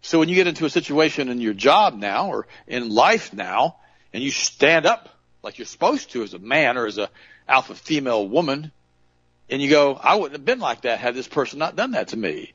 So 0.02 0.20
when 0.20 0.30
you 0.30 0.36
get 0.36 0.48
into 0.48 0.66
a 0.66 0.70
situation 0.70 1.30
in 1.30 1.42
your 1.42 1.54
job 1.54 1.96
now 1.96 2.30
or 2.30 2.48
in 2.68 2.90
life 2.90 3.34
now, 3.34 3.78
and 4.14 4.24
you 4.24 4.32
stand 4.32 4.86
up 4.86 5.10
like 5.44 5.58
you're 5.58 5.66
supposed 5.66 6.12
to 6.12 6.24
as 6.24 6.34
a 6.34 6.40
man 6.40 6.78
or 6.78 6.86
as 6.86 6.98
a 6.98 7.10
alpha 7.48 7.76
female 7.76 8.28
woman, 8.28 8.72
and 9.50 9.62
you 9.62 9.70
go, 9.70 9.94
I 9.96 10.16
wouldn't 10.16 10.34
have 10.34 10.46
been 10.46 10.60
like 10.60 10.82
that 10.82 11.00
had 11.00 11.16
this 11.16 11.28
person 11.28 11.60
not 11.60 11.76
done 11.76 11.92
that 11.92 12.10
to 12.10 12.18
me. 12.18 12.54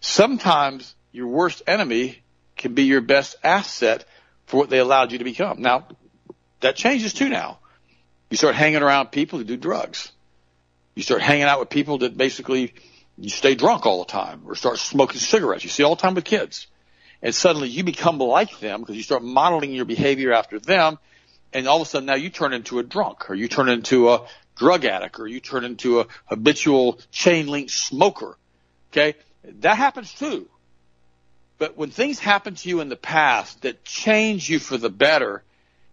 Sometimes 0.00 0.94
your 1.12 1.26
worst 1.26 1.62
enemy 1.66 2.22
can 2.56 2.74
be 2.74 2.84
your 2.84 3.00
best 3.00 3.36
asset 3.42 4.04
for 4.46 4.58
what 4.58 4.70
they 4.70 4.78
allowed 4.78 5.12
you 5.12 5.18
to 5.18 5.24
become. 5.24 5.62
Now, 5.62 5.86
that 6.60 6.76
changes 6.76 7.12
too 7.12 7.28
now. 7.28 7.58
You 8.30 8.36
start 8.36 8.54
hanging 8.54 8.82
around 8.82 9.08
people 9.08 9.38
who 9.38 9.44
do 9.44 9.56
drugs. 9.56 10.12
You 10.94 11.02
start 11.02 11.22
hanging 11.22 11.44
out 11.44 11.60
with 11.60 11.70
people 11.70 11.98
that 11.98 12.16
basically 12.16 12.74
you 13.16 13.28
stay 13.28 13.54
drunk 13.54 13.86
all 13.86 13.98
the 13.98 14.10
time 14.10 14.42
or 14.46 14.54
start 14.54 14.78
smoking 14.78 15.18
cigarettes. 15.18 15.64
You 15.64 15.70
see 15.70 15.82
all 15.82 15.96
the 15.96 16.02
time 16.02 16.14
with 16.14 16.24
kids. 16.24 16.66
And 17.22 17.34
suddenly 17.34 17.68
you 17.68 17.84
become 17.84 18.18
like 18.18 18.60
them 18.60 18.80
because 18.80 18.96
you 18.96 19.02
start 19.02 19.22
modeling 19.22 19.72
your 19.72 19.84
behavior 19.84 20.32
after 20.32 20.58
them. 20.58 20.98
And 21.52 21.66
all 21.66 21.80
of 21.80 21.86
a 21.86 21.90
sudden 21.90 22.06
now 22.06 22.14
you 22.14 22.30
turn 22.30 22.52
into 22.52 22.78
a 22.78 22.82
drunk 22.82 23.28
or 23.30 23.34
you 23.34 23.48
turn 23.48 23.68
into 23.68 24.10
a 24.10 24.26
drug 24.56 24.84
addict 24.84 25.18
or 25.18 25.26
you 25.26 25.40
turn 25.40 25.64
into 25.64 26.00
a 26.00 26.06
habitual 26.26 26.98
chain 27.10 27.46
link 27.46 27.70
smoker. 27.70 28.36
Okay. 28.92 29.16
That 29.60 29.76
happens 29.76 30.12
too. 30.12 30.48
But 31.58 31.76
when 31.76 31.90
things 31.90 32.18
happen 32.18 32.54
to 32.54 32.68
you 32.68 32.80
in 32.80 32.88
the 32.88 32.96
past 32.96 33.62
that 33.62 33.84
change 33.84 34.48
you 34.48 34.58
for 34.58 34.78
the 34.78 34.88
better, 34.88 35.42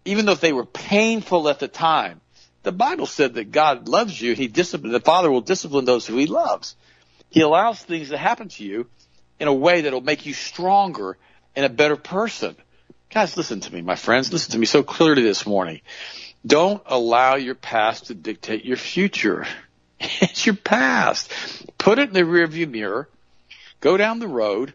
even 0.07 0.25
though 0.25 0.35
they 0.35 0.53
were 0.53 0.65
painful 0.65 1.49
at 1.49 1.59
the 1.59 1.67
time, 1.67 2.21
The 2.63 2.71
Bible 2.73 3.05
said 3.05 3.35
that 3.35 3.51
God 3.51 3.87
loves 3.87 4.19
you. 4.19 4.33
He 4.33 4.47
discipline, 4.47 4.91
the 4.91 4.99
Father 4.99 5.31
will 5.31 5.39
discipline 5.41 5.85
those 5.85 6.05
who 6.05 6.17
He 6.17 6.25
loves. 6.25 6.75
He 7.29 7.41
allows 7.41 7.81
things 7.81 8.09
to 8.09 8.17
happen 8.17 8.49
to 8.49 8.63
you 8.63 8.87
in 9.39 9.47
a 9.47 9.53
way 9.53 9.81
that'll 9.81 10.01
make 10.01 10.25
you 10.25 10.33
stronger 10.33 11.17
and 11.55 11.65
a 11.65 11.69
better 11.69 11.95
person. 11.95 12.55
Guys, 13.09 13.37
listen 13.37 13.61
to 13.61 13.73
me, 13.73 13.81
my 13.81 13.95
friends. 13.95 14.33
Listen 14.33 14.51
to 14.51 14.57
me 14.57 14.65
so 14.65 14.83
clearly 14.83 15.21
this 15.23 15.45
morning. 15.45 15.79
Don't 16.45 16.83
allow 16.85 17.35
your 17.35 17.55
past 17.55 18.07
to 18.07 18.13
dictate 18.13 18.65
your 18.65 18.77
future. 18.77 19.45
It's 20.21 20.45
your 20.45 20.55
past. 20.55 21.31
Put 21.79 21.97
it 21.97 22.09
in 22.09 22.13
the 22.13 22.21
rearview 22.21 22.69
mirror. 22.69 23.09
Go 23.79 23.97
down 23.97 24.19
the 24.19 24.27
road. 24.27 24.73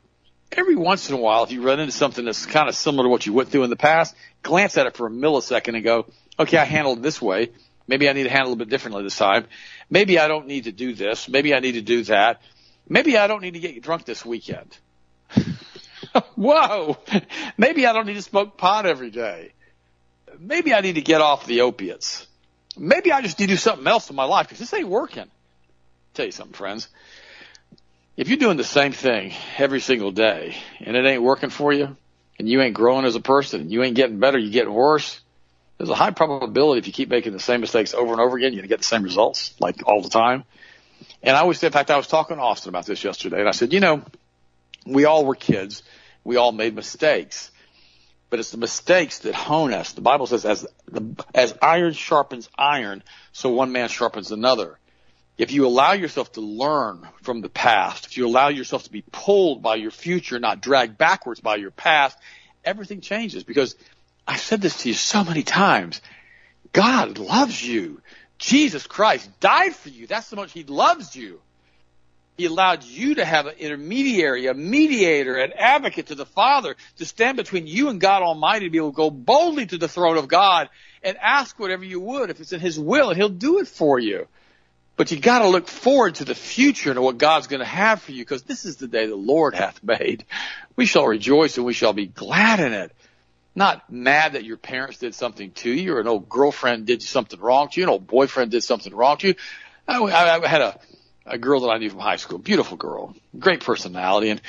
Every 0.54 0.76
once 0.76 1.08
in 1.08 1.14
a 1.14 1.18
while, 1.18 1.44
if 1.44 1.52
you 1.52 1.62
run 1.62 1.80
into 1.80 1.92
something 1.92 2.26
that's 2.26 2.44
kind 2.44 2.68
of 2.68 2.74
similar 2.74 3.04
to 3.04 3.08
what 3.08 3.24
you 3.24 3.32
went 3.32 3.48
through 3.48 3.64
in 3.64 3.70
the 3.70 3.76
past, 3.76 4.14
glance 4.42 4.76
at 4.76 4.86
it 4.86 4.96
for 4.96 5.06
a 5.06 5.10
millisecond 5.10 5.74
and 5.74 5.82
go, 5.82 6.06
okay, 6.38 6.58
I 6.58 6.64
handled 6.64 6.98
it 6.98 7.02
this 7.02 7.22
way. 7.22 7.50
Maybe 7.88 8.08
I 8.08 8.12
need 8.12 8.24
to 8.24 8.30
handle 8.30 8.52
it 8.52 8.56
a 8.56 8.58
bit 8.58 8.68
differently 8.68 9.02
this 9.02 9.16
time. 9.16 9.46
Maybe 9.88 10.18
I 10.18 10.28
don't 10.28 10.46
need 10.46 10.64
to 10.64 10.72
do 10.72 10.94
this. 10.94 11.28
Maybe 11.28 11.54
I 11.54 11.60
need 11.60 11.72
to 11.72 11.80
do 11.80 12.04
that. 12.04 12.42
Maybe 12.88 13.16
I 13.16 13.26
don't 13.26 13.40
need 13.40 13.54
to 13.54 13.60
get 13.60 13.82
drunk 13.82 14.04
this 14.04 14.24
weekend. 14.24 14.76
Whoa. 16.34 16.98
Maybe 17.56 17.86
I 17.86 17.92
don't 17.94 18.06
need 18.06 18.14
to 18.14 18.22
smoke 18.22 18.58
pot 18.58 18.84
every 18.84 19.10
day. 19.10 19.52
Maybe 20.38 20.74
I 20.74 20.80
need 20.80 20.96
to 20.96 21.02
get 21.02 21.20
off 21.20 21.46
the 21.46 21.62
opiates. 21.62 22.26
Maybe 22.76 23.10
I 23.12 23.22
just 23.22 23.38
need 23.38 23.46
to 23.46 23.52
do 23.52 23.58
something 23.58 23.86
else 23.86 24.10
in 24.10 24.16
my 24.16 24.24
life 24.24 24.48
because 24.48 24.58
this 24.58 24.72
ain't 24.74 24.88
working. 24.88 25.22
I'll 25.22 26.14
tell 26.14 26.26
you 26.26 26.32
something, 26.32 26.54
friends. 26.54 26.88
If 28.16 28.28
you're 28.28 28.38
doing 28.38 28.56
the 28.56 28.64
same 28.64 28.92
thing 28.92 29.32
every 29.56 29.80
single 29.80 30.12
day 30.12 30.56
and 30.80 30.96
it 30.96 31.04
ain't 31.04 31.22
working 31.22 31.50
for 31.50 31.72
you 31.72 31.96
and 32.38 32.48
you 32.48 32.60
ain't 32.60 32.74
growing 32.74 33.06
as 33.06 33.14
a 33.14 33.20
person, 33.20 33.70
you 33.70 33.82
ain't 33.82 33.96
getting 33.96 34.18
better, 34.18 34.38
you're 34.38 34.52
getting 34.52 34.72
worse, 34.72 35.20
there's 35.78 35.88
a 35.88 35.94
high 35.94 36.10
probability 36.10 36.78
if 36.78 36.86
you 36.86 36.92
keep 36.92 37.08
making 37.08 37.32
the 37.32 37.40
same 37.40 37.60
mistakes 37.60 37.94
over 37.94 38.12
and 38.12 38.20
over 38.20 38.36
again, 38.36 38.52
you're 38.52 38.60
going 38.60 38.68
to 38.68 38.68
get 38.68 38.78
the 38.78 38.84
same 38.84 39.02
results 39.02 39.54
like 39.60 39.86
all 39.86 40.02
the 40.02 40.10
time. 40.10 40.44
And 41.22 41.34
I 41.36 41.40
always 41.40 41.58
say, 41.58 41.68
in 41.68 41.72
fact, 41.72 41.90
I 41.90 41.96
was 41.96 42.06
talking 42.06 42.36
to 42.36 42.42
Austin 42.42 42.68
about 42.68 42.86
this 42.86 43.02
yesterday 43.02 43.40
and 43.40 43.48
I 43.48 43.52
said, 43.52 43.72
you 43.72 43.80
know, 43.80 44.02
we 44.86 45.06
all 45.06 45.24
were 45.24 45.34
kids. 45.34 45.82
We 46.22 46.36
all 46.36 46.52
made 46.52 46.74
mistakes 46.74 47.50
but 48.32 48.40
it's 48.40 48.50
the 48.50 48.56
mistakes 48.56 49.18
that 49.18 49.34
hone 49.34 49.74
us. 49.74 49.92
The 49.92 50.00
Bible 50.00 50.26
says, 50.26 50.46
as 50.46 50.66
the, 50.86 51.22
as 51.34 51.54
iron 51.60 51.92
sharpens 51.92 52.48
iron, 52.56 53.02
so 53.32 53.50
one 53.50 53.72
man 53.72 53.90
sharpens 53.90 54.32
another. 54.32 54.78
If 55.38 55.50
you 55.52 55.66
allow 55.66 55.92
yourself 55.92 56.32
to 56.32 56.40
learn 56.40 57.08
from 57.22 57.40
the 57.40 57.48
past, 57.48 58.06
if 58.06 58.16
you 58.16 58.26
allow 58.26 58.48
yourself 58.48 58.84
to 58.84 58.92
be 58.92 59.02
pulled 59.12 59.62
by 59.62 59.76
your 59.76 59.90
future, 59.90 60.38
not 60.38 60.60
dragged 60.60 60.98
backwards 60.98 61.40
by 61.40 61.56
your 61.56 61.70
past, 61.70 62.18
everything 62.64 63.00
changes 63.00 63.42
because 63.42 63.74
I've 64.26 64.40
said 64.40 64.60
this 64.60 64.82
to 64.82 64.88
you 64.88 64.94
so 64.94 65.24
many 65.24 65.42
times. 65.42 66.00
God 66.72 67.18
loves 67.18 67.66
you. 67.66 68.00
Jesus 68.38 68.86
Christ 68.86 69.28
died 69.40 69.74
for 69.74 69.88
you. 69.88 70.06
That's 70.06 70.30
how 70.30 70.36
much 70.36 70.52
He 70.52 70.64
loves 70.64 71.16
you. 71.16 71.40
He 72.36 72.46
allowed 72.46 72.82
you 72.82 73.16
to 73.16 73.24
have 73.24 73.46
an 73.46 73.56
intermediary, 73.58 74.46
a 74.46 74.54
mediator, 74.54 75.36
an 75.36 75.52
advocate 75.52 76.06
to 76.06 76.14
the 76.14 76.26
Father 76.26 76.76
to 76.96 77.04
stand 77.04 77.36
between 77.36 77.66
you 77.66 77.88
and 77.88 78.00
God 78.00 78.22
Almighty 78.22 78.66
to 78.66 78.70
be 78.70 78.78
able 78.78 78.92
to 78.92 78.96
go 78.96 79.10
boldly 79.10 79.66
to 79.66 79.78
the 79.78 79.88
throne 79.88 80.16
of 80.16 80.28
God 80.28 80.70
and 81.02 81.16
ask 81.18 81.58
whatever 81.58 81.84
you 81.84 82.00
would 82.00 82.30
if 82.30 82.40
it's 82.40 82.52
in 82.52 82.60
His 82.60 82.78
will 82.78 83.10
and 83.10 83.16
He'll 83.16 83.28
do 83.28 83.58
it 83.58 83.68
for 83.68 83.98
you. 83.98 84.26
But 84.96 85.10
you 85.10 85.18
gotta 85.18 85.48
look 85.48 85.68
forward 85.68 86.16
to 86.16 86.24
the 86.24 86.34
future 86.34 86.90
and 86.90 87.00
what 87.00 87.18
God's 87.18 87.46
gonna 87.46 87.64
have 87.64 88.02
for 88.02 88.12
you 88.12 88.22
because 88.22 88.42
this 88.42 88.64
is 88.64 88.76
the 88.76 88.88
day 88.88 89.06
the 89.06 89.16
Lord 89.16 89.54
hath 89.54 89.82
made. 89.82 90.24
We 90.76 90.86
shall 90.86 91.06
rejoice 91.06 91.56
and 91.56 91.66
we 91.66 91.72
shall 91.72 91.92
be 91.92 92.06
glad 92.06 92.60
in 92.60 92.72
it. 92.72 92.92
Not 93.54 93.90
mad 93.90 94.32
that 94.32 94.44
your 94.44 94.56
parents 94.56 94.98
did 94.98 95.14
something 95.14 95.50
to 95.52 95.70
you 95.70 95.94
or 95.94 96.00
an 96.00 96.08
old 96.08 96.28
girlfriend 96.28 96.86
did 96.86 97.02
something 97.02 97.40
wrong 97.40 97.68
to 97.70 97.80
you, 97.80 97.86
an 97.86 97.90
old 97.90 98.06
boyfriend 98.06 98.50
did 98.50 98.64
something 98.64 98.94
wrong 98.94 99.16
to 99.18 99.28
you. 99.28 99.34
I, 99.88 99.98
I, 99.98 100.42
I 100.42 100.46
had 100.46 100.62
a, 100.62 100.78
a 101.26 101.38
girl 101.38 101.60
that 101.60 101.70
I 101.70 101.78
knew 101.78 101.90
from 101.90 102.00
high 102.00 102.16
school, 102.16 102.38
beautiful 102.38 102.76
girl, 102.76 103.14
great 103.38 103.60
personality. 103.60 104.30
And 104.30 104.40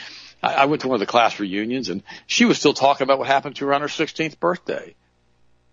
I, 0.41 0.53
I 0.53 0.65
went 0.65 0.81
to 0.81 0.87
one 0.87 0.95
of 0.95 0.99
the 0.99 1.05
class 1.05 1.39
reunions 1.39 1.89
and 1.89 2.03
she 2.27 2.45
was 2.45 2.57
still 2.57 2.73
talking 2.73 3.05
about 3.05 3.19
what 3.19 3.27
happened 3.27 3.55
to 3.57 3.65
her 3.67 3.73
on 3.73 3.81
her 3.81 3.87
16th 3.87 4.39
birthday. 4.39 4.95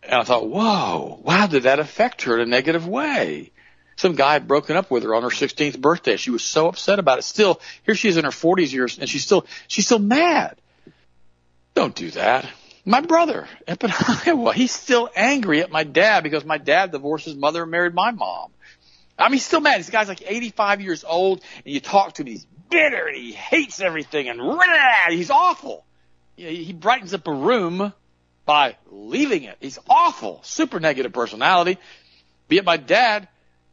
And 0.03 0.15
I 0.15 0.25
thought, 0.25 0.49
whoa, 0.49 1.21
wow, 1.23 1.47
did 1.47 1.65
that 1.65 1.79
affect 1.79 2.23
her 2.23 2.35
in 2.37 2.41
a 2.41 2.47
negative 2.47 2.87
way? 2.87 3.53
Some 4.01 4.15
guy 4.15 4.33
had 4.33 4.49
broken 4.49 4.79
up 4.79 4.91
with 4.91 5.03
her 5.03 5.15
on 5.15 5.23
her 5.25 5.29
16th 5.29 5.79
birthday. 5.79 6.17
She 6.17 6.31
was 6.31 6.43
so 6.43 6.69
upset 6.69 6.99
about 6.99 7.19
it. 7.19 7.23
Still, 7.23 7.61
here 7.85 7.95
she 7.95 8.09
is 8.09 8.17
in 8.17 8.25
her 8.25 8.31
40s 8.31 8.73
years 8.73 8.99
and 8.99 9.07
she's 9.07 9.23
still, 9.23 9.45
she's 9.69 9.85
still 9.85 9.99
mad. 9.99 10.57
Don't 11.75 11.95
do 11.95 12.11
that. 12.13 12.49
My 12.87 13.03
brother 13.03 13.47
up 13.69 13.85
in 13.85 13.91
Iowa, 13.93 14.55
he's 14.55 14.73
still 14.73 15.11
angry 15.15 15.61
at 15.61 15.71
my 15.71 15.85
dad 15.85 16.23
because 16.23 16.47
my 16.47 16.57
dad 16.57 16.93
divorced 16.93 17.27
his 17.27 17.35
mother 17.35 17.61
and 17.65 17.71
married 17.71 17.93
my 17.93 18.11
mom. 18.11 18.53
I 19.19 19.25
mean, 19.25 19.35
he's 19.35 19.45
still 19.45 19.61
mad. 19.61 19.79
This 19.79 19.91
guy's 19.91 20.09
like 20.09 20.23
85 20.25 20.81
years 20.81 21.05
old, 21.05 21.43
and 21.63 21.75
you 21.75 21.81
talk 21.81 22.15
to 22.15 22.23
him, 22.23 22.29
he's 22.29 22.47
bitter, 22.71 23.07
and 23.07 23.17
he 23.19 23.33
hates 23.33 23.83
everything, 23.83 24.31
and 24.31 24.41
rah, 24.41 25.11
he's 25.11 25.31
awful. 25.31 25.85
He 26.37 26.73
brightens 26.73 27.13
up 27.13 27.29
a 27.29 27.33
room 27.35 27.93
by 28.47 28.77
leaving 28.91 29.43
it. 29.43 29.59
He's 29.61 29.79
awful, 29.91 30.41
super 30.43 30.81
negative 30.81 31.13
personality. 31.13 31.77
Be 32.49 32.57
it 32.57 32.65
my 32.65 32.79
dad 32.79 33.29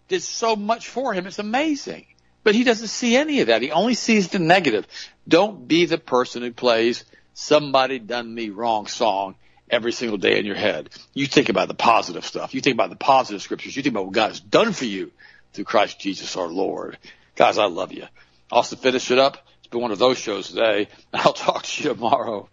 did 0.08 0.24
so 0.24 0.56
much 0.56 0.88
for 0.88 1.14
him, 1.14 1.28
it's 1.28 1.40
amazing. 1.40 2.06
But 2.44 2.56
he 2.56 2.64
doesn't 2.64 2.88
see 2.88 3.16
any 3.16 3.42
of 3.42 3.48
that. 3.48 3.62
He 3.62 3.72
only 3.72 3.94
sees 3.94 4.30
the 4.30 4.40
negative. 4.40 4.88
Don't 5.28 5.68
be 5.68 5.86
the 5.86 5.98
person 5.98 6.42
who 6.42 6.52
plays 6.52 7.04
somebody 7.34 8.00
done 8.00 8.34
me 8.34 8.50
wrong 8.50 8.88
song 8.88 9.36
every 9.70 9.92
single 9.92 10.18
day 10.18 10.40
in 10.40 10.46
your 10.46 10.56
head. 10.56 10.90
You 11.14 11.28
think 11.28 11.50
about 11.50 11.68
the 11.68 11.74
positive 11.74 12.26
stuff. 12.26 12.54
You 12.54 12.62
think 12.62 12.76
about 12.76 12.90
the 12.90 12.96
positive 12.96 13.42
scriptures. 13.42 13.76
You 13.76 13.84
think 13.84 13.94
about 13.94 14.06
what 14.06 14.14
God 14.14 14.30
has 14.30 14.40
done 14.40 14.72
for 14.72 14.86
you 14.86 15.12
through 15.54 15.66
Christ 15.66 16.00
Jesus 16.00 16.38
our 16.38 16.48
Lord. 16.48 16.98
Guys, 17.36 17.58
I 17.58 17.66
love 17.66 17.92
you. 17.92 18.06
Also 18.50 18.76
finish 18.76 19.12
it 19.12 19.20
up. 19.20 19.46
It's 19.60 19.68
been 19.68 19.82
one 19.82 19.92
of 19.92 20.00
those 20.00 20.18
shows 20.18 20.50
today. 20.50 20.88
I'll 21.14 21.34
talk 21.34 21.64
to 21.64 21.84
you 21.84 21.90
tomorrow. 21.90 22.50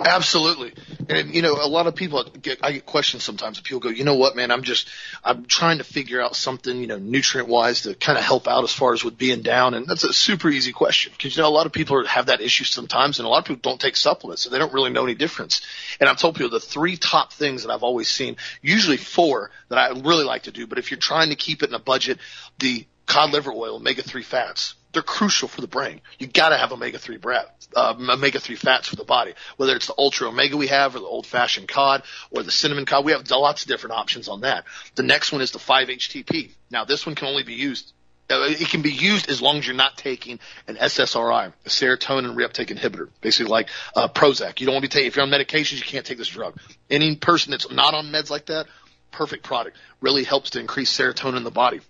Absolutely. 0.00 0.72
And 1.08 1.34
you 1.34 1.42
know, 1.42 1.54
a 1.54 1.68
lot 1.68 1.86
of 1.86 1.94
people 1.94 2.24
get 2.24 2.58
I 2.62 2.72
get 2.72 2.86
questions 2.86 3.24
sometimes 3.24 3.60
people 3.60 3.80
go, 3.80 3.88
"You 3.90 4.04
know 4.04 4.14
what, 4.14 4.36
man, 4.36 4.50
I'm 4.50 4.62
just 4.62 4.88
I'm 5.22 5.44
trying 5.44 5.78
to 5.78 5.84
figure 5.84 6.20
out 6.20 6.36
something, 6.36 6.80
you 6.80 6.86
know, 6.86 6.98
nutrient 6.98 7.48
wise 7.48 7.82
to 7.82 7.94
kind 7.94 8.18
of 8.18 8.24
help 8.24 8.48
out 8.48 8.64
as 8.64 8.72
far 8.72 8.92
as 8.94 9.04
with 9.04 9.18
being 9.18 9.42
down." 9.42 9.74
And 9.74 9.86
that's 9.86 10.04
a 10.04 10.12
super 10.12 10.48
easy 10.48 10.72
question 10.72 11.12
because 11.16 11.36
you 11.36 11.42
know 11.42 11.48
a 11.48 11.50
lot 11.50 11.66
of 11.66 11.72
people 11.72 12.04
have 12.06 12.26
that 12.26 12.40
issue 12.40 12.64
sometimes 12.64 13.18
and 13.18 13.26
a 13.26 13.28
lot 13.28 13.38
of 13.38 13.44
people 13.44 13.70
don't 13.70 13.80
take 13.80 13.96
supplements, 13.96 14.42
so 14.42 14.50
they 14.50 14.58
don't 14.58 14.72
really 14.72 14.90
know 14.90 15.04
any 15.04 15.14
difference. 15.14 15.60
And 16.00 16.08
I've 16.08 16.18
told 16.18 16.36
people 16.36 16.50
the 16.50 16.60
three 16.60 16.96
top 16.96 17.32
things 17.32 17.64
that 17.64 17.72
I've 17.72 17.82
always 17.82 18.08
seen, 18.08 18.36
usually 18.62 18.96
four 18.96 19.50
that 19.68 19.78
I 19.78 19.88
really 20.00 20.24
like 20.24 20.44
to 20.44 20.52
do, 20.52 20.66
but 20.66 20.78
if 20.78 20.90
you're 20.90 20.98
trying 20.98 21.30
to 21.30 21.36
keep 21.36 21.62
it 21.62 21.68
in 21.68 21.74
a 21.74 21.78
budget, 21.78 22.18
the 22.58 22.86
cod 23.06 23.32
liver 23.32 23.52
oil, 23.52 23.76
omega 23.76 24.02
3 24.02 24.22
fats, 24.22 24.74
they're 24.92 25.02
crucial 25.02 25.48
for 25.48 25.60
the 25.60 25.66
brain. 25.66 26.00
You 26.18 26.26
gotta 26.26 26.56
have 26.56 26.72
omega 26.72 26.98
3 26.98 27.16
bread, 27.18 27.46
uh, 27.74 27.94
omega 27.98 28.40
3 28.40 28.56
fats 28.56 28.88
for 28.88 28.96
the 28.96 29.04
body. 29.04 29.34
Whether 29.56 29.76
it's 29.76 29.88
the 29.88 29.94
ultra 29.98 30.28
omega 30.28 30.56
we 30.56 30.68
have 30.68 30.94
or 30.94 31.00
the 31.00 31.06
old 31.06 31.26
fashioned 31.26 31.68
cod 31.68 32.02
or 32.30 32.42
the 32.42 32.52
cinnamon 32.52 32.86
cod, 32.86 33.04
we 33.04 33.12
have 33.12 33.28
lots 33.30 33.62
of 33.62 33.68
different 33.68 33.96
options 33.96 34.28
on 34.28 34.42
that. 34.42 34.64
The 34.94 35.02
next 35.02 35.32
one 35.32 35.42
is 35.42 35.50
the 35.50 35.58
5-HTP. 35.58 36.50
Now 36.70 36.84
this 36.84 37.04
one 37.04 37.14
can 37.14 37.28
only 37.28 37.42
be 37.42 37.54
used 37.54 37.92
uh, 38.30 38.46
it 38.48 38.68
can 38.68 38.80
be 38.80 38.90
used 38.90 39.28
as 39.28 39.42
long 39.42 39.58
as 39.58 39.66
you're 39.66 39.76
not 39.76 39.98
taking 39.98 40.40
an 40.66 40.76
SSRI, 40.76 41.52
a 41.64 41.68
serotonin 41.68 42.34
reuptake 42.34 42.74
inhibitor, 42.74 43.08
basically 43.20 43.50
like 43.50 43.68
uh, 43.94 44.08
Prozac. 44.08 44.60
You 44.60 44.66
don't 44.66 44.76
want 44.76 44.84
to 44.84 44.88
be 44.88 44.92
taking, 44.92 45.08
if 45.08 45.16
you're 45.16 45.24
on 45.24 45.30
medications, 45.30 45.76
you 45.76 45.82
can't 45.82 46.06
take 46.06 46.16
this 46.16 46.28
drug. 46.28 46.56
Any 46.88 47.16
person 47.16 47.50
that's 47.50 47.70
not 47.70 47.92
on 47.92 48.06
meds 48.06 48.30
like 48.30 48.46
that, 48.46 48.66
perfect 49.10 49.44
product. 49.44 49.76
Really 50.00 50.24
helps 50.24 50.50
to 50.50 50.60
increase 50.60 50.96
serotonin 50.96 51.36
in 51.36 51.44
the 51.44 51.50
body. 51.50 51.80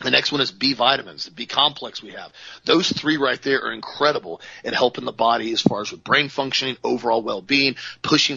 The 0.00 0.10
next 0.10 0.32
one 0.32 0.40
is 0.40 0.50
B 0.50 0.74
vitamins, 0.74 1.26
the 1.26 1.30
B 1.30 1.46
complex 1.46 2.02
we 2.02 2.10
have. 2.10 2.32
Those 2.64 2.90
three 2.90 3.16
right 3.16 3.40
there 3.40 3.64
are 3.64 3.72
incredible 3.72 4.40
at 4.64 4.74
helping 4.74 5.04
the 5.04 5.12
body 5.12 5.52
as 5.52 5.62
far 5.62 5.82
as 5.82 5.92
with 5.92 6.04
brain 6.04 6.28
functioning, 6.28 6.76
overall 6.82 7.22
well-being, 7.22 7.76
pushing 8.02 8.36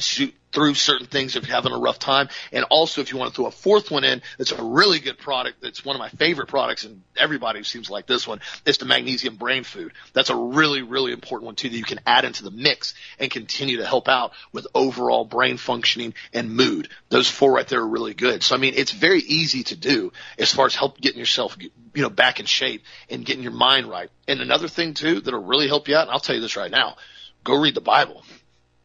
through 0.53 0.73
certain 0.73 1.07
things 1.07 1.35
if 1.35 1.45
you're 1.45 1.55
having 1.55 1.73
a 1.73 1.77
rough 1.77 1.99
time. 1.99 2.29
And 2.51 2.65
also 2.65 3.01
if 3.01 3.11
you 3.11 3.17
want 3.17 3.31
to 3.31 3.35
throw 3.35 3.45
a 3.45 3.51
fourth 3.51 3.91
one 3.91 4.03
in, 4.03 4.21
it's 4.39 4.51
a 4.51 4.63
really 4.63 4.99
good 4.99 5.17
product. 5.17 5.61
That's 5.61 5.83
one 5.83 5.95
of 5.95 5.99
my 5.99 6.09
favorite 6.09 6.47
products 6.47 6.85
and 6.85 7.01
everybody 7.15 7.63
seems 7.63 7.89
like 7.89 8.07
this 8.07 8.27
one. 8.27 8.39
It's 8.65 8.77
the 8.77 8.85
magnesium 8.85 9.35
brain 9.35 9.63
food. 9.63 9.93
That's 10.13 10.29
a 10.29 10.35
really, 10.35 10.81
really 10.81 11.11
important 11.11 11.45
one 11.45 11.55
too 11.55 11.69
that 11.69 11.75
you 11.77 11.83
can 11.83 11.99
add 12.05 12.25
into 12.25 12.43
the 12.43 12.51
mix 12.51 12.93
and 13.19 13.29
continue 13.29 13.77
to 13.77 13.85
help 13.85 14.07
out 14.07 14.31
with 14.51 14.67
overall 14.73 15.25
brain 15.25 15.57
functioning 15.57 16.13
and 16.33 16.51
mood. 16.51 16.89
Those 17.09 17.29
four 17.29 17.51
right 17.51 17.67
there 17.67 17.81
are 17.81 17.87
really 17.87 18.13
good. 18.13 18.43
So 18.43 18.55
I 18.55 18.59
mean, 18.59 18.73
it's 18.75 18.91
very 18.91 19.19
easy 19.19 19.63
to 19.65 19.75
do 19.75 20.13
as 20.37 20.53
far 20.53 20.65
as 20.65 20.75
help 20.75 20.99
getting 20.99 21.19
yourself, 21.19 21.57
you 21.59 22.01
know, 22.01 22.09
back 22.09 22.39
in 22.39 22.45
shape 22.45 22.83
and 23.09 23.25
getting 23.25 23.43
your 23.43 23.51
mind 23.51 23.89
right. 23.89 24.09
And 24.27 24.41
another 24.41 24.67
thing 24.67 24.93
too 24.93 25.19
that'll 25.19 25.43
really 25.43 25.67
help 25.67 25.87
you 25.87 25.95
out, 25.95 26.03
and 26.03 26.11
I'll 26.11 26.19
tell 26.19 26.35
you 26.35 26.41
this 26.41 26.55
right 26.55 26.71
now, 26.71 26.95
go 27.43 27.59
read 27.59 27.75
the 27.75 27.81
Bible. 27.81 28.23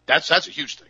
That's, 0.07 0.29
that's 0.29 0.49
a 0.49 0.51
huge 0.51 0.77
thing 0.77 0.89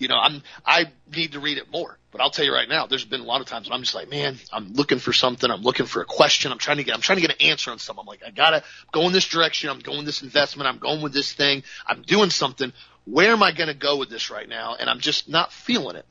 you 0.00 0.08
know, 0.08 0.16
I'm, 0.16 0.42
I 0.64 0.86
need 1.14 1.32
to 1.32 1.40
read 1.40 1.58
it 1.58 1.70
more. 1.70 1.98
But 2.10 2.20
I'll 2.20 2.30
tell 2.30 2.44
you 2.44 2.52
right 2.52 2.68
now, 2.68 2.86
there's 2.86 3.04
been 3.04 3.20
a 3.20 3.24
lot 3.24 3.40
of 3.40 3.46
times 3.46 3.68
when 3.68 3.74
I'm 3.74 3.82
just 3.82 3.94
like, 3.94 4.10
man, 4.10 4.38
I'm 4.52 4.72
looking 4.72 4.98
for 4.98 5.12
something. 5.12 5.48
I'm 5.48 5.60
looking 5.60 5.86
for 5.86 6.00
a 6.00 6.04
question. 6.04 6.50
I'm 6.50 6.58
trying 6.58 6.78
to 6.78 6.84
get, 6.84 6.94
I'm 6.94 7.02
trying 7.02 7.18
to 7.18 7.22
get 7.22 7.30
an 7.30 7.46
answer 7.46 7.70
on 7.70 7.78
something. 7.78 8.00
I'm 8.00 8.06
like, 8.06 8.22
I 8.26 8.30
gotta 8.30 8.64
go 8.90 9.02
in 9.06 9.12
this 9.12 9.28
direction. 9.28 9.70
I'm 9.70 9.78
going 9.78 10.04
this 10.06 10.22
investment. 10.22 10.68
I'm 10.68 10.78
going 10.78 11.02
with 11.02 11.12
this 11.12 11.32
thing. 11.32 11.62
I'm 11.86 12.02
doing 12.02 12.30
something. 12.30 12.72
Where 13.04 13.30
am 13.30 13.42
I 13.42 13.52
to 13.52 13.74
go 13.74 13.98
with 13.98 14.10
this 14.10 14.30
right 14.30 14.48
now? 14.48 14.74
And 14.74 14.88
I'm 14.90 15.00
just 15.00 15.28
not 15.28 15.52
feeling 15.52 15.96
it. 15.96 16.06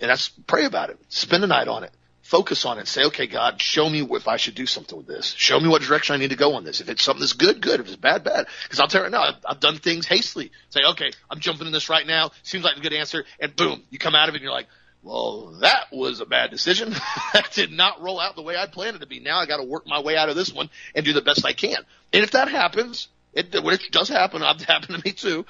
And 0.00 0.08
that's 0.08 0.28
pray 0.28 0.64
about 0.64 0.90
it. 0.90 0.98
Spend 1.08 1.44
a 1.44 1.46
night 1.46 1.68
on 1.68 1.84
it 1.84 1.92
focus 2.32 2.64
on 2.64 2.78
it 2.78 2.80
and 2.80 2.88
say, 2.88 3.04
okay, 3.04 3.26
God, 3.26 3.60
show 3.60 3.86
me 3.90 4.00
if 4.00 4.26
I 4.26 4.38
should 4.38 4.54
do 4.54 4.64
something 4.64 4.96
with 4.96 5.06
this. 5.06 5.34
Show 5.36 5.60
me 5.60 5.68
what 5.68 5.82
direction 5.82 6.14
I 6.14 6.18
need 6.18 6.30
to 6.30 6.36
go 6.36 6.54
on 6.54 6.64
this. 6.64 6.80
If 6.80 6.88
it's 6.88 7.02
something 7.02 7.20
that's 7.20 7.34
good, 7.34 7.60
good. 7.60 7.78
If 7.78 7.88
it's 7.88 7.96
bad, 7.96 8.24
bad. 8.24 8.46
Because 8.62 8.80
I'll 8.80 8.88
tell 8.88 9.02
you 9.02 9.04
right 9.04 9.12
now, 9.12 9.24
I've, 9.24 9.44
I've 9.46 9.60
done 9.60 9.76
things 9.76 10.06
hastily. 10.06 10.50
Say, 10.70 10.80
okay, 10.92 11.12
I'm 11.30 11.40
jumping 11.40 11.66
in 11.66 11.74
this 11.74 11.90
right 11.90 12.06
now. 12.06 12.30
Seems 12.42 12.64
like 12.64 12.78
a 12.78 12.80
good 12.80 12.94
answer. 12.94 13.26
And 13.38 13.54
boom, 13.54 13.82
you 13.90 13.98
come 13.98 14.14
out 14.14 14.30
of 14.30 14.34
it 14.34 14.38
and 14.38 14.44
you're 14.44 14.52
like, 14.52 14.66
well, 15.02 15.58
that 15.60 15.92
was 15.92 16.20
a 16.20 16.24
bad 16.24 16.50
decision. 16.50 16.94
that 17.34 17.50
did 17.52 17.70
not 17.70 18.00
roll 18.00 18.18
out 18.18 18.34
the 18.34 18.42
way 18.42 18.56
I 18.56 18.64
planned 18.64 18.96
it 18.96 19.00
to 19.00 19.06
be. 19.06 19.20
Now 19.20 19.38
I 19.38 19.44
got 19.44 19.58
to 19.58 19.64
work 19.64 19.86
my 19.86 20.00
way 20.00 20.16
out 20.16 20.30
of 20.30 20.34
this 20.34 20.54
one 20.54 20.70
and 20.94 21.04
do 21.04 21.12
the 21.12 21.20
best 21.20 21.44
I 21.44 21.52
can. 21.52 21.84
And 22.14 22.24
if 22.24 22.30
that 22.30 22.48
happens, 22.48 23.08
it, 23.34 23.62
which 23.62 23.90
does 23.90 24.08
happen, 24.08 24.40
it 24.42 24.62
happened 24.62 25.02
to 25.02 25.04
me 25.04 25.12
too, 25.12 25.44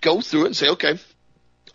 go 0.00 0.22
through 0.22 0.44
it 0.44 0.46
and 0.46 0.56
say, 0.56 0.68
okay, 0.70 0.98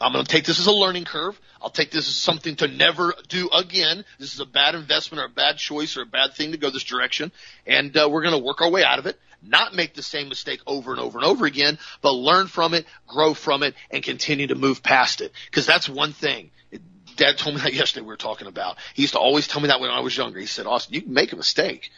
I'm 0.02 0.14
going 0.14 0.26
to 0.26 0.32
take 0.32 0.46
this 0.46 0.60
as 0.60 0.68
a 0.68 0.72
learning 0.72 1.06
curve. 1.06 1.40
I'll 1.62 1.70
take 1.70 1.92
this 1.92 2.08
as 2.08 2.16
something 2.16 2.56
to 2.58 2.68
never 2.68 3.14
do 3.30 3.50
again. 3.50 4.04
This 4.20 4.34
is 4.34 4.40
a 4.40 4.46
bad 4.46 4.74
investment 4.76 5.22
or 5.22 5.26
a 5.26 5.30
bad 5.30 5.58
choice 5.58 5.96
or 5.96 6.02
a 6.02 6.08
bad 6.08 6.34
thing 6.34 6.52
to 6.52 6.58
go 6.58 6.70
this 6.70 6.84
direction. 6.84 7.32
And 7.68 7.96
uh, 7.96 8.10
we're 8.12 8.24
going 8.24 8.38
to 8.38 8.44
work 8.44 8.62
our 8.62 8.72
way 8.72 8.84
out 8.84 9.00
of 9.00 9.06
it, 9.06 9.20
not 9.44 9.76
make 9.76 9.94
the 9.94 10.02
same 10.02 10.30
mistake 10.30 10.60
over 10.66 10.92
and 10.92 11.00
over 11.00 11.20
and 11.20 11.28
over 11.28 11.46
again, 11.46 11.78
but 12.02 12.14
learn 12.14 12.48
from 12.48 12.74
it, 12.74 12.86
grow 13.08 13.34
from 13.34 13.62
it, 13.64 13.76
and 13.92 14.04
continue 14.04 14.48
to 14.48 14.56
move 14.56 14.82
past 14.82 15.22
it. 15.22 15.32
Because 15.46 15.68
that's 15.68 15.88
one 15.88 16.14
thing. 16.14 16.50
Dad 17.16 17.38
told 17.38 17.56
me 17.56 17.62
that 17.62 17.74
yesterday 17.76 18.02
we 18.02 18.08
were 18.08 18.18
talking 18.18 18.48
about. 18.48 18.78
He 18.96 19.04
used 19.04 19.14
to 19.14 19.20
always 19.20 19.48
tell 19.48 19.62
me 19.62 19.68
that 19.68 19.80
when 19.80 19.92
I 19.92 20.00
was 20.00 20.18
younger. 20.18 20.40
He 20.40 20.48
said, 20.48 20.66
Austin, 20.66 20.96
you 20.96 21.02
can 21.04 21.14
make 21.14 21.32
a 21.34 21.36
mistake. 21.36 21.92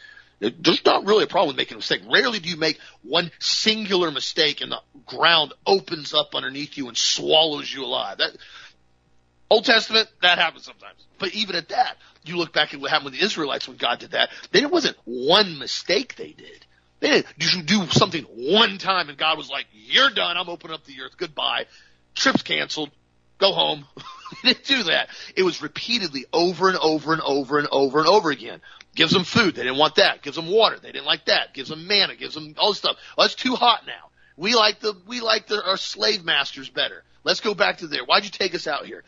There's 0.58 0.84
not 0.84 1.06
really 1.06 1.24
a 1.24 1.28
problem 1.28 1.48
with 1.48 1.56
making 1.56 1.74
a 1.74 1.78
mistake. 1.78 2.02
Rarely 2.10 2.38
do 2.38 2.48
you 2.48 2.56
make 2.56 2.78
one 3.02 3.30
singular 3.38 4.10
mistake 4.10 4.60
and 4.60 4.72
the 4.72 4.80
ground 5.06 5.52
opens 5.66 6.14
up 6.14 6.34
underneath 6.34 6.76
you 6.76 6.88
and 6.88 6.96
swallows 6.96 7.72
you 7.72 7.84
alive. 7.84 8.18
That, 8.18 8.36
Old 9.50 9.64
Testament, 9.64 10.08
that 10.22 10.38
happens 10.38 10.64
sometimes. 10.64 10.98
But 11.18 11.34
even 11.34 11.56
at 11.56 11.68
that, 11.68 11.96
you 12.24 12.36
look 12.36 12.52
back 12.52 12.74
at 12.74 12.80
what 12.80 12.90
happened 12.90 13.12
with 13.12 13.20
the 13.20 13.24
Israelites 13.24 13.68
when 13.68 13.76
God 13.76 13.98
did 13.98 14.12
that, 14.12 14.30
then 14.52 14.64
it 14.64 14.70
wasn't 14.70 14.96
one 15.04 15.58
mistake 15.58 16.16
they 16.16 16.32
did. 16.32 16.66
They 17.00 17.10
didn't 17.10 17.26
you 17.56 17.62
do 17.62 17.86
something 17.90 18.24
one 18.24 18.78
time 18.78 19.08
and 19.08 19.18
God 19.18 19.36
was 19.36 19.50
like, 19.50 19.66
you're 19.72 20.10
done, 20.10 20.36
I'm 20.36 20.48
opening 20.48 20.74
up 20.74 20.84
the 20.84 21.02
earth, 21.02 21.16
goodbye. 21.16 21.66
Trip's 22.14 22.42
canceled, 22.42 22.90
go 23.38 23.52
home. 23.52 23.86
he 24.42 24.48
didn't 24.48 24.64
do 24.64 24.82
that. 24.84 25.08
It 25.36 25.42
was 25.42 25.62
repeatedly 25.62 26.24
over 26.32 26.68
and 26.68 26.78
over 26.78 27.12
and 27.12 27.22
over 27.22 27.58
and 27.58 27.68
over 27.70 27.98
and 27.98 28.08
over 28.08 28.30
again. 28.30 28.60
Gives 28.94 29.12
them 29.12 29.24
food. 29.24 29.54
They 29.54 29.62
didn't 29.62 29.78
want 29.78 29.96
that. 29.96 30.22
Gives 30.22 30.36
them 30.36 30.48
water. 30.48 30.78
They 30.78 30.92
didn't 30.92 31.06
like 31.06 31.24
that. 31.26 31.52
Gives 31.52 31.68
them 31.68 31.86
manna. 31.86 32.14
Gives 32.14 32.34
them 32.34 32.54
all 32.58 32.70
this 32.70 32.78
stuff. 32.78 32.96
Well, 33.16 33.26
it's 33.26 33.34
too 33.34 33.54
hot 33.54 33.82
now. 33.86 34.10
We 34.36 34.54
like 34.54 34.80
the, 34.80 34.94
we 35.06 35.20
like 35.20 35.46
the, 35.46 35.64
our 35.64 35.76
slave 35.76 36.24
masters 36.24 36.68
better. 36.68 37.02
Let's 37.24 37.40
go 37.40 37.54
back 37.54 37.78
to 37.78 37.86
there. 37.86 38.04
Why'd 38.04 38.24
you 38.24 38.30
take 38.30 38.54
us 38.54 38.66
out 38.66 38.86
here? 38.86 39.04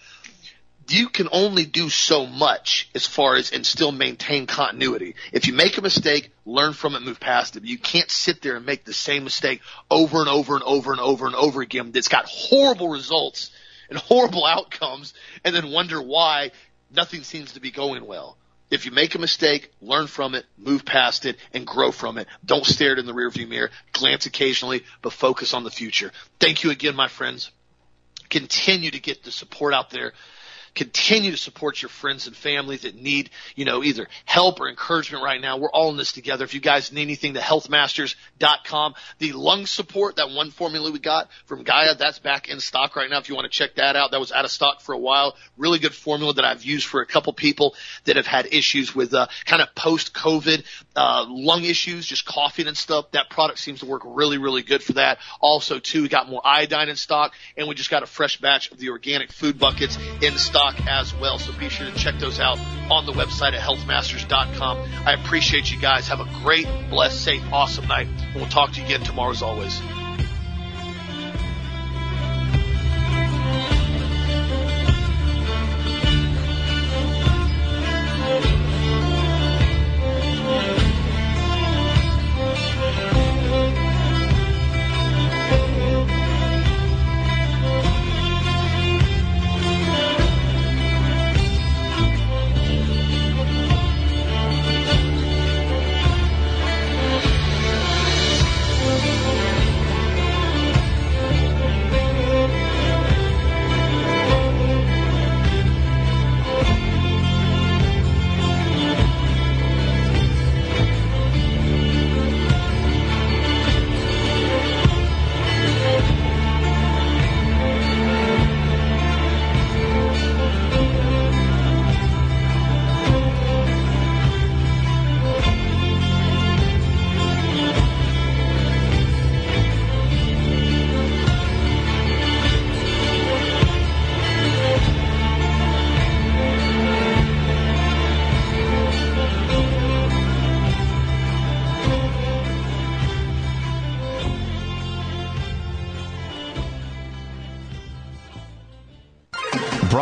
You 0.88 1.08
can 1.08 1.28
only 1.32 1.64
do 1.64 1.88
so 1.88 2.26
much 2.26 2.88
as 2.94 3.06
far 3.06 3.34
as 3.34 3.50
and 3.50 3.66
still 3.66 3.90
maintain 3.90 4.46
continuity. 4.46 5.16
If 5.32 5.48
you 5.48 5.52
make 5.52 5.78
a 5.78 5.82
mistake, 5.82 6.30
learn 6.44 6.74
from 6.74 6.94
it, 6.94 7.02
move 7.02 7.18
past 7.18 7.56
it. 7.56 7.64
You 7.64 7.76
can't 7.76 8.10
sit 8.10 8.40
there 8.40 8.56
and 8.56 8.64
make 8.64 8.84
the 8.84 8.92
same 8.92 9.24
mistake 9.24 9.62
over 9.90 10.20
and 10.20 10.28
over 10.28 10.54
and 10.54 10.62
over 10.62 10.92
and 10.92 11.00
over 11.00 11.26
and 11.26 11.34
over 11.34 11.60
again. 11.60 11.90
That's 11.90 12.06
got 12.06 12.26
horrible 12.26 12.88
results 12.88 13.50
and 13.90 13.98
horrible 13.98 14.46
outcomes 14.46 15.12
and 15.44 15.54
then 15.54 15.72
wonder 15.72 16.00
why 16.00 16.52
nothing 16.94 17.24
seems 17.24 17.54
to 17.54 17.60
be 17.60 17.72
going 17.72 18.06
well. 18.06 18.36
If 18.70 18.84
you 18.84 18.90
make 18.90 19.14
a 19.14 19.18
mistake, 19.18 19.70
learn 19.80 20.08
from 20.08 20.34
it, 20.34 20.44
move 20.58 20.84
past 20.84 21.24
it, 21.24 21.36
and 21.52 21.66
grow 21.66 21.92
from 21.92 22.18
it. 22.18 22.26
Don't 22.44 22.66
stare 22.66 22.92
it 22.92 22.98
in 22.98 23.06
the 23.06 23.12
rearview 23.12 23.48
mirror. 23.48 23.70
Glance 23.92 24.26
occasionally, 24.26 24.84
but 25.02 25.12
focus 25.12 25.54
on 25.54 25.62
the 25.62 25.70
future. 25.70 26.10
Thank 26.40 26.64
you 26.64 26.70
again, 26.70 26.96
my 26.96 27.08
friends. 27.08 27.50
Continue 28.28 28.90
to 28.90 28.98
get 28.98 29.22
the 29.22 29.30
support 29.30 29.72
out 29.72 29.90
there 29.90 30.12
continue 30.76 31.30
to 31.30 31.36
support 31.36 31.80
your 31.82 31.88
friends 31.88 32.26
and 32.26 32.36
family 32.36 32.76
that 32.76 32.94
need, 32.94 33.30
you 33.56 33.64
know, 33.64 33.82
either 33.82 34.06
help 34.26 34.60
or 34.60 34.68
encouragement 34.68 35.24
right 35.24 35.40
now. 35.40 35.56
We're 35.56 35.70
all 35.70 35.90
in 35.90 35.96
this 35.96 36.12
together. 36.12 36.44
If 36.44 36.54
you 36.54 36.60
guys 36.60 36.92
need 36.92 37.02
anything, 37.02 37.32
the 37.32 37.40
healthmasters.com, 37.40 38.94
the 39.18 39.32
lung 39.32 39.66
support, 39.66 40.16
that 40.16 40.30
one 40.30 40.50
formula 40.50 40.92
we 40.92 40.98
got 40.98 41.28
from 41.46 41.64
Gaia, 41.64 41.96
that's 41.96 42.18
back 42.18 42.48
in 42.48 42.60
stock 42.60 42.94
right 42.94 43.08
now. 43.10 43.18
If 43.18 43.28
you 43.28 43.34
want 43.34 43.50
to 43.50 43.58
check 43.58 43.76
that 43.76 43.96
out, 43.96 44.10
that 44.10 44.20
was 44.20 44.30
out 44.30 44.44
of 44.44 44.50
stock 44.50 44.82
for 44.82 44.92
a 44.92 44.98
while. 44.98 45.34
Really 45.56 45.78
good 45.78 45.94
formula 45.94 46.34
that 46.34 46.44
I've 46.44 46.62
used 46.62 46.86
for 46.86 47.00
a 47.00 47.06
couple 47.06 47.32
people 47.32 47.74
that 48.04 48.16
have 48.16 48.26
had 48.26 48.46
issues 48.52 48.94
with, 48.94 49.14
uh, 49.14 49.28
kind 49.46 49.62
of 49.62 49.74
post 49.74 50.12
COVID, 50.14 50.62
uh, 50.94 51.24
lung 51.26 51.64
issues, 51.64 52.04
just 52.04 52.26
coughing 52.26 52.68
and 52.68 52.76
stuff. 52.76 53.10
That 53.12 53.30
product 53.30 53.58
seems 53.60 53.80
to 53.80 53.86
work 53.86 54.02
really, 54.04 54.36
really 54.36 54.62
good 54.62 54.82
for 54.82 54.92
that. 54.94 55.18
Also 55.40 55.78
too, 55.78 56.02
we 56.02 56.08
got 56.08 56.28
more 56.28 56.42
iodine 56.44 56.90
in 56.90 56.96
stock 56.96 57.32
and 57.56 57.66
we 57.66 57.74
just 57.74 57.90
got 57.90 58.02
a 58.02 58.06
fresh 58.06 58.38
batch 58.38 58.70
of 58.70 58.78
the 58.78 58.90
organic 58.90 59.32
food 59.32 59.58
buckets 59.58 59.96
in 60.20 60.36
stock 60.36 60.65
as 60.88 61.14
well. 61.14 61.38
So 61.38 61.52
be 61.52 61.68
sure 61.68 61.90
to 61.90 61.96
check 61.96 62.18
those 62.18 62.40
out 62.40 62.58
on 62.90 63.06
the 63.06 63.12
website 63.12 63.52
at 63.52 63.60
healthmasters.com. 63.60 64.78
I 65.06 65.12
appreciate 65.12 65.70
you 65.70 65.78
guys. 65.78 66.08
Have 66.08 66.20
a 66.20 66.28
great, 66.42 66.66
blessed, 66.90 67.22
safe, 67.22 67.42
awesome 67.52 67.86
night. 67.86 68.08
And 68.08 68.34
we'll 68.36 68.46
talk 68.48 68.72
to 68.72 68.80
you 68.80 68.86
again 68.86 69.02
tomorrow 69.02 69.30
as 69.30 69.42
always. 69.42 69.80